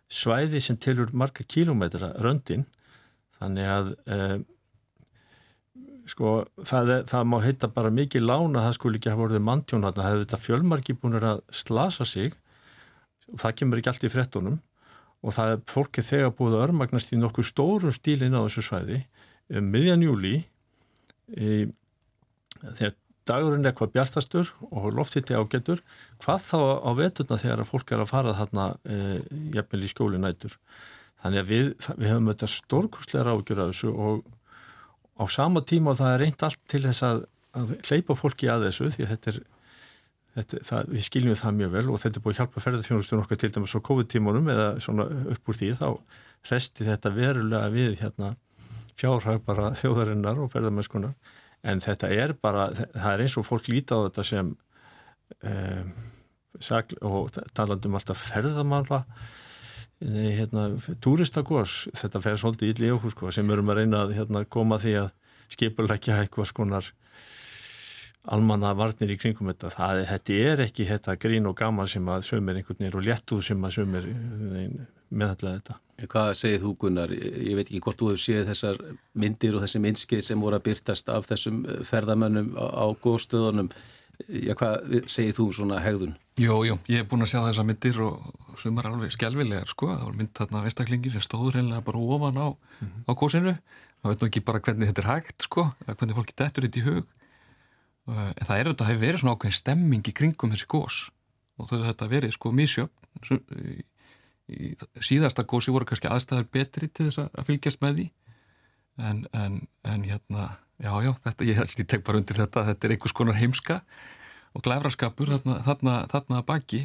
svæði 0.09 0.63
sem 0.65 0.79
tilur 0.81 1.13
marga 1.13 1.45
kílómetra 1.45 2.15
röndin. 2.25 2.65
Þannig 3.37 3.69
að 3.75 3.91
eh, 4.09 4.39
sko 6.09 6.33
það, 6.57 6.95
er, 6.95 7.05
það 7.11 7.29
má 7.29 7.37
heita 7.45 7.71
bara 7.77 7.93
mikið 7.93 8.25
lána 8.25 8.63
að 8.63 8.69
það 8.71 8.79
skul 8.79 8.95
ekki 8.97 9.13
hafa 9.13 9.23
voruð 9.27 9.47
manntjón 9.51 9.85
að 9.85 10.01
það 10.01 10.09
hefur 10.09 10.25
þetta 10.25 10.43
fjölmarki 10.47 10.97
búin 10.97 11.21
að 11.21 11.45
slasa 11.61 12.09
sig. 12.09 12.39
Og 13.35 13.43
það 13.43 13.57
kemur 13.61 13.83
ekki 13.83 13.93
allt 13.93 14.09
í 14.09 14.13
frettunum 14.17 14.59
og 15.25 15.35
það 15.35 15.55
er 15.55 15.65
fólkið 15.71 16.09
þegar 16.11 16.37
búið 16.39 16.57
að 16.57 16.67
örmagnast 16.67 17.15
í 17.15 17.21
nokkuð 17.21 17.49
stórum 17.49 17.95
stílinn 17.95 18.37
á 18.37 18.45
þessu 18.45 18.67
svæði 18.67 19.01
um 19.57 19.73
miðjan 19.73 20.05
júli 20.05 20.37
í 21.37 21.67
þegar 22.63 22.97
dagurinn 23.27 23.65
er 23.65 23.73
eitthvað 23.73 23.95
bjartastur 23.97 24.51
og 24.71 24.93
lofthitti 24.95 25.35
ágetur, 25.35 25.83
hvað 26.23 26.45
þá 26.45 26.59
á 26.87 26.91
veturna 26.99 27.39
þegar 27.43 27.63
að 27.63 27.71
fólk 27.73 27.93
er 27.93 28.03
að 28.03 28.13
fara 28.13 28.35
þarna 28.39 28.67
e, 28.87 28.99
jafnvel 29.57 29.83
í 29.83 29.91
skjóli 29.91 30.21
nætur. 30.23 30.55
Þannig 31.25 31.43
að 31.43 31.51
við, 31.51 31.71
við 31.99 32.13
höfum 32.13 32.31
þetta 32.31 32.51
stórkurslega 32.53 33.35
ágjur 33.35 33.63
af 33.65 33.73
þessu 33.73 33.93
og 33.97 34.23
á 35.17 35.25
sama 35.33 35.65
tíma 35.67 35.93
og 35.93 36.01
það 36.01 36.13
er 36.13 36.23
reynd 36.23 36.47
allt 36.47 36.63
til 36.71 36.83
þess 36.87 37.07
að, 37.09 37.25
að 37.57 37.75
hleypa 37.89 38.19
fólki 38.19 38.51
að 38.53 38.69
þessu 38.69 38.91
því 38.95 39.11
þetta 39.11 39.33
er, 39.33 39.41
þetta, 40.37 40.63
það, 40.69 40.91
við 40.95 41.07
skiljum 41.07 41.39
það 41.41 41.57
mjög 41.61 41.73
vel 41.77 41.85
og 41.91 42.03
þetta 42.03 42.21
er 42.21 42.25
búið 42.25 42.35
að 42.35 42.41
hjálpa 42.43 42.65
ferðarþjónustunum 42.65 43.25
okkar 43.25 43.41
til 43.43 43.53
dæmis 43.55 43.77
á 43.77 43.87
COVID-tímunum 43.89 44.51
eða 44.53 44.67
svona 44.85 45.07
upp 45.35 45.51
úr 45.51 45.59
því 45.61 45.71
þá 45.81 45.89
resti 46.51 46.87
þetta 46.87 47.15
verulega 47.17 47.73
við 47.75 47.97
hérna 48.03 48.35
fjárhag 48.97 49.41
bara 49.47 49.73
þjóðarinnar 49.81 50.43
og 50.43 50.53
ferðarmennskunar 50.53 51.17
en 51.67 51.83
þetta 51.83 52.13
er 52.13 52.37
bara, 52.39 52.69
það 52.77 53.11
er 53.13 53.25
eins 53.25 53.39
og 53.41 53.49
fólk 53.49 53.71
líti 53.73 53.97
á 53.97 54.05
þetta 54.07 54.27
sem 54.27 54.53
um, 55.43 55.97
og 57.05 57.35
talandum 57.53 57.99
alltaf 57.99 58.21
ferðamanla 58.31 59.03
hérna, 60.01 60.69
túristagós, 61.01 61.87
þetta 61.97 62.21
fer 62.21 62.39
svolítið 62.41 62.85
í 62.85 62.93
okkur 62.93 63.13
sko, 63.13 63.33
sem 63.33 63.49
erum 63.51 63.71
að 63.73 63.81
reyna 63.81 64.03
að 64.05 64.15
hérna, 64.19 64.45
koma 64.45 64.79
því 64.81 64.95
að 65.03 65.11
skipulegja 65.53 66.21
eitthvað 66.21 66.51
skonar 66.51 66.91
almanna 68.27 68.75
varnir 68.75 69.15
í 69.15 69.19
kringum 69.21 69.53
þetta 69.53 69.73
það, 69.75 70.05
þetta 70.11 70.39
er 70.51 70.63
ekki 70.67 70.87
þetta 70.89 71.17
grín 71.23 71.47
og 71.47 71.57
gaman 71.57 71.89
sem 71.89 72.09
að 72.09 72.27
sömur 72.27 72.59
einhvern 72.59 72.79
veginn 72.81 73.01
og 73.01 73.07
léttuð 73.07 73.43
sem 73.51 73.67
að 73.67 73.77
sömur 73.79 74.09
meðallega 75.11 75.59
þetta 75.61 75.81
Hvað 75.97 76.31
segir 76.37 76.61
þú 76.61 76.71
Gunnar? 76.77 77.13
Ég 77.17 77.57
veit 77.57 77.71
ekki 77.71 77.81
hvort 77.81 77.97
þú 77.97 78.11
hefur 78.11 78.21
séð 78.21 78.51
þessar 78.51 78.81
myndir 79.17 79.55
og 79.57 79.63
þessi 79.65 79.81
myndskið 79.81 80.25
sem 80.27 80.43
voru 80.45 80.59
að 80.59 80.67
byrtast 80.67 81.09
af 81.09 81.29
þessum 81.31 81.63
eh, 81.65 81.79
ferðamönnum 81.89 82.51
á 82.53 82.85
góðstöðunum. 83.01 83.71
Já, 84.29 84.53
hvað 84.57 85.07
segir 85.13 85.37
þú 85.37 85.47
um 85.49 85.55
svona 85.57 85.81
hegðun? 85.81 86.13
Jú, 86.41 86.59
jú, 86.69 86.77
ég 86.93 87.01
hef 87.01 87.09
búin 87.09 87.25
að 87.25 87.33
sjá 87.33 87.41
þessar 87.47 87.67
myndir 87.69 88.01
og 88.05 88.61
sumar 88.61 88.91
alveg 88.91 89.13
skjálfilegar, 89.17 89.73
sko. 89.73 89.89
Það 89.95 90.05
var 90.05 90.19
mynd 90.21 90.33
þarna 90.37 90.65
vestaklingir 90.67 91.17
sem 91.17 91.25
stóður 91.25 91.59
reynilega 91.59 91.85
bara 91.89 92.05
ofan 92.17 92.41
á, 92.45 92.49
mm 92.53 92.87
-hmm. 92.87 93.03
á 93.09 93.13
góðsinu. 93.17 93.57
Það 94.03 94.13
veit 94.13 94.21
nú 94.21 94.29
ekki 94.29 94.45
bara 94.45 94.61
hvernig 94.61 94.89
þetta 94.93 95.03
er 95.03 95.11
hægt, 95.15 95.43
sko, 95.49 95.71
hvernig 95.87 96.17
fólki 96.17 96.37
dettur 96.37 96.69
þetta 96.69 96.81
í 96.81 96.87
hug. 96.91 97.09
Eh, 98.07 98.31
en 98.31 98.47
það 98.47 98.59
er 98.61 98.71
þetta, 98.71 98.85
það 98.85 98.93
hefur 98.93 99.05
verið 99.07 99.23
svona 99.23 99.37
ákveðin 99.37 99.59
stemming 99.59 100.07
í 100.07 100.15
kringum 100.15 100.53
þessi 100.55 100.69
gós 100.71 100.99
og 101.57 101.71
þau 101.71 101.79
þetta 101.87 102.11
verið, 102.11 102.35
sko, 102.37 102.53
mísjöfn 102.55 103.85
í 104.47 104.75
síðasta 105.03 105.43
gósi 105.49 105.73
voru 105.75 105.89
kannski 105.89 106.11
aðstæðar 106.11 106.47
betri 106.55 106.89
til 106.89 107.09
þess 107.09 107.25
að 107.27 107.49
fylgjast 107.49 107.81
með 107.83 107.97
því. 107.97 108.05
En, 109.03 109.25
en, 109.37 109.57
en 109.85 110.05
hérna 110.07 110.45
já, 110.79 110.93
já, 111.03 111.11
þetta, 111.25 111.49
ég 111.49 111.59
held 111.59 111.75
ég 111.81 111.89
tek 111.91 112.05
bara 112.07 112.21
undir 112.21 112.39
þetta 112.39 112.65
þetta 112.69 112.87
er 112.87 112.95
einhvers 112.95 113.17
konar 113.17 113.41
heimska 113.41 113.81
og 114.57 114.65
glæfraskapur 114.65 115.33
þarna, 115.35 115.59
þarna, 115.67 115.97
þarna 116.13 116.39
að 116.39 116.47
baki. 116.53 116.83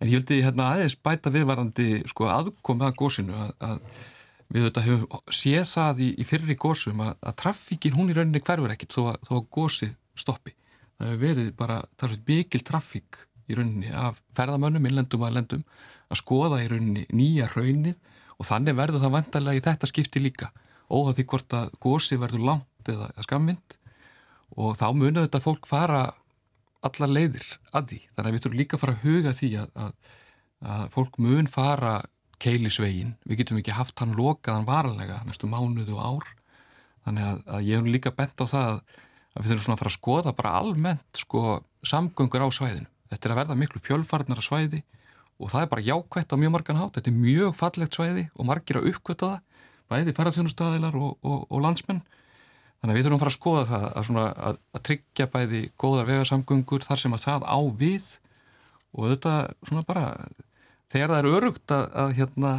En 0.00 0.08
ég 0.08 0.16
held 0.16 0.32
ég 0.32 0.48
hérna 0.48 0.70
aðeins 0.72 0.96
bæta 0.96 1.34
viðvarandi 1.34 1.90
sko 2.10 2.30
aðkomið 2.32 2.88
að 2.88 2.98
gósinu 3.02 3.36
að, 3.44 3.52
að 3.68 4.08
við 4.52 4.66
þetta 4.68 4.86
hefum 4.88 5.36
séð 5.42 5.68
það 5.68 6.02
í, 6.06 6.10
í 6.16 6.28
fyrri 6.28 6.56
gósum 6.64 7.04
að, 7.04 7.14
að 7.20 7.38
traffíkin 7.44 7.96
hún 7.98 8.10
í 8.10 8.16
rauninni 8.16 8.42
hverfur 8.42 8.72
ekkit 8.72 8.96
þó 8.96 9.02
að, 9.12 9.20
að 9.28 9.46
gósi 9.52 9.92
stoppi 10.18 10.56
verið 11.22 11.52
bara, 11.58 11.82
mikil 12.26 12.62
traffík 12.66 13.20
í 13.50 13.58
rauninni 13.58 13.92
af 13.92 14.22
ferðamönnum, 14.36 14.86
innlendum 14.86 15.24
að 15.26 15.36
lendum 15.38 15.64
að 16.12 16.20
skoða 16.20 16.62
í 16.62 16.68
rauninni 16.70 17.06
nýja 17.12 17.48
raunnið 17.52 17.98
og 18.38 18.48
þannig 18.48 18.78
verður 18.78 19.04
það 19.04 19.16
vantarlega 19.16 19.60
í 19.60 19.64
þetta 19.64 19.90
skipti 19.90 20.22
líka 20.22 20.50
óhað 20.92 21.18
því 21.18 21.26
hvort 21.32 21.56
að 21.56 21.70
gósi 21.82 22.18
verður 22.20 22.46
langt 22.48 22.90
eða 22.92 23.10
skamvind 23.24 23.76
og 24.60 24.76
þá 24.76 24.88
munið 24.96 25.26
þetta 25.26 25.42
fólk 25.44 25.68
fara 25.68 26.02
allar 26.82 27.12
leiðir 27.12 27.46
að 27.72 27.92
því. 27.92 28.00
Þannig 28.16 28.28
að 28.28 28.34
við 28.34 28.44
þurfum 28.44 28.58
líka 28.60 28.76
að 28.76 28.82
fara 28.82 28.96
að 28.96 29.06
huga 29.06 29.34
því 29.38 29.50
að, 29.62 29.70
að, 29.84 29.92
að 30.74 30.84
fólk 30.96 31.18
mun 31.22 31.48
fara 31.50 31.94
keilisvegin, 32.42 33.14
við 33.28 33.42
getum 33.42 33.60
ekki 33.60 33.76
haft 33.76 34.02
hann 34.02 34.16
lokaðan 34.18 34.66
varlega 34.66 35.20
næstu 35.28 35.48
mánuðu 35.50 35.94
og 35.94 36.02
ár. 36.02 36.32
Þannig 37.06 37.28
að, 37.28 37.40
að 37.46 37.68
ég 37.68 37.78
hef 37.78 37.90
líka 37.96 38.14
bent 38.18 38.42
á 38.42 38.46
það 38.50 38.68
að 38.72 38.80
við 39.38 39.52
þurfum 39.52 39.64
svona 39.66 39.76
að 39.76 39.82
fara 39.82 39.92
að 39.92 39.98
skoða 39.98 40.34
bara 40.38 40.54
almennt 40.60 41.20
sko 41.22 41.42
samgöngur 41.88 42.44
á 42.44 42.48
svæðinu. 42.52 42.88
Þetta 43.12 43.28
er 43.28 43.34
að 43.34 43.40
verða 43.42 43.58
miklu 43.60 43.82
fjölfarnara 43.84 44.44
svæði 44.44 44.82
og 45.42 45.52
það 45.52 45.64
er 45.64 45.70
bara 45.72 45.86
jákvætt 45.86 46.32
á 46.32 46.36
mjög 46.40 46.52
margan 46.54 46.80
hát 46.80 46.96
þetta 46.96 47.10
er 47.10 47.18
mjög 47.18 47.54
fallegt 47.58 47.96
svæði 47.96 48.26
og 48.36 48.48
margir 48.48 48.78
að 48.78 48.88
uppkvöta 48.92 49.30
það 49.32 49.40
bæði 49.92 50.14
ferðarþjónustadilar 50.16 50.96
og, 50.96 51.16
og, 51.20 51.46
og 51.48 51.64
landsmenn. 51.64 52.00
Þannig 52.80 52.94
að 52.94 52.98
við 52.98 53.06
þurfum 53.06 53.18
að 53.18 53.22
fara 53.22 53.32
að 53.32 53.38
skoða 53.38 53.64
það 53.68 53.84
að, 53.88 54.38
að, 54.48 54.60
að 54.72 54.84
tryggja 54.88 55.26
bæði 55.32 55.62
góðar 55.78 56.08
vegarsamgöngur 56.08 56.86
þar 56.86 57.02
sem 57.02 57.16
að 57.16 57.24
það 57.26 57.46
á 57.46 57.58
við 57.82 58.08
og 58.92 59.12
þetta 59.12 59.34
svona 59.68 59.84
bara 59.88 60.06
þegar 60.92 61.12
það 61.12 61.18
er 61.18 61.30
örugt 61.36 61.74
að, 61.74 61.84
að 62.02 62.14
hérna, 62.18 62.52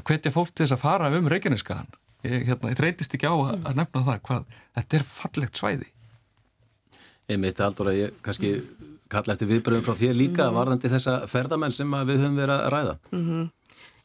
hvetja 0.00 0.34
fólk 0.34 0.52
til 0.52 0.66
þess 0.66 0.76
að 0.76 0.84
fara 0.84 1.10
um 1.16 1.30
Reykjaneskaðan 1.30 1.88
ég, 2.26 2.44
hérna, 2.48 2.74
þreytist 2.76 3.16
ekki 3.16 3.30
á 3.30 3.34
að 3.36 3.72
nefna 3.78 4.04
það 4.08 4.22
hvað 4.28 4.58
þetta 4.78 4.98
er 4.98 5.06
fallegt 5.08 5.60
svæði 5.60 5.88
Einmitt 7.30 7.62
aldrei, 7.62 7.94
ég 8.00 8.20
kannski 8.24 8.56
kalla 9.10 9.34
eftir 9.34 9.50
viðbröðum 9.50 9.86
frá 9.86 9.96
þér 9.98 10.18
líka 10.18 10.48
mm. 10.48 10.58
varðandi 10.58 10.90
þessa 10.92 11.16
ferðamenn 11.30 11.74
sem 11.74 11.96
við 12.08 12.22
höfum 12.22 12.38
verið 12.38 12.54
að 12.56 12.70
ræða. 12.74 12.94
Mm 13.12 13.24
-hmm. 13.26 13.48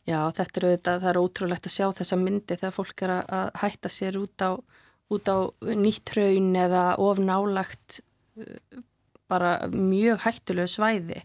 Já, 0.06 0.20
þetta 0.38 0.60
er 0.60 0.66
auðvitað, 0.68 1.00
það 1.02 1.10
er 1.10 1.22
ótrúlegt 1.22 1.68
að 1.68 1.74
sjá 1.74 1.86
þessa 1.98 2.18
myndi 2.22 2.58
þegar 2.60 2.74
fólk 2.76 3.02
er 3.02 3.14
að 3.26 3.48
hætta 3.62 3.90
sér 3.90 4.18
út 4.22 4.44
á, 4.46 4.52
út 5.10 5.26
á 5.26 5.38
nýtt 5.66 6.12
raun 6.14 6.52
eða 6.56 6.84
ofnálagt 7.02 8.02
uh, 8.38 8.84
bara 9.28 9.68
mjög 9.74 10.22
hættulegu 10.28 10.70
svæði 10.70 11.24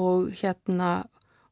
og 0.00 0.32
hérna 0.40 1.04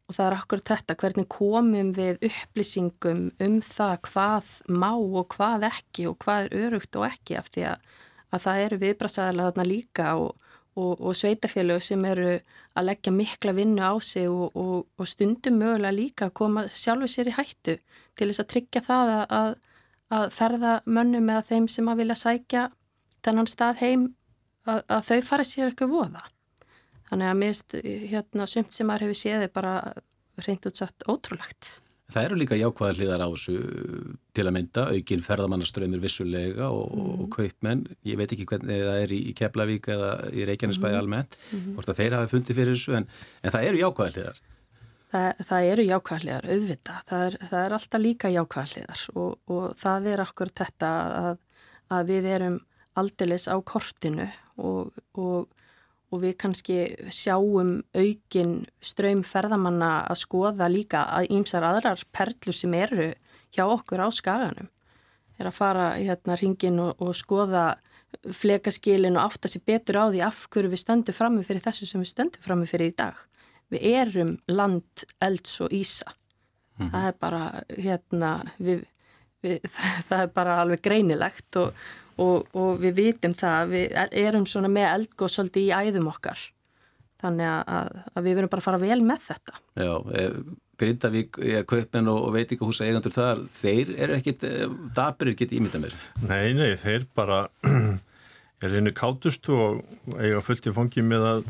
og 0.08 0.16
það 0.16 0.26
er 0.26 0.36
akkur 0.36 0.62
þetta, 0.68 0.96
hvernig 1.00 1.28
komum 1.32 1.92
við 1.96 2.24
upplýsingum 2.28 3.22
um 3.40 3.58
það 3.64 3.94
hvað 4.08 4.50
má 4.68 4.90
og 4.92 5.28
hvað 5.36 5.68
ekki 5.70 6.08
og 6.10 6.18
hvað 6.24 6.48
er 6.48 6.66
örugt 6.66 6.98
og 7.00 7.06
ekki 7.08 7.38
af 7.38 7.48
því 7.54 7.66
að, 7.70 7.86
að 8.32 8.44
það 8.46 8.64
eru 8.66 8.80
viðbrasaðilega 8.82 9.52
þarna 9.52 9.68
líka 9.68 10.14
og 10.18 10.48
og, 10.74 11.00
og 11.00 11.16
sveitafélög 11.16 11.82
sem 11.84 12.04
eru 12.08 12.38
að 12.72 12.86
leggja 12.88 13.12
mikla 13.12 13.52
vinnu 13.56 13.84
á 13.84 13.92
sig 14.00 14.28
og, 14.30 14.56
og, 14.56 15.06
stundum 15.06 15.58
mögulega 15.60 15.92
líka 15.92 16.28
að 16.28 16.36
koma 16.40 16.64
sjálfur 16.68 17.10
sér 17.12 17.28
í 17.32 17.36
hættu 17.36 17.76
til 18.16 18.28
þess 18.28 18.42
að 18.44 18.50
tryggja 18.54 18.84
það 18.86 19.12
að, 19.28 19.54
að 20.16 20.26
ferða 20.32 20.74
mönnum 20.86 21.28
eða 21.28 21.46
þeim 21.50 21.68
sem 21.68 21.88
að 21.92 22.02
vilja 22.02 22.18
sækja 22.22 22.64
þennan 23.22 23.50
stað 23.50 23.82
heim 23.84 24.08
að, 24.64 24.82
að 24.88 25.06
þau 25.10 25.20
fara 25.28 25.46
sér 25.46 25.68
eitthvað 25.68 25.92
voða. 25.92 26.24
Þannig 27.10 27.28
að 27.28 27.40
mist 27.42 27.76
hérna 27.84 28.48
sumt 28.48 28.72
sem 28.72 28.88
maður 28.88 29.08
hefur 29.08 29.20
séð 29.20 29.46
er 29.46 29.52
bara 29.52 29.74
reynd 30.46 30.68
útsatt 30.68 31.04
ótrúlegt. 31.04 31.82
Það 32.12 32.26
eru 32.28 32.38
líka 32.40 32.58
jákvæðar 32.58 32.98
hliðar 32.98 33.24
á 33.24 33.28
þessu 33.32 33.56
til 34.36 34.44
að 34.46 34.54
mynda, 34.56 34.84
aukin 34.92 35.24
ferðamannaströymir 35.26 36.02
vissulega 36.02 36.68
og, 36.68 36.94
mm. 36.94 37.10
og 37.24 37.28
kaupmenn, 37.36 37.84
ég 38.08 38.18
veit 38.20 38.32
ekki 38.34 38.46
hvernig 38.48 38.80
það 38.86 39.02
er 39.02 39.14
í, 39.14 39.20
í 39.30 39.34
Keflavík 39.38 39.88
eða 39.94 40.10
í 40.32 40.46
Reykjanesbæði 40.48 40.96
mm. 40.96 41.02
almennt, 41.02 41.36
mm 41.38 41.58
-hmm. 41.58 41.76
hvort 41.76 41.92
að 41.92 42.00
þeir 42.00 42.16
hafi 42.18 42.32
fundið 42.34 42.58
fyrir 42.60 42.76
þessu, 42.76 42.96
en, 42.98 43.08
en 43.42 43.54
það 43.54 43.68
eru 43.70 43.82
jákvæðar 43.82 44.18
hliðar. 44.18 44.42
Það, 45.12 45.30
það 45.48 45.70
eru 45.70 45.88
jákvæðar 45.88 46.26
hliðar, 46.26 46.50
auðvitað, 46.52 47.00
það 47.08 47.24
er, 47.28 47.38
það 47.50 47.64
er 47.64 47.78
alltaf 47.78 48.04
líka 48.06 48.34
jákvæðar 48.36 48.74
hliðar 48.74 49.06
og, 49.14 49.32
og 49.56 49.64
það 49.82 50.12
er 50.12 50.24
okkur 50.26 50.54
þetta 50.62 50.92
að, 51.22 51.42
að 51.92 52.14
við 52.14 52.30
erum 52.36 52.60
aldilis 52.98 53.48
á 53.48 53.56
kortinu 53.64 54.28
og, 54.60 54.92
og 55.16 55.61
og 56.12 56.22
við 56.22 56.36
kannski 56.36 56.78
sjáum 57.08 57.80
aukin 57.96 58.66
ströym 58.84 59.24
ferðamanna 59.24 60.04
að 60.04 60.20
skoða 60.26 60.68
líka 60.68 61.06
að 61.08 61.32
ímsar 61.38 61.64
aðrar 61.64 62.04
perlur 62.12 62.56
sem 62.56 62.74
eru 62.76 63.12
hjá 63.52 63.64
okkur 63.64 64.04
á 64.04 64.08
skaganum 64.12 64.68
er 65.42 65.50
að 65.50 65.58
fara 65.58 65.88
hérna 65.96 66.36
ringin 66.38 66.80
og, 66.82 66.94
og 67.02 67.16
skoða 67.16 67.72
flekaskilin 68.22 69.16
og 69.16 69.30
átta 69.32 69.50
sér 69.50 69.64
betur 69.66 69.98
á 69.98 70.04
því 70.12 70.22
af 70.26 70.46
hverju 70.52 70.72
við 70.72 70.82
stöndum 70.82 71.16
frammi 71.16 71.44
fyrir 71.46 71.64
þessu 71.64 71.88
sem 71.88 72.02
við 72.02 72.12
stöndum 72.12 72.44
frammi 72.44 72.68
fyrir 72.70 72.92
í 72.92 72.96
dag. 72.96 73.16
Við 73.72 73.86
erum 73.88 74.34
land, 74.52 75.06
elds 75.24 75.60
og 75.64 75.72
ísa. 75.72 76.12
Mm 76.76 76.86
-hmm. 76.86 76.90
Það 76.92 77.06
er 77.08 77.14
bara, 77.20 77.42
hérna, 77.78 78.30
við, 78.58 78.84
við, 79.42 79.60
það 80.08 80.20
er 80.20 80.30
bara 80.34 80.60
alveg 80.60 80.82
greinilegt 80.82 81.56
og, 81.56 81.72
og, 82.20 82.48
og 82.52 82.82
við 82.82 82.98
vitum 82.98 83.36
það, 83.38 83.72
við 83.72 84.18
erum 84.24 84.48
svona 84.48 84.70
með 84.72 84.88
eldgóð 84.90 85.32
svolítið 85.36 85.68
í 85.68 85.72
æðum 85.72 86.10
okkar. 86.12 86.42
Þannig 87.22 87.48
að, 87.48 87.96
að 88.12 88.26
við 88.26 88.38
verum 88.38 88.52
bara 88.52 88.62
að 88.62 88.66
fara 88.66 88.82
vel 88.82 89.00
með 89.06 89.26
þetta. 89.28 89.60
Já, 89.78 89.92
Grindavík, 90.82 91.36
Kaupin 91.70 92.08
og 92.10 92.32
veitingahúsa 92.34 92.86
eigandur 92.88 93.14
þar, 93.14 93.42
þeir 93.54 93.92
eru 94.02 94.16
ekkit, 94.16 94.46
dabirir 94.96 95.36
ekkit 95.36 95.52
ímynda 95.54 95.78
mér. 95.82 95.94
Nei, 96.24 96.50
nei, 96.58 96.72
þeir 96.80 97.06
bara 97.14 97.44
er 98.62 98.78
einu 98.78 98.92
kátust 98.96 99.46
og 99.54 99.82
eiga 100.18 100.42
fullt 100.42 100.66
í 100.66 100.74
fongi 100.74 101.04
með 101.06 101.28
að 101.28 101.44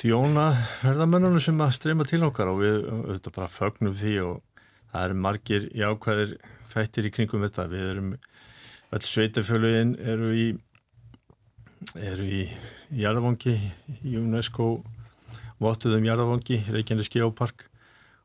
þjóna 0.00 0.46
verðamennunum 0.80 1.42
sem 1.42 1.60
að 1.60 1.74
streyma 1.76 2.06
til 2.08 2.22
okkar 2.24 2.48
og 2.52 2.62
við 2.62 2.78
auðvitað 2.88 3.36
bara 3.36 3.52
fögnum 3.52 3.96
því 4.00 4.14
og 4.24 4.64
það 4.92 5.04
eru 5.04 5.18
margir 5.26 5.66
jákvæðir 5.76 6.34
þættir 6.70 7.08
í 7.08 7.12
kringum 7.14 7.44
þetta. 7.44 7.66
Við 7.72 7.88
erum, 7.90 8.10
öll 8.90 9.06
sveitafjöluðin 9.06 9.94
eru 10.02 10.32
í 10.34 10.46
eru 11.96 12.26
í 12.26 12.44
Jarðavangi 13.00 13.54
í 14.04 14.16
UNESCO 14.18 14.70
vottuðum 15.60 16.06
Jarðavangi, 16.08 16.60
Reykjanes 16.72 17.10
Geopark. 17.12 17.66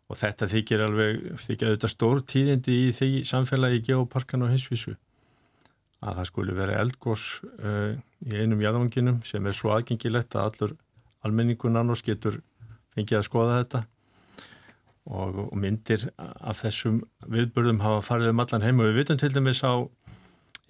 Og 0.05 0.19
þetta 0.19 0.45
þykir 0.49 0.83
alveg 0.85 1.21
þykir 1.41 1.71
auðvitað 1.71 1.91
stór 1.91 2.19
tíðindi 2.29 2.75
í 2.83 2.89
því 2.93 3.09
samfélagi 3.25 3.81
Geoparkan 3.87 4.45
og 4.45 4.51
hinsvísu 4.53 4.93
að 6.05 6.19
það 6.19 6.27
skuli 6.29 6.53
vera 6.53 6.75
eldgós 6.83 7.23
uh, 7.65 7.95
í 8.29 8.35
einum 8.37 8.61
Jarðavanginum 8.61 9.23
sem 9.25 9.45
er 9.49 9.57
svo 9.57 9.71
aðgengilegt 9.73 10.37
að 10.37 10.49
allur 10.49 10.75
almenningun 11.25 11.79
annars 11.79 12.03
getur 12.05 12.37
fengið 12.93 13.17
að 13.17 13.27
skoða 13.29 13.59
þetta. 13.63 13.81
Og, 15.05 15.39
og 15.47 15.57
myndir 15.61 16.07
af 16.17 16.63
þessum 16.63 17.01
viðbörðum 17.29 17.81
hafa 17.83 18.05
farið 18.05 18.31
um 18.31 18.41
allan 18.41 18.63
heim 18.65 18.79
og 18.81 18.89
við 18.89 19.01
vitum 19.01 19.19
til 19.21 19.29
dæmis 19.33 19.61
á 19.61 19.85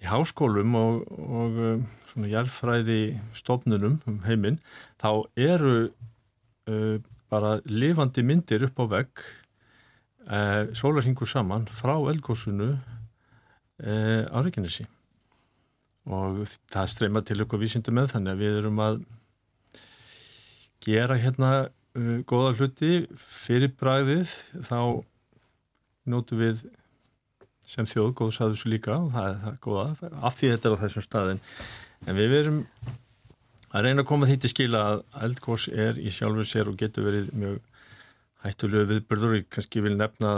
í 0.02 0.08
háskólum 0.10 0.74
og, 0.76 1.04
og 1.16 1.60
svona 2.10 2.30
jærfræði 2.30 3.00
stofnunum 3.36 3.98
um 4.08 4.18
heiminn 4.26 4.58
þá 5.00 5.24
eru 5.36 5.76
uh, 5.88 6.96
bara 7.32 7.56
lifandi 7.66 8.24
myndir 8.26 8.66
upp 8.68 8.82
á 8.82 8.84
vegg 8.96 9.24
uh, 10.28 10.68
sólarhingur 10.76 11.28
saman 11.28 11.66
frá 11.72 11.96
eldgóðsunu 11.96 12.74
uh, 12.76 14.22
á 14.28 14.38
Reykjanesi. 14.44 14.86
Og 16.06 16.44
það 16.70 16.92
streyma 16.92 17.24
til 17.26 17.40
ykkur 17.42 17.60
vísindu 17.64 17.94
með 17.94 18.12
þannig 18.14 18.36
að 18.36 18.42
við 18.44 18.58
erum 18.60 18.82
að 18.84 19.00
gera 20.86 21.16
hérna 21.18 21.50
góða 22.28 22.52
hluti 22.58 22.90
fyrir 23.16 23.72
bræðið 23.80 24.30
þá 24.68 25.02
nótu 26.06 26.38
við 26.38 26.60
sem 27.66 27.88
þjóð 27.88 28.12
góðs 28.20 28.40
að 28.40 28.54
þessu 28.54 28.72
líka 28.72 28.98
og 28.98 29.10
það 29.14 29.28
er 29.30 29.40
það 29.44 29.58
góða 29.66 30.12
af 30.28 30.38
því 30.38 30.52
þetta 30.52 30.68
er 30.68 30.76
á 30.76 30.82
þessum 30.84 31.06
staðin 31.06 31.42
en 32.06 32.18
við 32.18 32.32
verum 32.34 32.60
að 33.76 33.86
reyna 33.86 34.04
að 34.04 34.10
koma 34.10 34.28
því 34.28 34.36
til 34.42 34.52
skila 34.52 34.82
að 34.90 35.00
eldgós 35.26 35.66
er 35.68 35.98
í 35.98 36.12
sjálfur 36.14 36.48
sér 36.48 36.70
og 36.70 36.78
getur 36.80 37.08
verið 37.08 37.32
mjög 37.36 37.58
hættulegu 38.46 38.90
viðbörður 38.92 39.40
og 39.40 39.48
kannski 39.52 39.82
vil 39.84 39.96
nefna 39.98 40.36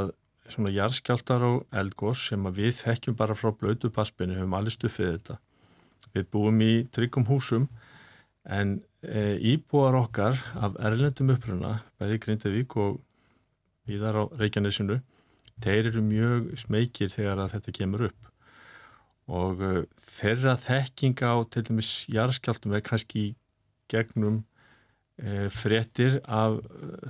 svona 0.49 0.73
jarðskjáltar 0.73 1.45
á 1.45 1.53
eldgós 1.83 2.25
sem 2.31 2.47
að 2.49 2.63
við 2.63 2.79
þekkjum 2.81 3.19
bara 3.19 3.37
frá 3.37 3.53
blötu 3.53 3.91
paspinu, 3.93 4.37
höfum 4.39 4.57
allir 4.57 4.73
stuffið 4.73 5.11
þetta. 5.13 5.37
Við 6.15 6.31
búum 6.33 6.63
í 6.65 6.73
tryggum 6.95 7.27
húsum 7.29 7.69
en 8.49 8.79
e, 9.03 9.37
íbúar 9.53 9.99
okkar 9.99 10.39
af 10.57 10.79
erlendum 10.81 11.35
uppruna 11.35 11.83
bæði 12.01 12.21
Grindavík 12.25 12.77
og 12.81 13.03
íðar 13.89 14.23
á 14.25 14.33
Reykjanesinu 14.41 15.03
þeir 15.65 15.91
eru 15.93 16.03
mjög 16.05 16.51
smekir 16.61 17.13
þegar 17.13 17.45
að 17.45 17.55
þetta 17.57 17.77
kemur 17.81 18.09
upp. 18.09 18.33
Og 19.29 19.65
uh, 19.65 19.81
þeirra 20.01 20.57
þekking 20.61 21.23
á 21.25 21.35
til 21.53 21.65
dæmis 21.69 21.93
jarðskjaldum 22.13 22.77
er 22.77 22.85
kannski 22.87 23.25
gegnum 23.93 24.43
uh, 24.43 25.49
frettir 25.53 26.21
af 26.25 26.61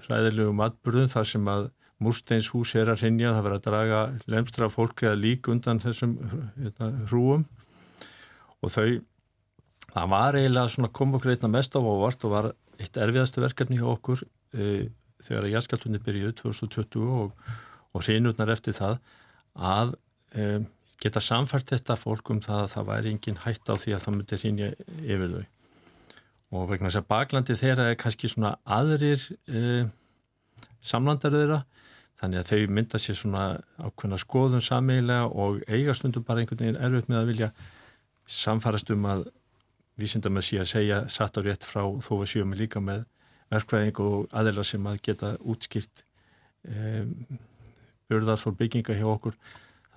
ræðilegum 0.09 0.65
atbyrðum 0.67 1.13
þar 1.13 1.29
sem 1.33 1.53
að 1.53 1.69
múrsteins 2.03 2.51
hús 2.55 2.75
er 2.79 2.91
að 2.93 3.03
rinja, 3.05 3.35
það 3.35 3.45
verður 3.45 3.59
að 3.59 3.67
draga 3.67 4.01
lemstra 4.31 4.69
fólki 4.71 5.09
að 5.11 5.23
lík 5.25 5.49
undan 5.51 5.81
þessum 5.83 6.15
hérna, 6.55 6.93
hrúum 7.11 7.45
og 8.63 8.71
þau, 8.71 9.01
það 9.91 10.13
var 10.15 10.39
eiginlega 10.39 10.75
svona 10.75 10.93
kom 10.95 11.17
okkur 11.19 11.35
einna 11.35 11.51
mest 11.57 11.75
á 11.75 11.81
ávart 11.83 12.27
og 12.27 12.35
var 12.35 12.51
eitt 12.79 12.99
erfiðastu 13.03 13.43
verkefni 13.43 13.81
hjá 13.81 13.89
okkur 13.91 14.23
uh, 14.23 14.85
þegar 15.27 15.49
að 15.49 15.55
jarðskjaldunni 15.57 16.03
byrjuð 16.07 16.37
2020 16.45 17.17
og, 17.25 17.57
og 17.99 18.07
hrinutnar 18.07 18.55
eftir 18.55 18.77
það 18.79 19.01
að 19.59 19.95
um, 20.39 20.67
geta 21.03 21.23
samfært 21.23 21.73
þetta 21.75 21.97
fólk 21.99 22.33
um 22.33 22.41
það 22.43 22.65
að 22.65 22.73
það 22.75 22.91
væri 22.91 23.15
engin 23.15 23.41
hætt 23.45 23.71
á 23.71 23.75
því 23.79 23.95
að 23.95 24.05
það 24.05 24.17
myndi 24.17 24.39
hrinja 24.43 24.69
yfir 24.99 25.33
þau. 25.35 25.47
Og 26.49 26.69
vegna 26.71 26.89
þess 26.89 27.03
að 27.03 27.09
baklandi 27.13 27.57
þeirra 27.61 27.89
er 27.91 27.99
kannski 28.01 28.31
svona 28.33 28.55
aðrir 28.65 29.25
e, 29.53 29.63
samlandar 30.81 31.35
þeirra, 31.37 31.59
þannig 32.19 32.41
að 32.41 32.49
þau 32.51 32.75
mynda 32.79 33.01
sér 33.03 33.19
svona 33.19 33.43
ákveðna 33.79 34.19
skoðun 34.19 34.65
sameigilega 34.65 35.29
og 35.29 35.61
eiga 35.69 35.95
stundum 35.95 36.25
bara 36.27 36.43
einhvern 36.43 36.65
veginn 36.65 36.81
erfitt 36.81 37.13
með 37.13 37.21
að 37.21 37.31
vilja 37.33 37.51
samfærast 38.39 38.91
um 38.95 39.07
að 39.13 39.29
vísindar 39.99 40.35
með 40.35 40.49
síðan 40.49 40.67
að 40.67 40.73
segja 40.73 40.99
satt 41.13 41.39
á 41.39 41.41
rétt 41.45 41.67
frá 41.69 41.85
þó 41.85 42.13
að 42.17 42.29
sjöum 42.33 42.57
líka 42.59 42.83
með 42.83 43.05
verkvæðing 43.53 44.03
og 44.03 44.27
aðeila 44.35 44.65
sem 44.67 44.89
að 44.89 45.01
geta 45.05 45.35
útskýrt 45.45 46.03
e, 48.09 48.13
börðarþór 48.13 48.57
bygginga 48.59 48.97
hjá 48.99 49.09
okkur 49.09 49.37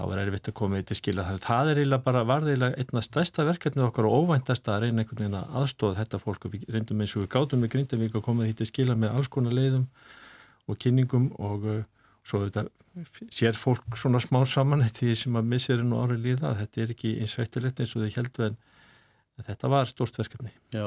þá 0.02 0.04
er 0.16 0.22
erfitt 0.24 0.50
að 0.50 0.58
koma 0.58 0.80
í 0.82 0.86
til 0.88 0.98
skila. 0.98 1.26
Það 1.42 1.72
er 1.72 1.82
eiginlega 1.82 2.06
bara 2.06 2.24
varðilega 2.28 2.80
einna 2.82 3.04
stærsta 3.06 3.46
verkefnið 3.48 3.88
okkar 3.88 4.08
og 4.10 4.26
óvæntasta 4.26 4.76
að 4.76 4.86
reyna 4.86 5.04
einhvern 5.04 5.22
veginn 5.22 5.38
að 5.38 5.56
aðstóða 5.62 6.00
þetta 6.02 6.22
fólk 6.24 6.48
og 6.48 6.56
við 6.56 6.68
reyndum 6.74 7.04
eins 7.04 7.16
og 7.16 7.26
við 7.26 7.32
gátum 7.36 7.62
með 7.62 7.74
Grindavík 7.76 8.18
að 8.18 8.26
koma 8.26 8.48
því 8.48 8.56
til 8.58 8.70
skila 8.72 8.98
með 8.98 9.18
alls 9.18 9.32
konar 9.32 9.56
leiðum 9.58 9.86
og 10.68 10.80
kynningum 10.82 11.28
og 11.42 11.68
uh, 11.68 11.84
svo 12.26 12.44
þetta 12.46 12.66
sér 13.32 13.56
fólk 13.58 13.98
svona 14.00 14.22
smá 14.24 14.42
saman 14.48 14.84
því 14.88 15.14
sem 15.18 15.38
að 15.40 15.54
missirinn 15.54 15.94
og 15.96 16.08
árið 16.08 16.26
líða 16.28 16.56
þetta 16.60 16.84
er 16.84 16.94
ekki 16.96 17.16
eins 17.22 17.38
veitilegt 17.40 17.80
eins 17.80 17.96
og 17.96 18.06
þau 18.06 18.18
heldur 18.18 18.50
en 18.50 18.60
þetta 19.48 19.72
var 19.72 19.90
stort 19.90 20.20
verkefni. 20.20 20.52
Já. 20.76 20.86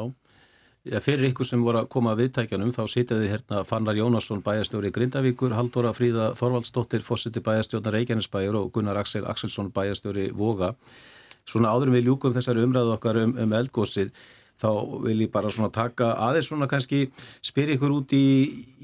Fyrir 0.85 1.31
ykkur 1.31 1.47
sem 1.49 1.63
voru 1.65 1.81
að 1.81 1.87
koma 1.95 2.11
að 2.13 2.27
viðtækjanum 2.27 2.73
þá 2.77 2.83
sitjaði 2.93 3.31
hérna 3.31 3.63
Fannar 3.65 3.97
Jónasson 3.97 4.43
bæjastjóri 4.45 4.91
Grindavíkur, 4.93 5.55
Haldóra 5.57 5.95
Fríða 5.97 6.35
Þorvaldsdóttir, 6.37 7.01
Fossiti 7.01 7.41
bæjastjórnar 7.41 7.95
Reykjanesbæjur 7.97 8.59
og 8.61 8.67
Gunnar 8.75 8.99
Axel 9.01 9.25
Axelsson 9.25 9.71
bæjastjóri 9.73 10.27
Voga. 10.37 10.75
Svona 11.49 11.73
áðurum 11.73 11.97
við 11.97 12.11
ljúkum 12.11 12.35
þessari 12.37 12.67
umræðu 12.67 12.93
okkar 12.99 13.23
um, 13.23 13.33
um 13.33 13.55
eldgósið 13.57 14.13
þá 14.61 14.69
vil 15.07 15.17
ég 15.25 15.33
bara 15.33 15.49
svona 15.49 15.73
taka 15.73 16.11
aðeins 16.27 16.51
svona 16.51 16.69
kannski 16.69 17.07
spyrja 17.41 17.79
ykkur 17.79 17.95
út 17.97 18.13
í 18.13 18.27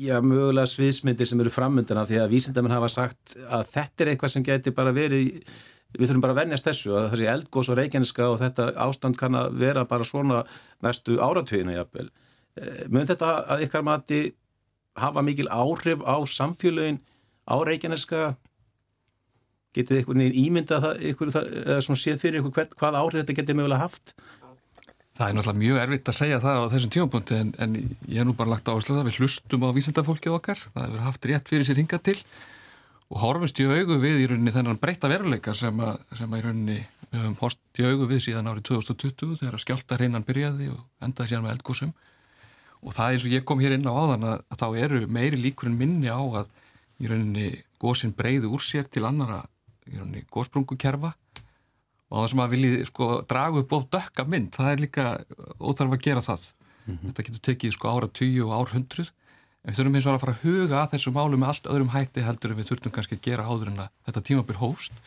já, 0.00 0.16
mögulega 0.24 0.72
sviðsmyndir 0.72 1.28
sem 1.28 1.40
eru 1.44 1.52
frammyndina 1.52 2.06
því 2.08 2.22
að 2.22 2.32
vísindamenn 2.32 2.78
hafa 2.78 2.88
sagt 2.96 3.36
að 3.44 3.68
þetta 3.76 4.04
er 4.06 4.14
eitthvað 4.14 4.34
sem 4.34 4.46
geti 4.48 4.72
bara 4.74 4.96
verið 4.96 5.36
við 5.96 6.06
þurfum 6.06 6.24
bara 6.24 6.34
að 6.36 6.40
vennjast 6.42 6.68
þessu 6.68 6.96
að 6.96 7.08
þessi 7.14 7.30
eldgós 7.32 7.70
og 7.70 7.78
reykjaniska 7.80 8.28
og 8.30 8.40
þetta 8.42 8.66
ástand 8.84 9.18
kann 9.18 9.38
að 9.38 9.56
vera 9.60 9.86
bara 9.88 10.06
svona 10.06 10.42
næstu 10.84 11.18
áratöginu 11.22 11.74
jafnvel. 11.74 12.10
Eh, 12.60 12.84
Mön 12.92 13.08
þetta 13.08 13.32
að 13.54 13.64
ykkar 13.66 13.86
mati 13.86 14.20
hafa 15.00 15.24
mikil 15.26 15.48
áhrif 15.50 16.04
á 16.06 16.16
samfélögin 16.26 17.00
á 17.46 17.54
reykjaniska 17.66 18.34
getið 19.74 20.02
ykkur 20.02 20.18
nýjum 20.18 20.38
ímyndað 20.44 20.86
eða 20.98 21.80
svona 21.84 21.98
séð 21.98 22.22
fyrir 22.22 22.40
ykkur 22.40 22.54
hvað, 22.54 22.76
hvað 22.78 23.00
áhrif 23.00 23.22
þetta 23.22 23.38
getið 23.40 23.58
mögulega 23.60 23.84
haft? 23.84 24.14
Það 25.20 25.26
er 25.26 25.36
náttúrulega 25.36 25.60
mjög 25.60 25.80
erfitt 25.82 26.10
að 26.10 26.16
segja 26.16 26.40
það 26.42 26.58
á 26.58 26.64
þessum 26.72 26.92
tímapunkti 26.94 27.36
en, 27.36 27.50
en 27.60 27.74
ég 28.08 28.16
hef 28.18 28.26
nú 28.26 28.34
bara 28.38 28.54
lagt 28.54 28.70
áherslu 28.70 28.96
það 28.96 29.10
við 29.10 29.18
hlustum 29.20 29.66
á 29.66 29.70
vísindafólkið 29.76 30.36
okkar 30.38 30.62
það 30.64 30.86
hefur 30.86 31.04
haft 31.06 31.28
rétt 31.30 31.52
fyrir 31.52 31.68
sér 31.68 31.80
hingað 31.82 32.06
til 32.08 32.16
og 32.18 32.59
horfumst 33.18 33.58
í 33.58 33.66
augu 33.66 33.98
við 33.98 34.22
í 34.22 34.26
rauninni 34.30 34.52
þennan 34.54 34.78
breyta 34.78 35.08
veruleika 35.10 35.54
sem 35.56 35.80
að, 35.82 35.98
sem 36.18 36.30
að 36.30 36.38
í 36.38 36.44
rauninni 36.46 36.78
við 37.10 37.18
höfum 37.18 37.38
horfst 37.40 37.80
í 37.82 37.86
augu 37.88 38.06
við 38.06 38.22
síðan 38.26 38.50
árið 38.52 38.68
2020 38.70 39.40
þegar 39.40 39.62
skjálta 39.64 39.98
hreinan 39.98 40.26
byrjaði 40.26 40.70
og 40.70 40.84
endaði 41.02 41.32
síðan 41.32 41.46
með 41.46 41.56
eldgósum 41.56 41.94
og 42.80 42.94
það 42.96 43.14
eins 43.14 43.26
og 43.26 43.34
ég 43.34 43.46
kom 43.48 43.60
hér 43.60 43.74
inn 43.76 43.88
á 43.90 43.92
áðan 43.92 44.28
að, 44.30 44.44
að 44.46 44.62
þá 44.62 44.68
eru 44.84 45.00
meiri 45.10 45.40
líkur 45.40 45.70
en 45.72 45.78
minni 45.80 46.12
á 46.12 46.20
að 46.20 46.52
í 47.00 47.10
rauninni 47.10 47.48
gósin 47.82 48.14
breyði 48.16 48.46
úr 48.46 48.62
sér 48.62 48.86
til 48.86 49.04
annara 49.08 49.42
í 49.90 49.98
rauninni 49.98 50.22
gósprungukerfa 50.30 51.12
og 52.10 52.16
það 52.18 52.30
sem 52.32 52.42
að 52.44 52.54
vilji 52.54 52.86
sko 52.88 53.08
dragu 53.30 53.62
upp 53.64 53.74
of 53.76 53.86
dökka 53.90 54.26
mynd, 54.26 54.52
það 54.54 54.72
er 54.72 54.82
líka 54.84 55.04
óþarf 55.62 55.94
að 55.94 56.04
gera 56.06 56.22
það. 56.24 56.46
Mm 56.86 56.94
-hmm. 56.94 57.06
Þetta 57.06 57.24
getur 57.26 57.42
tekið 57.48 57.74
sko 57.76 57.88
ára 57.88 58.08
tíu 58.08 58.46
og 58.48 58.54
árhundruð 58.58 59.10
en 59.60 59.70
við 59.70 59.78
þurfum 59.78 59.96
eins 59.98 60.06
og 60.08 60.14
að 60.14 60.22
fara 60.24 60.34
að 60.36 60.44
huga 60.44 60.76
að 60.80 60.92
þessu 60.94 61.12
málu 61.12 61.38
með 61.38 61.50
allt 61.52 61.70
öðrum 61.70 61.94
hætti 61.94 62.24
heldur 62.24 62.54
en 62.54 62.60
við 62.60 62.68
þurfum 62.70 62.94
kannski 62.96 63.18
að 63.18 63.24
gera 63.26 63.46
áður 63.46 63.72
en 63.72 63.82
að 63.84 63.90
þetta 64.08 64.22
tímabyr 64.30 64.60
hófst. 64.60 65.00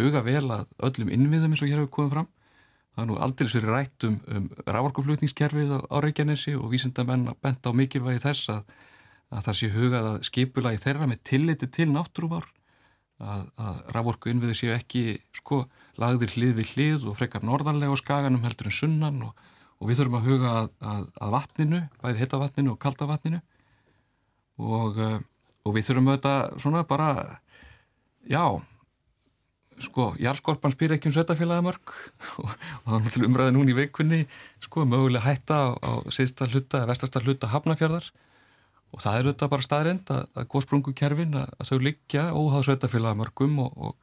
Huga 0.00 0.22
vel 0.26 0.46
að 0.50 0.64
öllum 0.88 1.12
innviðum 1.12 1.52
eins 1.54 1.62
og 1.62 1.70
hér 1.70 1.82
hefur 1.82 1.92
komið 1.96 2.16
fram. 2.16 2.30
Það 2.92 3.04
er 3.04 3.08
nú 3.08 3.18
aldrei 3.24 3.48
sér 3.48 3.68
rætt 3.70 4.06
um, 4.08 4.16
um 4.28 4.48
rávorkuflutningskerfið 4.66 5.70
á, 5.80 5.96
Reykjanesi 6.02 6.56
og 6.58 6.72
vísindamenn 6.74 7.30
bent 7.40 7.64
á 7.64 7.70
mikilvægi 7.72 8.24
þess 8.26 8.50
að, 8.52 8.74
að 9.32 9.46
það 9.46 9.58
sé 9.60 9.70
hugað 9.76 10.08
að 10.10 10.18
skipula 10.28 10.74
í 10.74 10.82
þeirra 10.82 11.08
með 11.08 11.22
tilliti 11.30 11.70
til 11.72 11.88
náttúruvár 11.92 12.50
að, 13.22 13.46
að 13.56 13.80
rávorku 13.96 14.32
innviði 14.32 14.58
séu 14.58 14.74
ekki 14.74 15.04
sko 15.38 15.62
lagðir 16.00 16.34
hlið 16.36 16.58
við 16.58 16.74
hlið 16.74 17.08
og 17.08 17.16
frekar 17.16 17.46
norðanlega 17.46 17.96
á 17.96 18.02
skaganum 18.02 18.44
heldur 18.44 18.68
en 18.68 18.76
sunnan 18.76 19.24
og, 19.28 19.40
og 19.78 19.88
við 19.88 20.02
þurfum 20.02 20.18
að 20.18 20.28
huga 20.28 20.52
að, 20.60 21.08
að 21.16 21.34
vatninu, 21.36 21.82
bæði 22.02 22.22
hittavatninu 22.24 22.74
og 22.74 22.80
kaldavatninu 22.82 23.40
og, 24.60 24.98
eh, 25.00 25.18
og 25.64 25.76
við 25.76 25.88
þurfum 25.88 26.12
auðvitað 26.12 26.60
svona 26.62 26.84
bara 26.88 27.08
já 28.28 28.44
sko, 29.82 30.12
Jarlskorpan 30.20 30.74
spyr 30.74 30.96
ekki 30.96 31.10
um 31.10 31.14
sveitafélagamörk 31.16 31.94
og, 32.42 32.50
og 32.50 32.90
það 32.90 32.98
er 32.98 33.06
náttúrulega 33.06 33.30
umræði 33.30 33.54
núni 33.56 33.74
í 33.74 33.78
veikunni 33.78 34.20
sko, 34.62 34.86
mögulega 34.88 35.26
hætta 35.26 35.58
á, 35.58 35.68
á 35.78 35.92
síðsta 36.12 36.48
hluta, 36.50 36.84
vestasta 36.90 37.22
hluta 37.24 37.50
hafnafjörðar 37.52 38.12
og 38.92 39.00
það 39.00 39.18
er 39.18 39.28
auðvitað 39.28 39.52
bara 39.54 39.66
staðrind 39.66 40.12
að, 40.12 40.22
að 40.36 40.48
góðsprungukerfin 40.52 41.36
að, 41.40 41.52
að 41.58 41.70
þau 41.70 41.78
liggja 41.88 42.24
óháð 42.36 42.66
sveitafélagamörkum 42.68 43.58
og, 43.64 43.96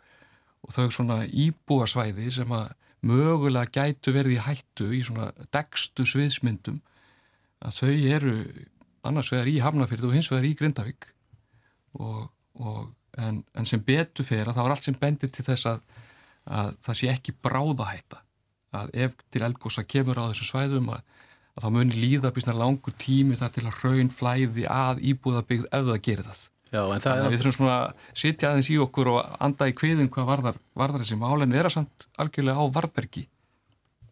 og 0.66 0.76
þau 0.76 0.90
svona 0.94 1.22
íbúasvæði 1.30 2.32
sem 2.40 2.54
að 2.56 2.74
mögulega 3.06 3.72
gætu 3.72 4.14
verið 4.16 4.36
í 4.36 4.44
hættu 4.44 4.90
í 4.96 5.04
svona 5.06 5.30
degstu 5.54 6.04
sviðsmyndum 6.10 6.82
að 7.64 7.78
þau 7.78 7.94
eru 8.16 8.36
annars 9.10 9.32
vegar 9.34 9.50
í 9.50 9.58
hafnafjörðu 9.64 10.10
og 10.10 10.16
hins 10.18 10.30
vegar 10.32 10.48
í 10.48 10.56
Grindavík. 10.60 11.10
Og, 12.00 12.28
og 12.62 12.82
en, 13.18 13.42
en 13.58 13.70
sem 13.70 13.82
betur 13.84 14.28
fyrir 14.28 14.50
að 14.50 14.60
það 14.60 14.68
var 14.68 14.76
allt 14.76 14.90
sem 14.90 15.00
bendir 15.00 15.32
til 15.34 15.46
þess 15.48 15.70
að, 15.72 15.80
að 16.60 16.76
það 16.86 17.00
sé 17.02 17.10
ekki 17.14 17.38
bráðahætta. 17.46 18.22
Að 18.80 18.94
ef 19.06 19.18
til 19.34 19.44
eldgósa 19.48 19.86
kemur 19.90 20.22
á 20.22 20.30
þessu 20.30 20.52
svæðum 20.52 20.92
að, 20.94 21.02
að 21.58 21.66
þá 21.66 21.70
muni 21.80 21.98
líða 21.98 22.34
bísna 22.36 22.56
langur 22.58 22.96
tími 23.02 23.40
það 23.40 23.56
til 23.58 23.66
að 23.66 23.82
raun 23.84 24.14
flæði 24.14 24.70
að 24.70 25.02
íbúðabigð 25.12 25.66
ef 25.72 25.90
það 25.90 26.02
gerir 26.06 26.30
það. 26.30 26.46
Já, 26.70 26.84
en 26.86 27.02
það 27.02 27.24
er... 27.24 27.32
Við 27.34 27.42
þurfum 27.42 27.58
svona 27.58 27.76
að 27.80 28.16
sitja 28.22 28.52
aðeins 28.52 28.70
í 28.70 28.78
okkur 28.84 29.10
og 29.16 29.36
anda 29.42 29.68
í 29.70 29.74
kviðin 29.74 30.12
hvað 30.14 30.28
varðar, 30.30 30.60
varðar 30.78 31.02
þessi 31.02 31.18
mál 31.18 31.42
en 31.42 31.56
vera 31.58 31.72
samt 31.74 32.06
algjörlega 32.22 32.62
á 32.62 32.66
varbergi 32.76 33.26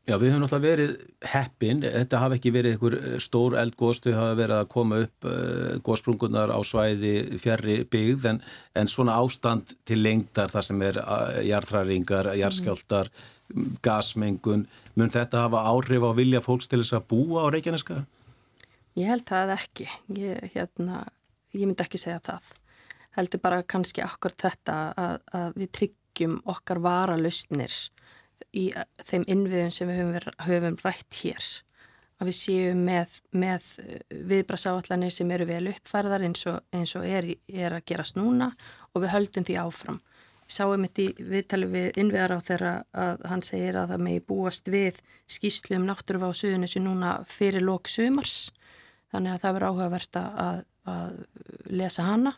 Já, 0.07 0.13
við 0.15 0.29
höfum 0.31 0.43
náttúrulega 0.45 0.63
verið 0.71 0.91
heppin, 1.27 1.81
þetta 1.83 2.19
hafi 2.21 2.35
ekki 2.37 2.51
verið 2.55 2.75
einhver 2.77 2.93
eh, 2.95 3.15
stór 3.19 3.57
eldgóðs, 3.59 3.99
þau 4.05 4.13
hafa 4.15 4.35
verið 4.39 4.55
að 4.55 4.69
koma 4.71 4.99
upp 5.03 5.25
eh, 5.27 5.73
góðsprungunar 5.83 6.53
á 6.55 6.59
svæði 6.63 7.11
fjærri 7.43 7.75
byggð, 7.91 8.27
en, 8.31 8.39
en 8.79 8.91
svona 8.91 9.17
ástand 9.19 9.73
til 9.83 9.97
lengdar 9.99 10.53
þar 10.53 10.63
sem 10.63 10.85
er 10.87 10.99
uh, 11.01 11.41
jarðræringar, 11.43 12.29
jarðskjáltar, 12.39 13.11
mm. 13.51 13.73
gasmengun, 13.83 14.63
mun 14.95 15.11
þetta 15.11 15.43
hafa 15.43 15.65
áhrif 15.73 16.07
á 16.07 16.11
vilja 16.15 16.43
fólks 16.45 16.71
til 16.71 16.79
þess 16.85 16.95
að 17.01 17.09
búa 17.11 17.43
á 17.43 17.51
Reykjaneska? 17.51 17.99
Ég 18.95 19.11
held 19.11 19.27
það 19.27 19.53
ekki, 19.57 19.89
ég, 20.15 20.47
hérna, 20.55 21.03
ég 21.51 21.67
myndi 21.67 21.83
ekki 21.83 21.99
segja 21.99 22.23
það, 22.29 22.47
heldur 23.19 23.43
bara 23.43 23.59
kannski 23.75 24.07
akkur 24.07 24.39
þetta 24.39 24.79
að, 24.95 25.19
að 25.35 25.61
við 25.65 25.75
tryggjum 25.81 26.39
okkar 26.55 26.79
varalustnir 26.87 27.75
í 28.55 28.67
þeim 29.07 29.25
innviðum 29.27 29.71
sem 29.73 29.89
við 29.89 30.01
höfum, 30.01 30.35
höfum 30.47 30.77
rætt 30.83 31.21
hér. 31.23 31.47
Að 32.17 32.31
við 32.31 32.37
séum 32.39 32.83
með, 32.87 33.17
með 33.37 33.65
uh, 33.83 33.97
viðbrasáallanir 34.31 35.13
sem 35.13 35.31
eru 35.35 35.45
vel 35.49 35.67
uppfærðar 35.69 36.25
eins 36.25 36.47
og, 36.49 36.61
eins 36.73 36.95
og 36.97 37.05
er, 37.05 37.29
er 37.47 37.77
að 37.77 37.85
gerast 37.91 38.17
núna 38.17 38.51
og 38.93 39.03
við 39.03 39.13
höldum 39.13 39.45
því 39.47 39.57
áfram. 39.61 39.99
Ég 40.47 40.55
sáum 40.55 40.85
þetta 40.87 41.03
í 41.03 41.27
viðtali 41.33 41.67
við 41.69 41.99
innviðar 42.01 42.37
á 42.39 42.47
þeirra 42.47 42.73
að 42.95 43.25
hann 43.29 43.43
segir 43.43 43.77
að 43.77 43.93
það 43.93 44.03
megi 44.07 44.23
búast 44.31 44.71
við 44.71 45.01
skýslu 45.27 45.77
um 45.77 45.87
náttúrufa 45.89 46.31
á 46.31 46.39
suðunissu 46.39 46.81
núna 46.81 47.17
fyrir 47.29 47.65
lók 47.67 47.91
sumars. 47.91 48.53
Þannig 49.11 49.35
að 49.35 49.43
það 49.43 49.57
verður 49.57 49.67
áhugavert 49.67 50.19
að, 50.21 50.61
að 50.87 51.19
lesa 51.69 52.07
hana. 52.07 52.33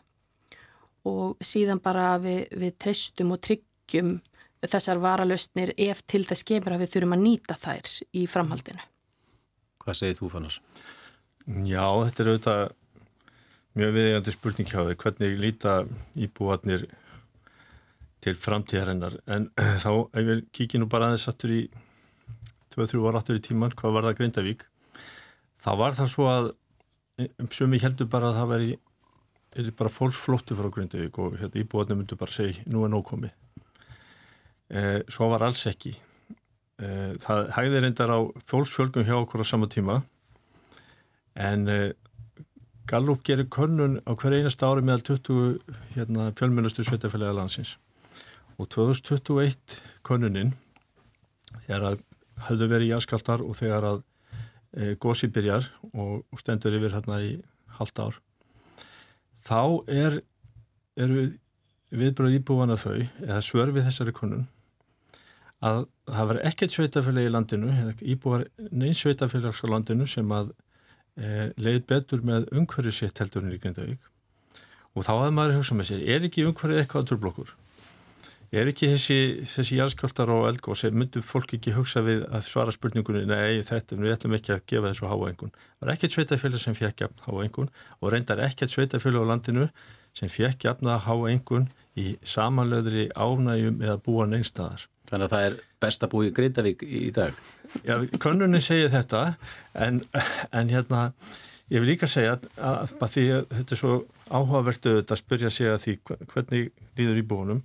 Og 1.08 1.38
síðan 1.40 1.80
bara 1.80 2.18
við, 2.20 2.42
við 2.50 2.76
treystum 2.82 3.32
og 3.32 3.40
tryggjum 3.46 4.18
þessar 4.68 5.00
varalöstnir 5.00 5.72
ef 5.80 6.02
til 6.10 6.24
þess 6.28 6.46
kemur 6.48 6.76
að 6.76 6.84
við 6.84 6.94
þurfum 6.94 7.16
að 7.16 7.24
nýta 7.24 7.56
þær 7.60 7.92
í 8.12 8.26
framhaldinu. 8.28 8.82
Hvað 9.80 9.96
segir 9.96 10.18
þú 10.18 10.30
Fannars? 10.34 10.60
Já, 11.48 11.86
þetta 12.04 12.22
er 12.22 12.30
auðvitað 12.30 12.64
mjög 13.78 13.94
viðegandi 13.96 14.34
spurning 14.34 14.70
hjá 14.70 14.80
þig 14.88 14.98
hvernig 15.04 15.38
líta 15.40 15.74
íbúatnir 16.18 16.88
til 18.20 18.34
framtíðarinnar 18.36 19.16
en 19.30 19.48
þá, 19.56 19.90
ef 20.12 20.26
við 20.26 20.42
kíkjum 20.56 20.84
nú 20.84 20.90
bara 20.92 21.08
aðeins 21.08 21.28
aftur 21.30 21.54
í 21.54 21.62
2-3 22.74 23.00
ára 23.06 23.22
aftur 23.22 23.38
í 23.38 23.44
tíman, 23.44 23.72
hvað 23.74 23.96
var 23.96 24.08
það 24.08 24.18
Grindavík 24.20 24.66
þá 25.60 25.70
var 25.80 25.96
það 25.96 26.12
svo 26.12 26.28
að 26.30 26.50
sem 27.54 27.76
ég 27.76 27.84
heldur 27.86 28.10
bara 28.10 28.30
að 28.30 28.40
það 28.40 28.52
veri 28.54 29.74
bara 29.78 29.92
fólksflóttu 29.92 30.58
frá 30.58 30.70
Grindavík 30.74 31.18
og 31.22 31.38
hérna, 31.40 31.62
íbúatnir 31.62 31.98
myndu 32.02 32.18
bara 32.20 32.34
segja 32.34 32.66
nú 32.70 32.84
er 32.84 32.92
nókomið 32.92 33.32
Eh, 34.70 35.00
svo 35.10 35.28
var 35.32 35.42
alls 35.42 35.64
ekki. 35.66 35.96
Eh, 36.80 37.12
það 37.20 37.50
hægði 37.56 37.80
reyndar 37.82 38.12
á 38.14 38.18
fólksfjölgum 38.48 39.04
hjá 39.04 39.16
okkur 39.18 39.42
á 39.42 39.46
sama 39.46 39.66
tíma 39.68 40.00
en 41.34 41.68
eh, 41.68 41.92
Gallup 42.88 43.20
gerir 43.22 43.50
könnun 43.52 43.98
á 44.02 44.16
hver 44.16 44.34
einast 44.34 44.62
ári 44.64 44.82
meðal 44.82 45.02
20 45.20 45.60
hérna, 45.94 46.30
fjölmjölustu 46.34 46.82
sveitafélagi 46.82 47.36
landsins 47.36 47.74
og 48.56 48.70
2021 48.72 49.76
könnuninn 50.06 50.54
þegar 51.66 51.84
að 51.90 52.00
hafðu 52.48 52.68
verið 52.72 52.88
í 52.88 52.94
aðskaltar 52.96 53.44
og 53.44 53.58
þegar 53.58 53.86
að 53.90 54.00
e, 54.72 54.94
gósi 54.98 55.28
byrjar 55.30 55.68
og, 55.92 56.24
og 56.24 56.40
stendur 56.40 56.74
yfir 56.78 56.96
hérna 56.96 57.20
í 57.22 57.34
halda 57.78 58.08
ár 58.08 58.18
þá 59.44 59.62
er, 59.86 60.18
eru 60.96 61.28
viðbröð 61.92 62.40
íbúan 62.40 62.74
að 62.74 62.86
þau 62.86 62.96
eða 63.28 63.44
svör 63.44 63.74
við 63.76 63.86
þessari 63.90 64.16
könnun 64.16 64.48
að 65.60 65.84
það 66.08 66.28
var 66.30 66.40
ekkert 66.48 66.74
sveitafélagi 66.74 67.28
í 67.28 67.32
landinu, 67.34 67.72
íbúar 68.00 68.46
neins 68.72 69.02
sveitafélags 69.02 69.60
á 69.60 69.66
landinu 69.68 70.06
sem 70.08 70.30
að 70.32 70.52
e, 71.20 71.50
leið 71.60 71.82
betur 71.90 72.24
með 72.24 72.48
umhverju 72.56 72.94
sitt 72.96 73.20
heldurinn 73.20 73.54
í 73.54 73.60
Grindavík 73.60 74.06
og 74.96 75.06
þá 75.06 75.12
að 75.16 75.34
maður 75.36 75.60
hugsa 75.60 75.76
með 75.78 75.90
sér, 75.90 76.06
er 76.16 76.24
ekki 76.26 76.46
umhverju 76.48 76.80
eitthvað 76.80 77.04
aðturblokkur? 77.04 77.52
Er 78.50 78.66
ekki 78.66 78.88
þessi, 78.90 79.16
þessi 79.46 79.76
jæðskjöldar 79.76 80.30
og 80.34 80.48
eldgóð 80.48 80.80
sem 80.80 80.96
myndur 80.98 81.22
fólk 81.22 81.52
ekki 81.54 81.70
hugsa 81.76 82.00
við 82.02 82.24
að 82.34 82.42
svara 82.48 82.72
spurningunni 82.74 83.22
nei 83.30 83.60
þetta, 83.62 83.94
við 83.94 84.14
ætlum 84.16 84.34
ekki 84.40 84.56
að 84.56 84.64
gefa 84.72 84.90
þessu 84.90 85.06
háa 85.06 85.28
engun. 85.28 85.52
Það 85.54 85.84
var 85.84 85.92
ekkert 85.94 86.16
sveitafélag 86.16 86.62
sem 86.64 86.74
fekk 86.74 87.04
jafn 87.04 87.22
háa 87.28 87.44
engun 87.44 87.70
og 88.00 88.10
reyndar 88.10 88.42
ekkert 88.48 88.74
sveitafélag 88.74 89.22
á 89.22 89.30
landinu 89.30 89.68
sem 90.18 90.32
fekk 90.34 90.66
jafn 90.66 90.90
að 90.90 91.04
háa 91.06 91.30
engun 91.30 91.68
í 91.94 92.16
samanlöðri 92.26 93.06
ánægjum 93.14 93.78
eða 93.86 94.00
búan 94.02 94.34
einstæðar. 94.34 94.88
Þannig 95.10 95.26
að 95.26 95.32
það 95.34 95.44
er 95.48 95.54
best 95.82 96.04
að 96.06 96.12
búi 96.12 96.28
í 96.28 96.34
Grindavík 96.34 96.82
í 96.86 97.10
dag. 97.14 97.38
Já, 97.86 97.94
konunni 98.22 98.60
segir 98.62 98.92
þetta 98.92 99.22
en, 99.74 100.00
en 100.54 100.70
hérna 100.70 101.08
ég 101.70 101.82
vil 101.82 101.90
líka 101.92 102.08
segja 102.10 102.36
að, 102.36 102.46
að, 102.56 102.94
að 102.94 103.12
því 103.14 103.24
að 103.34 103.42
þetta 103.56 103.76
er 103.76 103.80
svo 103.80 103.96
áhugavertu 104.30 104.94
að 105.00 105.18
spyrja 105.18 105.50
sig 105.54 105.70
að 105.70 105.82
því 105.84 105.96
hvernig 106.34 106.70
líður 106.98 107.22
í 107.22 107.26
búinum. 107.32 107.64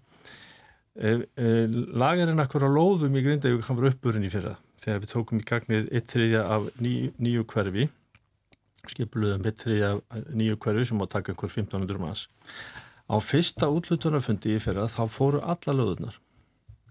E, 0.95 1.11
e, 1.35 1.51
lagarinn 1.93 2.41
akkur 2.41 2.65
á 2.65 2.69
lóðum 2.71 3.17
í 3.19 3.23
Grindavík 3.25 3.67
hann 3.67 3.79
var 3.81 3.91
uppburinn 3.91 4.25
í 4.25 4.31
fyrra 4.33 4.55
þegar 4.81 5.03
við 5.03 5.13
tókum 5.13 5.41
í 5.41 5.45
gagnið 5.45 5.87
eitt 5.91 6.11
þriðja 6.13 6.43
af 6.55 6.67
ný, 6.81 7.11
nýju 7.21 7.45
hverfi 7.51 7.89
skipluðum 8.89 9.45
eitt 9.49 9.63
þriðja 9.65 9.95
af 9.97 10.27
nýju 10.33 10.57
hverfi 10.61 10.89
sem 10.89 11.01
á 11.01 11.05
að 11.05 11.13
taka 11.17 11.33
einhver 11.33 11.51
1500 11.51 12.01
maður. 12.01 12.27
Á 13.05 13.15
fyrsta 13.21 13.69
útlutunarfundi 13.69 14.55
í 14.55 14.61
fyrra 14.61 14.85
þá 14.89 15.03
fóru 15.11 15.41
alla 15.45 15.75
löðunar 15.77 16.21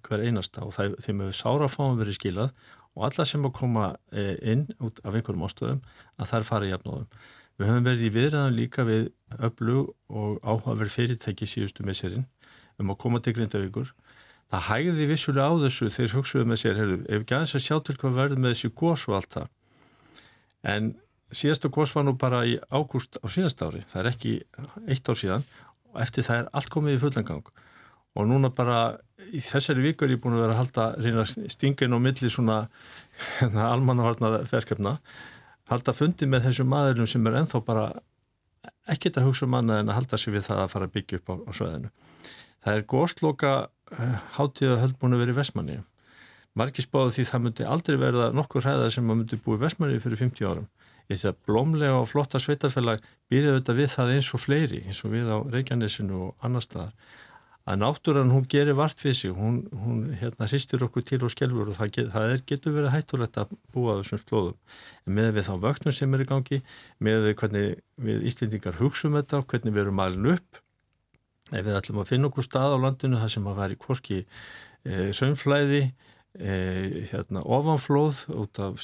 hver 0.05 0.25
einasta 0.25 0.65
og 0.65 0.75
það, 0.77 0.97
þeim 1.05 1.23
hefur 1.25 1.39
sárafáum 1.39 2.01
verið 2.01 2.19
skilað 2.19 2.53
og 2.95 3.07
alla 3.09 3.27
sem 3.27 3.47
að 3.47 3.55
koma 3.59 3.89
e, 4.15 4.27
inn 4.53 4.67
út 4.85 5.01
af 5.03 5.17
einhverjum 5.17 5.47
ástöðum 5.49 5.81
að 6.19 6.31
það 6.31 6.39
er 6.39 6.49
farið 6.49 6.73
jafnóðum. 6.73 7.09
Við 7.55 7.71
höfum 7.71 7.87
verið 7.87 8.05
í 8.05 8.13
viðræðan 8.15 8.57
líka 8.59 8.85
við 8.87 9.05
öllu 9.39 9.81
og 10.11 10.39
áhugaverð 10.43 10.95
fyrirtæki 10.95 11.49
síðustu 11.49 11.87
með 11.87 12.01
sérinn 12.01 12.27
um 12.83 12.91
að 12.91 13.01
koma 13.05 13.21
til 13.23 13.35
Grindavíkur. 13.37 13.93
Það 14.51 14.67
hægði 14.69 15.07
vissulega 15.11 15.51
á 15.51 15.55
þessu 15.63 15.91
þegar 15.95 16.17
hugsuðu 16.19 16.49
með 16.51 16.61
sér, 16.61 16.81
heyrðu, 16.81 16.97
ef 17.07 17.23
ekki 17.23 17.37
aðeins 17.37 17.55
að 17.55 17.65
sjá 17.65 17.77
til 17.87 17.97
hvað 17.99 18.19
verður 18.19 18.43
með 18.43 18.55
þessi 18.55 18.73
gós 18.81 19.07
og 19.09 19.17
allt 19.19 19.37
það. 19.39 19.53
En 20.75 20.91
síðastu 21.35 21.71
gós 21.75 21.95
var 21.95 22.07
nú 22.07 22.15
bara 22.19 22.43
í 22.47 22.57
ágúst 22.71 23.19
á 23.23 23.27
síðast 23.31 23.63
ári, 23.65 23.83
það 23.91 24.03
er 24.03 24.11
ekki 24.11 24.35
eitt 24.91 25.11
ár 25.11 25.19
síðan 25.19 25.47
og 25.95 26.03
eftir 26.05 26.27
það 26.27 26.43
er 26.43 26.51
allt 26.59 26.73
komið 26.75 26.99
í 26.99 27.03
fullangang 27.03 27.55
og 28.15 28.29
núna 28.31 28.51
bara 28.55 28.81
í 29.35 29.41
þessari 29.43 29.83
vikur 29.85 30.09
er 30.09 30.17
ég 30.17 30.23
búin 30.23 30.37
að 30.37 30.45
vera 30.45 30.57
að 30.57 30.61
halda 30.63 30.89
reyna 31.03 31.25
stingin 31.27 31.97
og 31.97 32.03
milli 32.05 32.31
svona 32.31 32.65
hérna, 33.41 33.71
almannavarna 33.71 34.45
verkefna 34.51 34.99
halda 35.71 35.95
fundi 35.97 36.29
með 36.29 36.49
þessum 36.49 36.71
maðurum 36.73 37.09
sem 37.09 37.27
er 37.29 37.41
enþá 37.41 37.61
bara 37.65 37.87
ekkert 38.91 39.19
að 39.21 39.31
hugsa 39.31 39.49
um 39.49 39.57
annað 39.59 39.83
en 39.83 39.91
að 39.93 39.99
halda 40.01 40.21
sig 40.21 40.35
við 40.35 40.47
það 40.49 40.63
að 40.63 40.71
fara 40.75 40.89
að 40.89 40.95
byggja 40.99 41.21
upp 41.21 41.33
á, 41.33 41.35
á 41.41 41.51
sveðinu. 41.57 41.91
Það 42.65 42.79
er 42.79 42.87
góðsloka 42.93 43.53
uh, 43.65 44.15
hátíða 44.37 44.79
höldbúinu 44.83 45.21
verið 45.21 45.41
Vestmanni. 45.41 45.81
Marki 46.55 46.85
spáði 46.85 47.17
því 47.17 47.27
það 47.31 47.45
myndi 47.45 47.69
aldrei 47.69 47.97
verða 48.01 48.31
nokkur 48.37 48.65
hræða 48.65 48.91
sem 48.95 49.09
að 49.09 49.21
myndi 49.21 49.41
búið 49.45 49.65
Vestmanni 49.65 50.01
fyrir 50.05 50.21
50 50.21 50.51
árum. 50.51 50.69
Í 51.13 51.17
að 51.19 51.41
blómlega 51.45 51.99
og 52.01 52.09
flotta 52.09 52.41
sveitafélag 52.41 53.03
býrið 53.29 53.59
þetta 53.59 53.77
við 53.77 53.91
það 53.93 54.13
eins 54.15 54.31
og 54.33 54.41
fleiri, 54.41 54.81
eins 54.89 55.03
og 55.05 55.13
við 55.13 55.29
á 55.29 55.37
Reykjanesinu 55.53 56.21
og 56.29 56.47
annar 56.47 56.65
staðar 56.65 56.95
að 57.65 57.79
náttúran 57.81 58.33
hún 58.33 58.45
gerir 58.51 58.77
vart 58.77 59.01
við 59.01 59.15
sig, 59.17 59.33
hún, 59.33 59.63
hún 59.73 60.03
hérna 60.21 60.49
hristir 60.51 60.83
okkur 60.85 61.05
til 61.07 61.23
og 61.25 61.33
skjálfur 61.33 61.71
og 61.73 61.79
það, 61.79 62.11
það 62.13 62.33
er, 62.35 62.43
getur 62.51 62.75
verið 62.77 62.93
hættulegt 62.93 63.39
að 63.41 63.55
búa 63.73 63.97
þessum 64.03 64.21
slóðum. 64.21 64.59
En 65.07 65.17
með 65.17 65.31
við 65.39 65.49
þá 65.49 65.55
vögnum 65.63 65.97
sem 65.97 66.17
er 66.17 66.25
í 66.25 66.29
gangi, 66.29 66.61
með 67.01 67.29
við 67.29 67.37
hvernig 67.41 67.81
við 68.05 68.29
Íslendingar 68.29 68.81
hugsaum 68.83 69.17
þetta, 69.17 69.43
hvernig 69.49 69.77
við 69.77 69.85
erum 69.87 70.05
alin 70.05 70.31
upp, 70.35 70.61
ef 71.53 71.65
við 71.65 71.79
ætlum 71.81 72.03
að 72.05 72.11
finna 72.13 72.29
okkur 72.29 72.49
stað 72.49 72.77
á 72.77 72.79
landinu 72.85 73.23
það 73.23 73.33
sem 73.33 73.49
að 73.49 73.61
væri 73.63 73.81
hvorki 73.81 74.21
e, 74.21 75.11
raunflæði, 75.17 75.83
e, 76.37 76.55
hérna 77.15 77.45
ofanflóð 77.49 78.27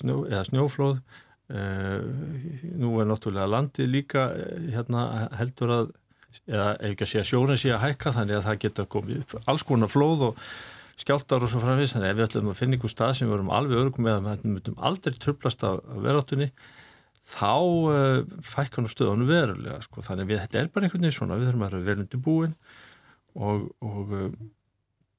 snjó, 0.00 0.22
eða 0.30 0.44
snjóflóð, 0.48 1.00
e, 1.52 1.64
nú 2.80 2.96
er 2.96 3.12
náttúrulega 3.12 3.52
landið 3.58 3.92
líka 3.92 4.30
hérna 4.72 5.26
heldur 5.36 5.76
að 5.76 5.96
eða 6.48 6.68
ef 6.78 6.92
ekki 6.92 7.06
að 7.06 7.10
sé 7.12 7.22
að 7.22 7.30
sjórin 7.30 7.60
sé 7.60 7.72
að 7.74 7.82
hækka 7.84 8.12
þannig 8.18 8.38
að 8.38 8.44
það 8.48 8.60
geta 8.64 8.86
komið 8.94 9.34
alls 9.50 9.64
konar 9.66 9.90
flóð 9.90 10.26
og 10.30 10.44
skjáltar 11.00 11.44
og 11.44 11.50
svo 11.50 11.62
framvís 11.62 11.94
þannig 11.94 12.10
að 12.10 12.12
ef 12.12 12.18
við 12.18 12.26
ætlum 12.28 12.52
að 12.52 12.60
finna 12.60 12.76
einhver 12.76 12.92
stað 12.92 13.16
sem 13.16 13.28
við 13.28 13.34
verum 13.36 13.52
alveg 13.56 13.80
örgum 13.80 14.06
með 14.06 14.18
að 14.18 14.28
við 14.28 14.46
myndum 14.54 14.78
aldrei 14.90 15.16
trublast 15.16 15.64
af 15.66 15.80
veráttunni 16.04 16.50
þá 17.30 17.56
uh, 17.56 18.22
fækkan 18.44 18.88
og 18.88 18.92
stöðunum 18.92 19.30
verulega 19.30 19.80
sko. 19.84 20.04
þannig 20.04 20.26
að 20.26 20.32
við, 20.32 20.40
þetta 20.44 20.60
er 20.60 20.72
bara 20.74 20.86
einhvern 20.86 21.04
veginn 21.04 21.16
svona 21.16 21.38
við 21.38 21.50
þurfum 21.50 21.66
að 21.66 21.74
vera 21.76 21.88
velundi 21.90 22.22
búin 22.24 22.56
og, 23.34 23.68
og 23.86 24.16
uh, 24.16 24.32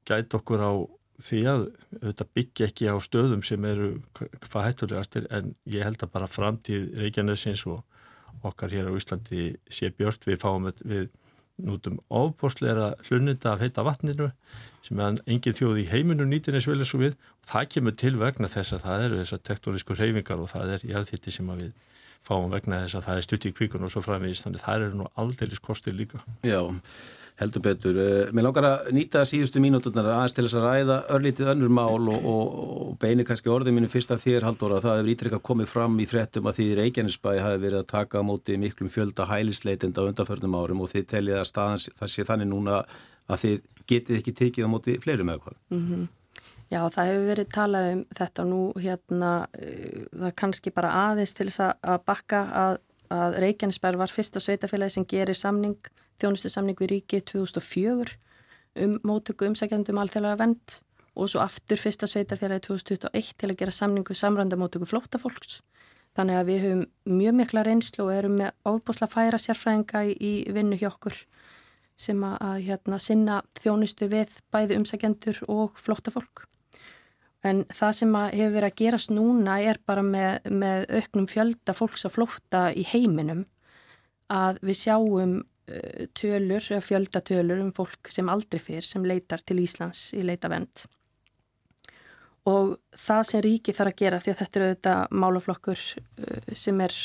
gæti 0.10 0.38
okkur 0.38 0.66
á 0.66 0.74
því 1.22 1.42
að 1.52 1.64
þetta 2.02 2.28
byggja 2.36 2.68
ekki 2.68 2.90
á 2.90 2.96
stöðum 3.02 3.44
sem 3.46 3.66
eru 3.70 3.92
hvað 4.18 4.68
hættulegastir 4.68 5.28
en 5.34 5.54
ég 5.70 5.86
held 5.86 6.02
að 6.02 6.14
bara 6.16 6.30
framtíð 6.30 6.90
Reykjanesins 7.00 7.64
og 7.70 7.84
okkar 8.48 8.74
hér 8.74 8.90
á 8.90 8.94
Íslandi 8.98 9.52
sé 9.72 9.92
björnt 9.96 10.26
við 10.28 10.40
fáum 10.42 10.70
við 10.82 11.10
nútum 11.62 12.00
ofbóstleira 12.10 12.96
hlunninda 13.06 13.54
af 13.54 13.62
heita 13.62 13.84
vatninu 13.86 14.32
sem 14.82 14.98
meðan 14.98 15.20
engin 15.30 15.56
þjóð 15.58 15.84
í 15.84 15.88
heiminu 15.92 16.26
nýtir 16.26 16.58
eins 16.58 16.68
vel 16.70 16.80
eins 16.82 16.94
og 16.96 17.04
við. 17.04 17.18
Og 17.42 17.52
það 17.52 17.70
kemur 17.76 17.98
til 18.02 18.14
vegna 18.18 18.50
þess 18.50 18.78
að 18.78 18.86
það 18.88 19.06
eru 19.06 19.22
þessar 19.22 19.44
tektonísku 19.50 19.98
reyfingar 20.00 20.42
og 20.42 20.52
það 20.52 20.76
er 20.76 20.86
jarðhitti 20.94 21.36
sem 21.36 21.52
við 21.54 21.72
fáum 22.26 22.52
vegna 22.54 22.84
þess 22.84 22.98
að 22.98 23.08
það 23.08 23.20
er 23.20 23.28
stutt 23.28 23.50
í 23.50 23.54
kvíkun 23.58 23.86
og 23.86 23.94
svo 23.94 24.06
framvegist 24.06 24.48
þannig 24.48 24.66
það 24.66 24.88
eru 24.88 25.02
nú 25.02 25.10
aldeilis 25.22 25.62
kostir 25.62 25.98
líka. 25.98 26.24
Já 26.46 26.62
heldur 27.42 27.64
betur. 27.66 27.98
Eh, 27.98 28.30
Mér 28.36 28.46
langar 28.48 28.68
að 28.68 28.92
nýta 28.96 29.24
síðustu 29.28 29.62
mínúturnar 29.64 30.12
aðeins 30.14 30.36
til 30.38 30.46
þess 30.46 30.58
að 30.60 30.68
ræða 30.68 30.98
örlítið 31.16 31.52
önnur 31.56 31.74
mál 31.74 32.10
og, 32.14 32.28
og, 32.34 32.56
og 32.62 32.94
beini 33.02 33.26
kannski 33.28 33.52
orðið 33.52 33.78
mínu 33.78 33.90
fyrst 33.92 34.14
af 34.14 34.24
þér 34.24 34.48
haldur 34.48 34.76
að 34.78 34.86
það 34.86 34.98
hefur 35.00 35.12
ítrekka 35.16 35.42
komið 35.50 35.72
fram 35.72 36.00
í 36.00 36.08
frettum 36.10 36.50
að 36.50 36.60
því 36.60 36.68
Reykjanesbæði 36.82 37.44
hafi 37.46 37.62
verið 37.66 37.82
að 37.82 37.92
taka 37.92 38.22
á 38.22 38.28
móti 38.28 38.58
miklum 38.62 38.94
fjölda 38.94 39.28
hælisleitenda 39.30 40.08
undanförnum 40.12 40.58
árum 40.62 40.86
og 40.86 40.94
þið 40.94 41.08
teljið 41.16 41.42
að 41.42 41.50
staðans 41.50 41.90
það 42.00 42.14
sé 42.14 42.28
þannig 42.30 42.52
núna 42.52 42.82
að 43.32 43.46
þið 43.46 43.62
getið 43.92 44.20
ekki 44.20 44.36
tekið 44.42 44.68
á 44.68 44.74
móti 44.74 44.98
fleirum 45.02 45.32
eða 45.34 45.46
hvað. 45.46 45.62
Mm 45.74 45.86
-hmm. 45.88 46.10
Já, 46.72 46.80
það 46.88 47.10
hefur 47.10 47.26
verið 47.28 47.48
talað 47.52 47.90
um 47.94 48.02
þetta 48.16 48.44
nú 48.48 48.62
hérna, 48.80 49.32
uh, 49.60 50.04
það 50.22 50.36
kannski 50.36 50.72
bara 50.72 50.94
aðeins 51.10 51.34
til 51.36 51.50
þess 51.50 51.74
að 51.84 52.06
bakka 52.06 52.46
að, 52.56 52.78
að 53.12 53.40
Reykjanesbær 53.44 53.98
var 54.00 54.14
fyrsta 54.14 54.40
sveitafélagi 54.40 54.96
sem 54.96 55.06
gerir 55.06 55.36
samning 55.36 55.76
þjónustu 56.22 56.52
samning 56.54 56.80
við 56.80 56.96
ríkið 56.96 57.26
2004 57.34 58.16
um 58.86 58.96
mótöku 59.04 59.50
umsækjandum 59.50 60.00
alþjóðlega 60.00 60.40
vend 60.40 60.78
og 61.16 61.28
svo 61.28 61.42
aftur 61.44 61.80
fyrsta 61.80 62.08
sveitarfélagi 62.08 62.68
2021 62.70 63.34
til 63.38 63.50
að 63.52 63.60
gera 63.60 63.76
samningu 63.76 64.16
samrandamótöku 64.16 64.88
flóttafólks. 64.88 65.60
Þannig 66.16 66.38
að 66.38 66.48
við 66.50 66.64
höfum 66.66 67.18
mjög 67.20 67.36
mikla 67.40 67.64
reynslu 67.68 68.06
og 68.06 68.14
erum 68.16 68.38
með 68.40 68.56
óbúsla 68.68 69.08
færa 69.12 69.40
sérfræðinga 69.40 70.04
í, 70.12 70.32
vinnu 70.52 70.80
hjá 70.80 70.90
okkur 70.92 71.18
sem 72.00 72.24
að, 72.26 72.64
hérna, 72.66 72.98
sinna 73.00 73.42
þjónustu 73.60 74.08
við 74.12 74.34
bæði 74.52 74.80
umsækjandur 74.80 75.44
og 75.52 75.78
flóttafólk. 75.80 76.48
En 77.48 77.64
það 77.74 77.96
sem 77.98 78.16
hefur 78.16 78.56
verið 78.56 78.68
að 78.68 78.80
gerast 78.82 79.14
núna 79.14 79.58
er 79.66 79.80
bara 79.86 80.04
með, 80.06 80.48
með 80.50 80.86
auknum 81.00 81.30
fjölda 81.30 81.76
fólks 81.78 82.06
að 82.06 82.16
flótta 82.18 82.68
í 82.74 82.86
heiminum 82.86 83.46
að 84.32 84.60
við 84.66 84.78
sjáum 84.84 85.40
tölur, 86.18 86.66
fjöldatölur 86.82 87.62
um 87.64 87.72
fólk 87.76 88.12
sem 88.12 88.30
aldrei 88.32 88.60
fyrr 88.62 88.86
sem 88.86 89.06
leitar 89.06 89.44
til 89.46 89.62
Íslands 89.64 90.10
í 90.18 90.26
leitavend 90.26 90.86
og 92.50 92.78
það 92.98 93.24
sem 93.30 93.44
ríki 93.46 93.74
þarf 93.76 93.94
að 93.94 94.02
gera 94.02 94.20
því 94.22 94.32
að 94.32 94.40
þetta 94.40 94.60
eru 94.60 94.68
auðvitað 94.68 95.16
málaflokkur 95.24 95.82
eh, 96.26 96.54
sem 96.58 96.82
er 96.82 96.96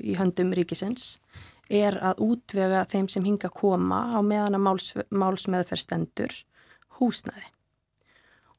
í 0.00 0.16
höndum 0.18 0.52
ríkisins 0.56 1.18
er 1.72 1.96
að 2.04 2.20
útvega 2.26 2.84
þeim 2.92 3.08
sem 3.08 3.24
hinga 3.24 3.48
að 3.48 3.56
koma 3.56 4.02
á 4.12 4.20
meðan 4.20 4.58
að 4.58 4.64
máls, 4.66 4.90
málsmeðferstendur 5.08 6.34
húsnæði. 6.98 7.46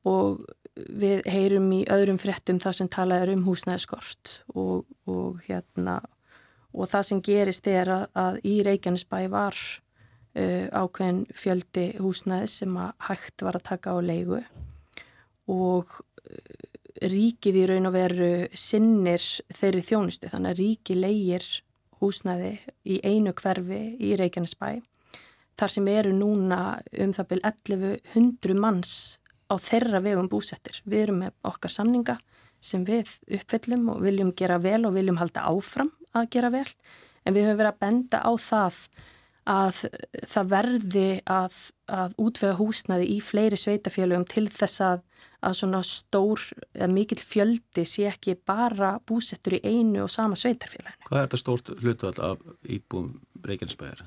Og 0.10 0.42
við 0.74 1.22
heyrum 1.30 1.70
í 1.78 1.84
öðrum 1.94 2.18
fréttum 2.22 2.58
það 2.62 2.80
sem 2.80 2.90
talaður 2.92 3.36
um 3.36 3.46
húsnæðiskort 3.46 4.40
og, 4.58 4.90
og 5.06 5.38
hérna 5.46 6.00
og 6.76 6.92
það 6.92 7.08
sem 7.10 7.24
gerist 7.24 7.68
er 7.72 7.92
að, 7.92 8.06
að 8.20 8.40
í 8.44 8.56
Reykjanesbæ 8.68 9.20
var 9.32 9.56
uh, 9.56 10.68
ákveðin 10.76 11.26
fjöldi 11.36 11.86
húsnæðis 12.02 12.60
sem 12.62 12.78
að 12.80 12.94
hægt 13.10 13.46
var 13.46 13.60
að 13.60 13.68
taka 13.72 13.96
á 13.96 13.98
leigu 14.04 14.42
og 15.52 16.00
uh, 16.00 16.66
ríkið 17.06 17.62
í 17.62 17.68
raun 17.72 17.90
og 17.90 17.96
veru 17.96 18.32
sinnir 18.56 19.24
þeirri 19.54 19.84
þjónustu 19.86 20.32
þannig 20.32 20.54
að 20.54 20.62
ríki 20.62 21.00
leigir 21.00 21.48
húsnæði 22.02 22.58
í 22.92 23.00
einu 23.04 23.34
hverfi 23.36 23.82
í 24.04 24.16
Reykjanesbæ 24.20 24.82
þar 25.56 25.72
sem 25.72 25.88
eru 25.88 26.12
núna 26.16 26.80
um 27.00 27.14
það 27.16 27.30
byrj 27.32 27.46
1100 27.48 28.60
manns 28.60 28.96
á 29.48 29.56
þeirra 29.62 30.02
vegum 30.04 30.30
búsettir. 30.30 30.82
Við 30.84 31.06
erum 31.06 31.22
með 31.24 31.36
okkar 31.48 31.72
samninga 31.72 32.18
sem 32.64 32.84
við 32.88 33.12
uppfyllum 33.38 33.92
og 33.94 34.02
viljum 34.04 34.34
gera 34.38 34.58
vel 34.62 34.82
og 34.88 34.96
viljum 34.98 35.20
halda 35.22 35.46
áfram 35.48 35.92
að 36.16 36.32
gera 36.36 36.54
vel 36.54 36.68
en 37.26 37.36
við 37.36 37.48
höfum 37.48 37.60
verið 37.60 37.74
að 37.74 37.84
benda 37.86 38.22
á 38.22 38.32
það 38.40 38.80
að 39.46 39.82
það 40.26 40.48
verði 40.54 41.10
að, 41.30 41.58
að 41.94 42.16
útvega 42.22 42.58
húsnaði 42.58 43.12
í 43.14 43.20
fleiri 43.22 43.60
sveitafélögum 43.60 44.26
til 44.30 44.48
þess 44.50 44.82
að, 44.82 45.04
að 45.46 45.58
svona 45.60 45.82
stór 45.86 46.42
eða 46.74 46.90
mikill 46.94 47.22
fjöldi 47.22 47.86
sé 47.86 48.08
ekki 48.10 48.38
bara 48.42 48.96
búsettur 49.06 49.60
í 49.60 49.62
einu 49.62 50.06
og 50.06 50.12
sama 50.14 50.38
sveitarfélaginu. 50.40 51.06
Hvað 51.10 51.20
er 51.20 51.28
þetta 51.28 51.42
stórt 51.44 51.72
hlutvall 51.78 52.18
af 52.26 52.46
íbúum 52.66 53.14
Reykjanesbæðar? 53.46 54.06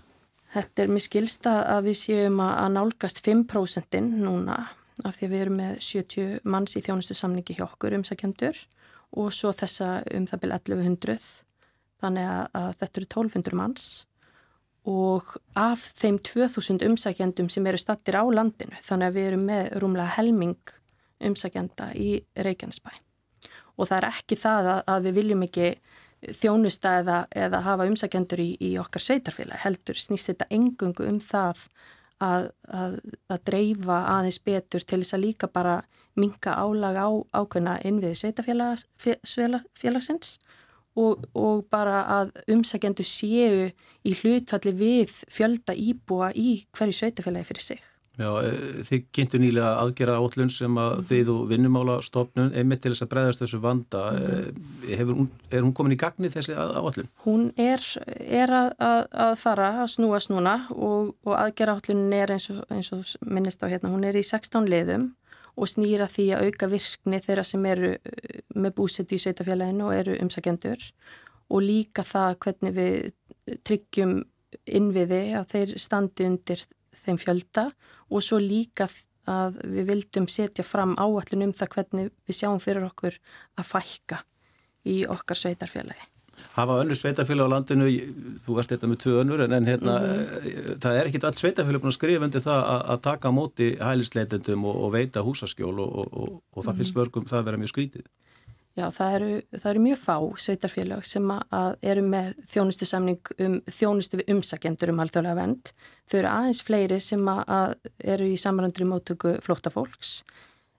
Þetta 0.49 0.83
er 0.83 0.91
mér 0.91 1.05
skilsta 1.05 1.55
að 1.77 1.91
við 1.91 1.99
séum 2.01 2.43
að 2.43 2.71
nálgast 2.75 3.23
5% 3.23 4.01
núna 4.17 4.63
af 5.07 5.19
því 5.19 5.27
að 5.27 5.35
við 5.35 5.43
erum 5.45 5.61
með 5.61 5.75
70 5.85 6.49
manns 6.49 6.75
í 6.75 6.83
þjónustu 6.83 7.15
samningi 7.15 7.55
hjá 7.59 7.69
okkur 7.69 7.95
umsækjandur 8.01 8.59
og 9.19 9.29
svo 9.33 9.53
þessa 9.57 10.01
um 10.17 10.27
það 10.27 10.43
byrja 10.43 10.59
1100 10.65 11.48
þannig 12.03 12.31
að, 12.31 12.45
að 12.61 12.71
þetta 12.81 13.01
eru 13.01 13.09
1200 13.09 13.59
manns 13.59 13.89
og 14.89 15.35
af 15.59 15.83
þeim 15.99 16.19
2000 16.25 16.85
umsækjandum 16.87 17.51
sem 17.53 17.67
eru 17.69 17.81
stattir 17.81 18.17
á 18.17 18.25
landinu 18.25 18.79
þannig 18.85 19.11
að 19.11 19.19
við 19.19 19.29
erum 19.31 19.45
með 19.49 19.71
rúmlega 19.83 20.15
helming 20.17 20.75
umsækjanda 21.29 21.91
í 21.99 22.11
Reykjanesbæ. 22.39 22.91
Og 23.79 23.91
það 23.91 23.99
er 23.99 24.07
ekki 24.09 24.39
það 24.39 24.71
að, 24.73 24.81
að 24.95 25.09
við 25.09 25.19
viljum 25.19 25.45
ekki 25.47 25.69
þjónusta 26.39 26.95
eða, 27.03 27.19
eða 27.31 27.61
hafa 27.67 27.87
umsækjandur 27.91 28.41
í, 28.43 28.51
í 28.59 28.71
okkar 28.81 29.05
sveitarfélag 29.05 29.63
heldur 29.63 29.99
snýst 29.99 30.33
þetta 30.33 30.51
engungu 30.55 31.07
um 31.07 31.21
það 31.23 31.67
að, 32.25 32.49
að, 32.67 32.97
að 33.31 33.45
dreifa 33.47 33.99
aðeins 34.17 34.41
betur 34.43 34.83
til 34.83 35.03
þess 35.03 35.15
að 35.15 35.25
líka 35.27 35.47
bara 35.53 35.83
minka 36.19 36.57
álag 36.59 36.97
á 36.99 37.09
ákveðna 37.39 37.79
innviði 37.87 38.17
sveitafélagsins 38.25 40.29
og, 40.99 41.29
og 41.39 41.67
bara 41.73 42.03
að 42.19 42.33
umsækjendu 42.55 43.07
séu 43.07 43.69
í 44.07 44.17
hlutfalli 44.21 44.75
við 44.79 45.15
fjölda 45.33 45.77
íbúa 45.77 46.33
í 46.35 46.65
hverju 46.77 46.99
sveitafélagi 47.01 47.51
fyrir 47.53 47.67
sig. 47.71 47.87
Já, 48.19 48.33
e, 48.43 48.83
þið 48.83 49.03
kynntu 49.15 49.39
nýlega 49.39 49.77
aðgera 49.79 50.17
átlun 50.19 50.49
sem 50.51 50.75
að 50.81 50.97
mm. 50.97 51.05
þið 51.07 51.29
og 51.31 51.43
vinnumála 51.53 51.99
stofnun 52.03 52.51
einmitt 52.51 52.83
til 52.83 52.91
þess 52.91 53.05
að 53.05 53.11
breyðast 53.13 53.45
þessu 53.45 53.61
vanda. 53.63 54.01
Mm. 54.11 54.65
Hefur, 54.89 55.21
er 55.53 55.63
hún 55.63 55.75
komin 55.79 55.95
í 55.95 56.01
gagni 56.01 56.31
þessi 56.33 56.57
átlun? 56.59 57.11
Hún 57.23 57.45
er, 57.55 57.85
er 58.27 58.55
að, 58.59 58.73
að, 58.83 59.05
að 59.29 59.37
fara 59.45 59.71
að 59.85 59.93
snúast 59.95 60.33
núna 60.33 60.57
og, 60.75 61.15
og 61.29 61.37
aðgera 61.39 61.79
átlunin 61.79 62.17
er 62.19 62.35
eins 62.35 62.49
og, 62.51 62.65
eins 62.75 62.91
og 62.97 63.07
minnist 63.23 63.63
á 63.63 63.71
hérna, 63.71 63.93
hún 63.95 64.09
er 64.09 64.19
í 64.19 64.27
16 64.27 64.67
liðum 64.67 65.13
og 65.59 65.71
snýra 65.71 66.07
því 66.11 66.27
að 66.35 66.49
auka 66.49 66.71
virkni 66.71 67.21
þeirra 67.25 67.45
sem 67.47 67.67
eru 67.67 67.93
uh, 67.97 68.41
með 68.55 68.77
búsett 68.79 69.13
í 69.13 69.21
sveitafélaginu 69.23 69.89
og 69.89 69.97
eru 69.97 70.19
umsækjendur 70.23 70.89
og 71.49 71.65
líka 71.65 72.05
það 72.07 72.39
hvernig 72.45 72.77
við 72.77 73.59
tryggjum 73.67 74.19
innviði 74.69 75.23
að 75.39 75.53
þeir 75.53 75.75
standi 75.81 76.27
undir 76.29 76.65
þeim 77.05 77.21
fjölda 77.21 77.69
og 78.09 78.25
svo 78.25 78.41
líka 78.43 78.89
að 79.29 79.59
við 79.65 79.91
vildum 79.93 80.29
setja 80.33 80.65
fram 80.65 80.95
áallin 81.01 81.49
um 81.49 81.57
það 81.57 81.75
hvernig 81.75 82.13
við 82.29 82.39
sjáum 82.41 82.63
fyrir 82.63 82.87
okkur 82.89 83.19
að 83.61 83.69
fækka 83.73 84.23
í 84.89 85.03
okkar 85.09 85.43
sveitarfélagi. 85.43 86.18
Hafa 86.59 86.79
önnu 86.83 86.97
sveitafélag 86.99 87.47
á 87.47 87.55
landinu, 87.55 87.89
þú 88.45 88.57
varst 88.57 88.73
þetta 88.75 88.91
með 88.91 89.01
tvö 89.05 89.17
önnur 89.23 89.43
en, 89.45 89.53
en 89.55 89.69
hérna, 89.69 89.99
mm 89.99 90.07
-hmm. 90.07 90.79
það 90.83 90.97
er 90.99 91.11
ekkit 91.11 91.25
allt 91.25 91.39
sveitafélag 91.39 91.83
búin 91.83 91.93
að 91.95 91.99
skrifa 91.99 92.25
undir 92.27 92.43
það 92.43 92.63
að, 92.75 93.01
taka 93.03 93.31
móti 93.31 93.69
hælisleitendum 93.79 94.65
og, 94.65 94.77
og 94.85 94.93
veita 94.93 95.23
húsaskjól 95.23 95.79
og, 95.79 95.93
og, 96.13 96.43
og 96.57 96.65
það 96.65 96.77
finnst 96.77 96.97
mörgum 96.97 97.29
það 97.31 97.39
að 97.39 97.47
vera 97.47 97.61
mjög 97.63 97.75
skrítið. 97.75 98.09
Já, 98.79 98.91
það 98.95 99.15
eru, 99.17 99.31
það 99.59 99.71
eru 99.71 99.81
mjög 99.83 99.99
fá 99.99 100.17
sveitarfélag 100.39 101.07
sem 101.07 101.31
að 101.35 101.71
eru 101.83 102.03
með 102.07 102.29
þjónustu 102.53 102.87
samning 102.87 103.33
um 103.43 103.57
þjónustu 103.67 104.21
við 104.21 104.29
umsakjendur 104.35 104.93
um 104.93 105.01
alþjóðlega 105.03 105.35
vend. 105.35 105.73
Þau 106.07 106.19
eru 106.21 106.29
aðeins 106.31 106.61
fleiri 106.63 107.01
sem 107.03 107.31
að 107.33 107.75
eru 107.99 108.29
í 108.31 108.37
samrandri 108.39 108.87
móttöku 108.87 109.35
flóttafólks 109.43 110.21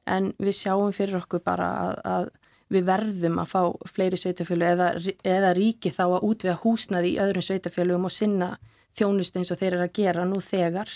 en 0.07 0.31
við 0.39 0.55
sjáum 0.61 0.93
fyrir 0.95 1.19
okkur 1.19 1.43
bara 1.43 1.67
að, 1.81 1.91
að 2.13 2.29
við 2.69 2.87
verðum 2.89 3.39
að 3.41 3.53
fá 3.53 3.61
fleiri 3.89 4.17
sveitarfélag 4.19 4.75
eða, 4.75 4.89
eða 5.25 5.53
ríki 5.57 5.91
þá 5.93 6.03
að 6.07 6.25
útvega 6.29 6.57
húsnaði 6.63 7.13
í 7.15 7.21
öðrum 7.23 7.45
sveitarfélagum 7.45 8.09
og 8.09 8.13
sinna 8.13 8.49
þjónustu 8.97 9.41
eins 9.41 9.53
og 9.53 9.61
þeir 9.61 9.71
eru 9.73 9.85
að 9.87 9.95
gera 10.01 10.25
nú 10.27 10.41
þegar 10.43 10.91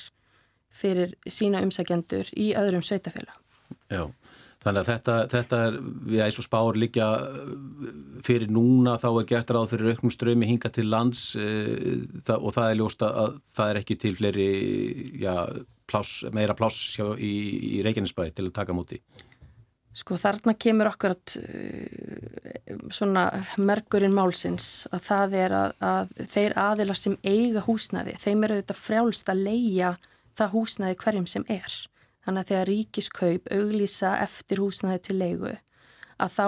fyrir 0.74 1.16
sína 1.30 1.62
umsakjendur 1.66 2.30
í 2.38 2.52
öðrum 2.58 2.84
sveitarfélag. 2.86 3.38
Já. 3.92 4.08
Þannig 4.64 4.80
að 4.80 4.90
þetta, 4.90 5.16
þetta 5.32 5.58
er, 5.68 5.78
við 6.08 6.22
og 6.40 6.46
spár 6.46 6.78
líka 6.80 7.08
fyrir 8.24 8.52
núna 8.54 8.94
þá 9.02 9.10
er 9.10 9.26
gert 9.34 9.52
ráð 9.52 9.74
fyrir 9.74 9.92
auknum 9.92 10.14
strömi 10.14 10.48
hinga 10.48 10.72
til 10.72 10.86
lands 10.88 11.34
e, 11.36 11.50
og 12.38 12.54
það 12.56 12.70
er 12.70 12.80
ljósta 12.80 13.10
að 13.26 13.36
það 13.58 13.74
er 13.74 13.80
ekki 13.82 13.98
til 14.00 14.14
fleiri, 14.16 14.48
já, 15.20 15.36
pláss, 15.92 16.24
meira 16.32 16.56
pláss 16.56 16.96
í, 17.20 17.34
í 17.76 17.84
Reykjanesbæði 17.84 18.38
til 18.38 18.48
að 18.48 18.56
taka 18.62 18.78
múti. 18.78 19.02
Sko 19.94 20.18
þarna 20.18 20.56
kemur 20.58 20.90
okkur 20.90 21.14
að 21.14 21.36
svona 22.94 23.28
merkurinn 23.62 24.16
málsins 24.16 24.88
að 24.90 25.04
það 25.06 25.36
er 25.38 25.56
að, 25.58 25.74
að 25.86 26.14
þeir 26.34 26.56
aðila 26.64 26.96
sem 26.98 27.18
eiga 27.22 27.62
húsnaði, 27.68 28.16
þeim 28.22 28.48
eru 28.48 28.58
auðvitað 28.58 28.80
frjálst 28.82 29.30
að 29.30 29.44
leia 29.50 29.92
það 30.38 30.56
húsnaði 30.56 30.98
hverjum 31.04 31.28
sem 31.30 31.46
er. 31.52 31.76
Þannig 32.24 32.42
að 32.42 32.50
þegar 32.50 32.70
ríkiskaup 32.72 33.54
auglýsa 33.54 34.16
eftir 34.24 34.64
húsnaði 34.64 35.04
til 35.06 35.18
leigu 35.20 35.54
að 36.24 36.34
þá 36.38 36.48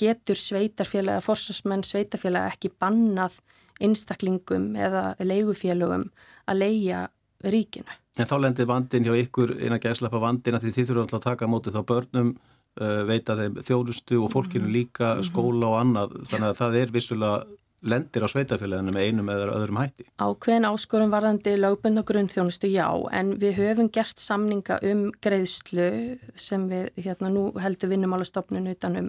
getur 0.00 0.38
sveitarfélaga, 0.38 1.22
forsvarsmenn 1.24 1.84
sveitarfélaga 1.86 2.52
ekki 2.52 2.72
bannað 2.80 3.38
einstaklingum 3.80 4.74
eða 4.76 5.14
leigufélögum 5.24 6.08
að 6.50 6.60
leia 6.60 7.06
ríkinu. 7.46 7.96
En 8.20 8.28
þá 8.28 8.36
lendir 8.42 8.68
vandin 8.68 9.06
hjá 9.06 9.14
ykkur 9.16 9.54
eina 9.62 9.78
gæslappa 9.80 10.20
vandin 10.20 10.58
að 10.58 10.66
því 10.66 10.72
þið 10.76 10.88
þurfum 10.90 11.04
alltaf 11.06 11.20
að 11.20 11.28
taka 11.28 11.48
á 11.48 11.52
móti 11.52 11.72
þá 11.72 11.80
börnum, 11.88 12.32
veita 12.78 13.34
þeim 13.36 13.56
þjónustu 13.66 14.20
og 14.24 14.30
fólkinu 14.32 14.66
mhm. 14.68 14.74
líka, 14.74 15.14
skóla 15.26 15.72
og 15.72 15.80
annað. 15.80 16.20
Þannig 16.30 16.48
að 16.52 16.60
það 16.60 16.78
er 16.80 16.92
vissulega 16.94 17.40
lendir 17.80 18.24
á 18.24 18.28
sveitafélaginu 18.28 18.92
með 18.92 19.06
einum 19.08 19.30
eða 19.32 19.52
öðrum 19.56 19.80
hætti? 19.80 20.06
Á 20.20 20.28
hvern 20.36 20.68
áskorum 20.68 21.12
varðandi 21.12 21.54
lögbund 21.56 22.00
og 22.02 22.08
grunnþjónustu 22.10 22.68
já, 22.72 22.88
en 23.16 23.32
við 23.40 23.56
höfum 23.60 23.88
gert 23.92 24.20
samninga 24.20 24.80
um 24.90 25.06
greiðslu 25.24 25.88
sem 26.34 26.66
við 26.70 26.90
hérna 27.00 27.32
nú 27.32 27.46
heldur 27.60 27.92
vinnumálastofnun 27.94 28.68
utan 28.74 29.00
um, 29.00 29.08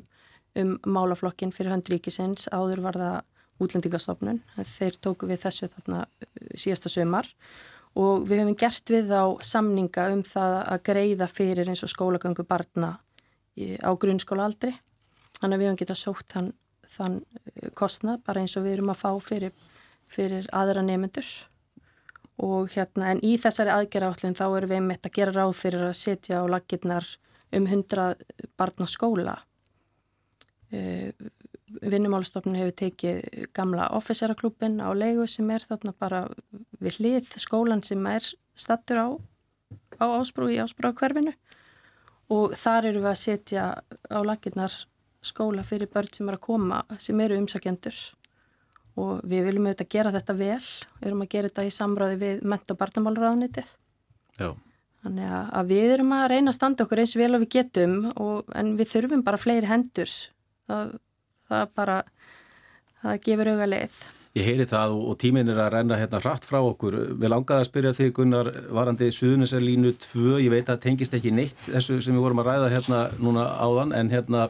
um 0.56 0.78
málaflokkin 0.88 1.52
fyrir 1.56 1.76
höndríkisins, 1.76 2.48
áður 2.52 2.86
var 2.88 3.02
það 3.02 3.20
útlendingastofnun, 3.62 4.42
þeir 4.78 4.98
tóku 5.04 5.28
við 5.30 5.44
þessu 5.44 5.70
þarna 5.76 6.06
uh, 6.08 6.32
síðasta 6.56 6.92
sömar 6.92 7.28
og 8.00 8.24
við 8.30 8.46
höfum 8.46 8.60
gert 8.60 8.88
við 8.88 9.12
á 9.12 9.36
samninga 9.44 10.08
um 10.16 10.24
það 10.24 10.60
að 10.64 10.84
greiða 10.88 11.28
fyrir 11.28 11.68
eins 11.68 11.84
og 11.84 11.92
skólagöngu 11.92 12.48
barna 12.48 12.96
á 13.82 13.92
grunnskóla 14.00 14.48
aldri, 14.50 14.74
þannig 15.40 15.56
að 15.56 15.62
við 15.62 15.70
höfum 15.70 15.82
getað 15.82 16.02
sótt 16.02 16.38
hann 16.38 16.52
þann 16.92 17.22
eh, 17.22 17.70
kostnað 17.78 18.22
bara 18.28 18.44
eins 18.44 18.58
og 18.60 18.66
við 18.66 18.78
erum 18.78 18.92
að 18.94 19.02
fá 19.04 19.12
fyrir, 19.24 19.56
fyrir 20.12 20.50
aðra 20.56 20.84
nefnendur 20.86 21.30
og 22.42 22.72
hérna 22.74 23.12
en 23.14 23.22
í 23.26 23.36
þessari 23.40 23.74
aðgerra 23.74 24.14
þá 24.18 24.46
erum 24.48 24.72
við 24.72 24.84
meitt 24.88 25.06
að 25.06 25.18
gera 25.20 25.36
ráð 25.36 25.54
fyrir 25.60 25.86
að 25.90 26.00
setja 26.00 26.42
á 26.42 26.46
lakirnar 26.50 27.08
um 27.52 27.68
100 27.68 28.16
barn 28.58 28.86
á 28.86 28.88
skóla. 28.88 29.36
Uh, 30.72 31.12
vinnumálstofnun 31.84 32.56
hefur 32.56 32.76
tekið 32.80 33.48
gamla 33.56 33.90
officeraklubin 33.96 34.80
á 34.80 34.92
leigu 34.96 35.26
sem 35.28 35.50
er 35.52 35.64
þarna 35.68 35.94
bara 36.00 36.22
við 36.80 37.00
hlið 37.00 37.34
skólan 37.40 37.84
sem 37.84 38.04
er 38.08 38.24
stattur 38.56 39.00
á, 39.00 39.08
á 40.00 40.06
ásprú 40.20 40.48
í 40.52 40.60
ásprú 40.64 40.92
á 40.92 40.96
hverfinu 40.96 41.36
og 42.32 42.56
þar 42.58 42.90
eru 42.92 43.04
við 43.04 43.12
að 43.12 43.20
setja 43.22 43.68
á 43.82 44.20
lakirnar 44.24 44.74
skóla 45.22 45.66
fyrir 45.68 45.92
börn 45.92 46.10
sem 46.16 46.30
er 46.32 46.38
að 46.38 46.46
koma 46.48 46.82
sem 47.02 47.20
eru 47.22 47.38
umsakjendur 47.38 47.98
og 49.02 49.22
við 49.28 49.46
viljum 49.48 49.70
auðvitað 49.70 49.92
gera 49.94 50.14
þetta 50.16 50.36
vel. 50.40 50.64
Við 51.00 51.08
erum 51.10 51.24
að 51.24 51.32
gera 51.32 51.52
þetta 51.52 51.68
í 51.68 51.74
samráði 51.76 52.18
við 52.22 52.44
ment- 52.54 52.74
og 52.74 52.80
barnamálraðunitið 52.82 53.76
þannig 55.02 55.32
að 55.34 55.72
við 55.72 55.92
erum 55.96 56.16
að 56.16 56.28
reyna 56.34 56.52
að 56.52 56.58
standa 56.58 56.86
okkur 56.86 57.02
eins 57.04 57.16
vel 57.18 57.34
og 57.36 57.44
við 57.44 57.54
getum 57.58 57.96
og, 58.16 58.50
en 58.56 58.76
við 58.80 58.92
þurfum 58.94 59.24
bara 59.26 59.40
fleiri 59.42 59.70
hendur. 59.70 60.12
Það, 60.70 60.98
það 61.50 61.72
bara 61.76 62.00
það 63.02 63.22
gefur 63.26 63.54
auga 63.54 63.70
leið 63.70 64.02
Ég 64.32 64.46
heyri 64.48 64.64
það 64.64 64.94
og 64.96 65.18
tímin 65.20 65.52
er 65.52 65.58
að 65.60 65.74
renna 65.74 65.98
hérna 66.00 66.22
hratt 66.24 66.46
frá 66.48 66.62
okkur. 66.64 66.96
Við 67.20 67.32
langaði 67.34 67.66
að 67.66 67.68
spyrja 67.68 67.92
þig 67.98 68.14
Gunnar 68.16 68.50
varandi 68.72 69.10
Suðunisalínu 69.12 69.92
2, 70.00 70.38
ég 70.40 70.54
veit 70.54 70.64
að 70.64 70.70
það 70.78 70.86
tengist 70.86 71.18
ekki 71.18 71.34
neitt 71.36 71.66
þessu 71.66 71.98
sem 72.00 72.16
við 72.16 72.24
vorum 72.24 72.40
að 72.40 72.48
ræða 72.48 72.70
hérna 72.72 73.02
núna 73.20 73.44
áðan 73.60 73.92
en 73.98 74.12
hérna 74.14 74.46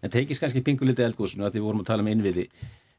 en 0.00 0.14
teikist 0.14 0.40
kannski 0.40 0.64
pinguliti 0.64 1.04
eldgóðsunu 1.04 1.44
að 1.44 1.58
við 1.58 1.66
vorum 1.66 1.84
að 1.84 1.90
tala 1.90 2.06
um 2.06 2.10
innviði. 2.14 2.46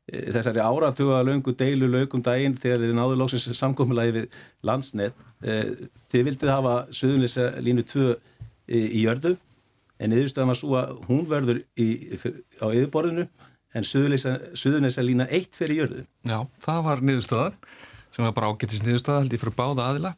Eh, 0.07 0.29
þessari 0.35 0.61
áratuga 0.61 1.23
löngu 1.25 1.55
deilu 1.57 1.89
lögum 1.89 2.21
daginn 2.21 2.59
þegar 2.61 2.85
þið 2.85 2.95
náðu 2.99 3.17
lóksins 3.17 3.49
samkommulagi 3.57 4.15
við 4.19 4.29
landsnett 4.69 5.17
eh, 5.41 5.73
þið 6.13 6.29
vildið 6.29 6.53
hafa 6.53 6.77
Suðunlisa 6.93 7.49
línu 7.65 7.87
2 7.89 8.13
í 8.77 9.01
jörðu 9.07 9.33
en 9.97 10.13
yfirstöðum 10.13 10.53
að 10.53 10.61
svo 10.61 10.77
að 10.77 10.95
hún 11.09 11.25
verður 11.27 11.63
í, 11.81 11.87
á 12.61 12.67
yfirborðinu 12.69 13.25
en 13.77 13.85
Suðunlisa 13.87 15.05
lína 15.05 15.27
1 15.29 15.57
fyrir 15.57 15.83
jörðu 15.83 16.05
Já, 16.27 16.39
það 16.63 16.81
var 16.89 17.05
niðurstöðan 17.05 17.59
sem 18.15 18.25
var 18.25 18.33
bara 18.33 18.49
ágættis 18.51 18.81
niðurstöða 18.81 19.23
held 19.23 19.37
ég 19.37 19.43
fyrir 19.43 19.57
báða 19.57 19.91
aðila 19.91 20.15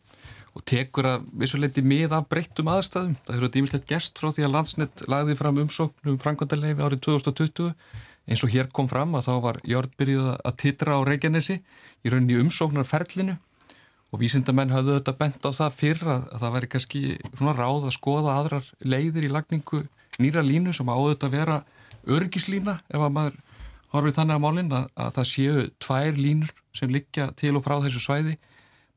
og 0.55 0.63
tekur 0.67 1.07
að 1.07 1.27
vissuleiti 1.39 1.83
mið 1.85 2.13
af 2.17 2.27
breyttum 2.29 2.69
aðstæðum. 2.71 3.17
Það 3.25 3.35
hefur 3.37 3.51
dýmislegt 3.53 3.89
gerst 3.89 4.19
frá 4.19 4.31
því 4.33 4.45
að 4.47 4.55
landsnett 4.55 5.03
lagði 5.11 5.35
fram 5.39 5.59
umsóknum 5.63 6.17
framkvæmdaleifi 6.21 6.85
árið 6.85 7.03
2020 7.05 7.73
eins 8.29 8.43
og 8.45 8.53
hér 8.53 8.69
kom 8.73 8.89
fram 8.89 9.15
að 9.17 9.29
þá 9.29 9.33
var 9.45 9.59
Jörg 9.67 9.93
byrjuð 9.99 10.31
að 10.35 10.57
titra 10.63 10.97
á 10.97 11.05
Reykjanesi 11.07 11.59
í 11.59 12.11
rauninni 12.13 12.39
umsóknarferlinu 12.43 13.37
og 14.09 14.21
vísindamenn 14.21 14.73
hafðu 14.73 14.97
þetta 14.97 15.15
bent 15.17 15.45
á 15.45 15.51
það 15.53 15.77
fyrr 15.77 16.03
að 16.15 16.27
það 16.41 16.55
væri 16.55 16.71
kannski 16.73 17.01
svona 17.37 17.55
ráð 17.57 17.89
að 17.89 17.95
skoða 17.97 18.37
aðrar 18.39 18.71
leiðir 18.81 19.27
í 19.27 19.33
lagningu 19.33 19.83
nýra 20.19 20.45
línu 20.45 20.73
sem 20.73 20.89
áður 20.89 21.13
þetta 21.13 21.29
að 21.29 21.37
vera 21.37 21.59
örgislína 22.09 22.79
ef 22.89 23.01
að 23.01 23.15
maður 23.17 23.37
horfið 23.93 24.17
þannig 24.19 24.39
á 24.39 24.45
málinn 24.45 24.73
að, 24.75 24.87
að 24.95 25.11
það 25.17 25.29
séu 25.31 25.65
tvær 25.81 26.19
línur 26.19 26.53
sem 26.75 26.91
liggja 26.93 27.31
til 27.39 27.55
og 27.57 27.65
frá 27.65 27.79
þessu 27.83 28.03
svæði 28.03 28.37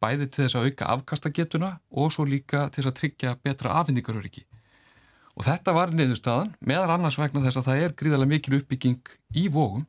bæði 0.03 0.29
til 0.29 0.45
þess 0.45 0.59
að 0.59 0.69
auka 0.69 0.89
afkastagetuna 0.97 1.71
og 1.91 2.11
svo 2.15 2.27
líka 2.29 2.67
til 2.71 2.83
þess 2.83 2.91
að 2.91 2.99
tryggja 2.99 3.37
betra 3.45 3.77
afhendingaröryggi. 3.81 4.45
Og 5.39 5.47
þetta 5.47 5.73
var 5.73 5.95
niðurstaðan, 5.97 6.53
meðan 6.61 6.93
annars 6.97 7.17
vegna 7.21 7.41
þess 7.47 7.63
að 7.63 7.69
það 7.71 7.85
er 7.87 7.97
gríðarlega 8.01 8.33
mikil 8.35 8.59
uppbygging 8.59 9.15
í 9.39 9.47
vógum. 9.53 9.87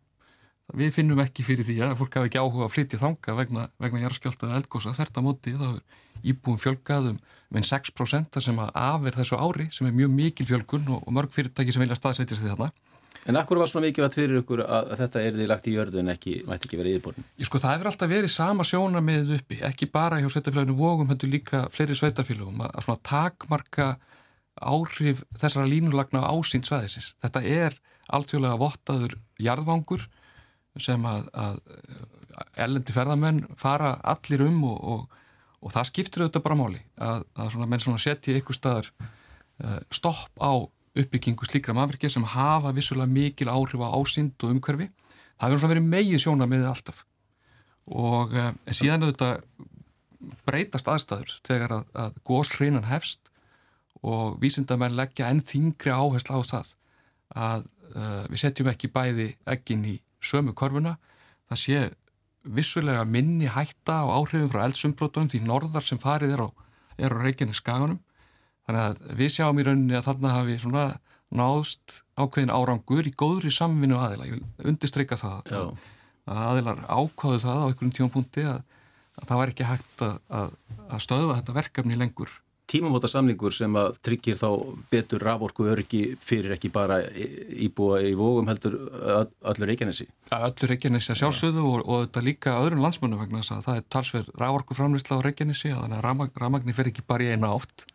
Við 0.74 0.94
finnum 0.96 1.20
ekki 1.20 1.44
fyrir 1.44 1.68
því 1.68 1.76
að 1.84 1.98
fólk 2.00 2.16
hafi 2.16 2.30
ekki 2.30 2.40
áhuga 2.40 2.68
að 2.70 2.74
flytja 2.78 3.00
þanga 3.02 3.36
vegna, 3.36 3.66
vegna 3.84 4.06
jarðskjálta 4.06 4.48
eða 4.48 4.62
eldgósa. 4.62 4.94
Þetta 4.96 5.24
móti 5.26 5.56
það 5.58 5.74
er 5.76 6.32
íbúin 6.32 6.62
fjölgaðum 6.62 7.20
með 7.54 7.68
6% 7.68 8.40
sem 8.46 8.62
að 8.64 8.72
afir 8.80 9.18
þessu 9.20 9.40
ári 9.44 9.68
sem 9.76 9.90
er 9.90 9.98
mjög 9.98 10.14
mikil 10.16 10.48
fjölgun 10.48 10.88
og, 10.96 11.04
og 11.04 11.18
mörg 11.18 11.36
fyrirtæki 11.36 11.76
sem 11.76 11.84
vilja 11.84 12.00
staðsetjast 12.00 12.46
því 12.46 12.54
þarna. 12.54 12.72
En 13.30 13.38
akkur 13.40 13.60
var 13.62 13.70
svona 13.72 13.88
mikilvægt 13.88 14.18
fyrir 14.18 14.42
ykkur 14.42 14.66
að 14.66 14.90
þetta 15.00 15.22
er 15.24 15.36
því 15.38 15.46
lagt 15.48 15.68
í 15.72 15.76
jörðu 15.78 16.02
en 16.02 16.12
ekki, 16.12 16.34
mætti 16.48 16.68
ekki 16.68 16.80
verið 16.80 16.98
íðborðin? 16.98 17.28
Sko 17.48 17.62
það 17.64 17.76
hefur 17.76 17.90
alltaf 17.92 18.12
verið 18.12 18.34
sama 18.34 18.66
sjóna 18.68 19.04
með 19.04 19.32
uppi, 19.38 19.60
ekki 19.64 19.88
bara 19.94 20.20
hjá 20.20 20.28
sveitafélaginu 20.34 20.76
vógum, 20.76 21.08
hendur 21.14 21.32
líka 21.32 21.64
fleiri 21.72 21.96
sveitafélagum 21.96 22.66
að 22.68 22.82
svona 22.84 23.04
takmarka 23.08 23.88
áhrif 24.60 25.24
þessara 25.40 25.70
línulagna 25.72 26.26
ásýnd 26.28 26.68
svæðisins. 26.68 27.14
Þetta 27.24 27.46
er 27.48 27.80
alltjóðlega 28.12 28.60
vottaður 28.60 29.16
jarðvangur 29.42 30.04
sem 30.82 31.08
að, 31.08 31.28
að 31.32 31.60
ellendi 32.66 32.96
ferðamenn 32.96 33.44
fara 33.60 33.96
allir 34.14 34.44
um 34.50 34.64
og, 34.68 34.78
og, 34.84 35.20
og 35.64 35.74
það 35.74 35.90
skiptir 35.92 36.26
auðvitað 36.26 36.46
bara 36.48 36.60
máli 36.60 36.82
að, 36.98 37.26
að 37.38 37.52
svona, 37.56 37.70
menn 37.72 37.84
svona 37.84 38.02
setja 38.02 38.36
ykkur 38.40 38.58
staðar 38.58 38.90
uh, 39.00 39.80
stopp 39.94 40.44
á 40.44 40.52
uppbyggingu 40.94 41.48
slíkra 41.48 41.74
mannverkir 41.74 42.12
sem 42.14 42.26
hafa 42.36 42.74
vissulega 42.76 43.10
mikil 43.10 43.50
áhrif 43.50 43.82
á 43.82 43.90
ásýnd 43.98 44.38
og 44.46 44.54
umhverfi. 44.54 44.90
það 45.40 45.50
hefur 45.50 45.60
svona 45.60 45.74
verið 45.74 45.90
megið 45.90 46.22
sjóna 46.22 46.48
með 46.48 46.68
alltaf. 46.70 47.06
Og 47.90 48.34
um, 48.38 48.60
síðan 48.70 49.04
auðvitað 49.04 49.42
breytast 50.48 50.88
aðstæður 50.88 51.34
þegar 51.44 51.76
að, 51.80 51.88
að 51.94 52.20
gósreinan 52.28 52.88
hefst 52.88 53.32
og 54.04 54.38
vísindamenn 54.42 54.96
leggja 54.96 55.30
enn 55.32 55.42
þingri 55.44 55.92
áherslu 55.92 56.40
á 56.40 56.42
það 56.48 56.72
að 57.34 57.66
uh, 57.96 58.24
við 58.30 58.40
setjum 58.44 58.72
ekki 58.72 58.92
bæði 58.94 59.28
ekkin 59.50 59.86
í 59.90 59.98
sömu 60.24 60.56
korfuna 60.56 60.98
það 61.52 61.62
sé 61.64 61.84
vissulega 62.44 63.04
minni 63.08 63.48
hætta 63.52 64.04
á 64.04 64.06
áhrifin 64.12 64.52
frá 64.52 64.66
eldsumbrotunum 64.68 65.32
því 65.32 65.44
norðar 65.48 65.88
sem 65.88 66.00
farið 66.00 66.36
er 66.36 66.44
á, 66.44 66.50
á 66.52 67.08
Reykjanes 67.12 67.62
skaganum 67.64 68.02
þannig 68.68 68.84
að 68.84 69.18
við 69.20 69.34
sjáum 69.36 69.60
í 69.60 69.66
rauninni 69.68 69.98
að 69.98 70.08
þarna 70.10 70.36
hafi 70.38 70.60
svona 70.62 70.86
náðst 71.34 71.98
ákveðin 72.20 72.54
árangur 72.54 73.10
í 73.10 73.16
góðri 73.18 73.52
samvinnu 73.54 73.98
aðila, 73.98 74.30
ég 74.30 74.38
vil 74.38 74.70
undistryka 74.74 75.18
það 75.18 75.50
Já. 75.50 75.64
að 76.30 76.44
aðilar 76.46 76.86
ákváðu 76.86 77.42
það 77.44 77.64
á 77.64 77.68
einhverjum 77.68 77.96
tíum 77.98 78.14
punkti 78.14 78.46
að, 78.46 78.62
að 79.18 79.28
það 79.32 79.42
var 79.42 79.54
ekki 79.54 79.70
hægt 79.72 80.06
að, 80.06 80.16
að, 80.30 80.56
að 80.90 81.06
stöðva 81.08 81.40
þetta 81.40 81.58
verkefni 81.58 82.00
lengur 82.00 82.38
tímamóta 82.74 83.10
samlingur 83.12 83.54
sem 83.54 83.76
að 83.78 83.98
tryggir 84.06 84.38
þá 84.40 84.48
betur 84.92 85.24
raforku 85.24 85.68
öryggi 85.70 86.02
fyrir 86.24 86.56
ekki 86.56 86.72
bara 86.74 87.00
íbúa 87.04 88.00
í 88.02 88.14
vógum 88.18 88.50
heldur 88.50 88.78
öllur 88.80 89.70
Reykjanesi? 89.70 90.08
Öllur 90.34 90.72
Reykjanesi 90.72 91.14
að 91.14 91.20
sjálfsögðu 91.22 91.66
og, 91.70 91.84
og 91.86 92.06
þetta 92.08 92.24
líka 92.26 92.56
öðrum 92.62 92.84
landsmönu 92.86 93.20
vegna 93.20 93.44
þess 93.44 93.58
að 93.58 93.66
það 93.68 93.80
er 93.82 93.88
talsverð 93.96 94.32
raforku 94.42 94.78
framlýsla 94.80 95.20
á 95.20 95.26
Reykjanesi 95.28 95.74
þannig 95.74 96.00
að 96.00 96.06
ramag, 96.08 96.40
ramagni 96.42 96.78
fer 96.78 96.90
ekki 96.90 97.06
bara 97.08 97.28
í 97.28 97.34
eina 97.36 97.52
átt. 97.54 97.86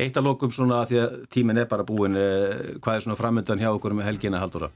Eitt 0.00 0.16
að 0.16 0.24
lokum 0.24 0.52
svona 0.52 0.80
að 0.82 0.92
því 0.92 1.00
að 1.02 1.16
tímin 1.34 1.60
er 1.60 1.68
bara 1.68 1.84
búin, 1.84 2.16
eh, 2.16 2.78
hvað 2.80 2.96
er 2.96 3.04
svona 3.04 3.18
framöndan 3.18 3.60
hjá 3.60 3.68
okkur 3.72 3.92
með 3.92 4.08
helgina 4.08 4.40
haldura? 4.40 4.70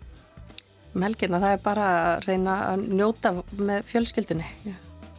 Með 0.93 1.09
helgina 1.09 1.41
það 1.41 1.55
er 1.55 1.63
bara 1.65 1.87
að 1.93 2.27
reyna 2.27 2.57
að 2.73 2.85
njóta 2.93 3.33
með 3.57 3.83
fjölskyldunni. 3.89 4.47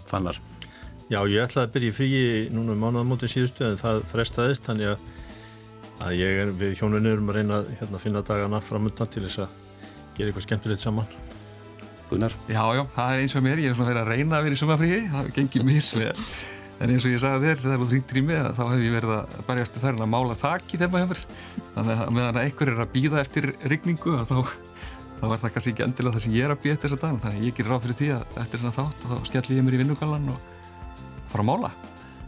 Fannar? 0.07 0.39
Já, 1.09 1.21
ég 1.25 1.45
ætlaði 1.47 1.65
að 1.67 1.73
byrja 1.73 1.89
í 1.89 1.95
fríi 1.95 2.49
núna 2.51 2.73
um 2.75 2.81
mánuðamótin 2.83 3.31
síðustu 3.31 3.65
en 3.65 3.77
það 3.79 4.03
frestaðist 4.11 4.65
þannig 4.67 4.93
að, 4.93 5.05
að 6.03 6.17
ég 6.19 6.41
er 6.43 6.51
við 6.51 6.75
hjónunni 6.81 7.13
um 7.15 7.29
að 7.31 7.39
reyna 7.39 7.53
hérna, 7.53 7.61
að 7.61 7.79
hérna, 7.81 8.01
finna 8.03 8.23
dagana 8.27 8.59
framöndan 8.61 9.09
til 9.13 9.23
þess 9.23 9.45
að 9.45 9.49
gera 10.17 10.29
eitthvað 10.29 10.45
skemmtilegt 10.45 10.83
saman. 10.83 11.07
Gunnar? 12.09 12.35
Já, 12.47 12.61
já, 12.75 12.83
það 12.95 13.13
er 13.13 13.23
eins 13.23 13.35
og 13.35 13.43
mér, 13.43 13.63
ég 13.63 13.71
er 13.71 13.79
svona 13.79 13.89
verið 13.91 14.03
að 14.03 14.13
reyna 14.13 14.37
að 14.37 14.45
vera 14.47 14.57
í 14.57 14.61
sumafríi, 14.61 14.99
það 15.11 15.33
gengir 15.35 15.65
misvel 15.67 16.11
en 16.77 16.93
eins 16.93 17.05
og 17.07 17.13
ég 17.13 17.21
sagði 17.23 17.51
þér, 17.51 17.73
er 17.73 17.83
út 17.85 17.95
ringtir 17.95 18.19
í 18.21 18.23
mig 18.27 18.43
þá 18.57 18.63
hef 18.71 18.83
ég 18.85 18.93
verið 18.93 19.13
að 19.15 19.39
barjast 19.47 19.79
þar 19.81 19.95
en 19.95 20.05
að 20.05 20.11
mála 20.13 20.37
þakki 20.37 20.77
þegar 20.77 20.93
maður 20.93 21.07
hefur, 21.07 21.23
þannig 21.75 22.03
að 22.03 22.13
meðan 22.17 22.41
einhver 22.43 22.73
er 22.73 22.83
að 22.83 22.93
býða 22.93 23.23
eftir 23.23 23.49
rigningu 23.73 24.17
þá 24.29 24.37
þá 25.17 25.25
var 25.31 25.41
það 25.41 25.53
kannski 25.55 25.73
ekki 25.73 25.85
endilega 25.87 26.17
það 26.17 26.25
sem 26.27 26.37
ég 26.37 26.45
er 26.45 26.53
að 26.53 26.63
býja 26.63 26.77
eftir 26.77 26.93
þessa 26.93 27.01
dag 27.01 27.21
þannig 27.23 27.39
að 27.41 27.47
ég 27.47 27.57
gerir 27.57 27.73
ráð 27.73 27.85
fyrir 27.85 27.97
því 28.01 28.09
að 28.13 28.41
eftir 28.43 28.61
þennan 28.61 28.75
þátt 28.77 29.05
þá 29.07 29.15
skelli 29.31 29.57
ég 29.57 29.65
mér 29.65 29.77
í 29.77 29.79
vinnugallan 29.81 30.29
og 30.33 30.51
fara 31.31 31.43
að 31.43 31.49
mála. 31.49 31.71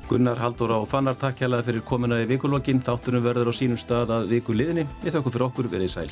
Gunnar 0.10 0.42
Haldur 0.42 0.74
á 0.74 0.80
Fannar, 0.90 1.18
takk 1.22 1.44
hjálpa 1.44 1.62
fyrir 1.68 1.86
komina 1.86 2.18
í 2.18 2.26
vikulokkin. 2.26 2.82
Þáttunum 2.82 3.22
verður 3.22 3.52
á 3.52 3.54
sínum 3.54 3.78
stað 3.78 4.16
að 4.16 4.32
viku 4.34 4.56
liðni. 4.58 4.88
Við 5.04 5.20
þakkum 5.20 5.36
fyrir 5.36 5.46
okkur, 5.52 5.70
verið 5.70 5.92
sæl. 5.94 6.10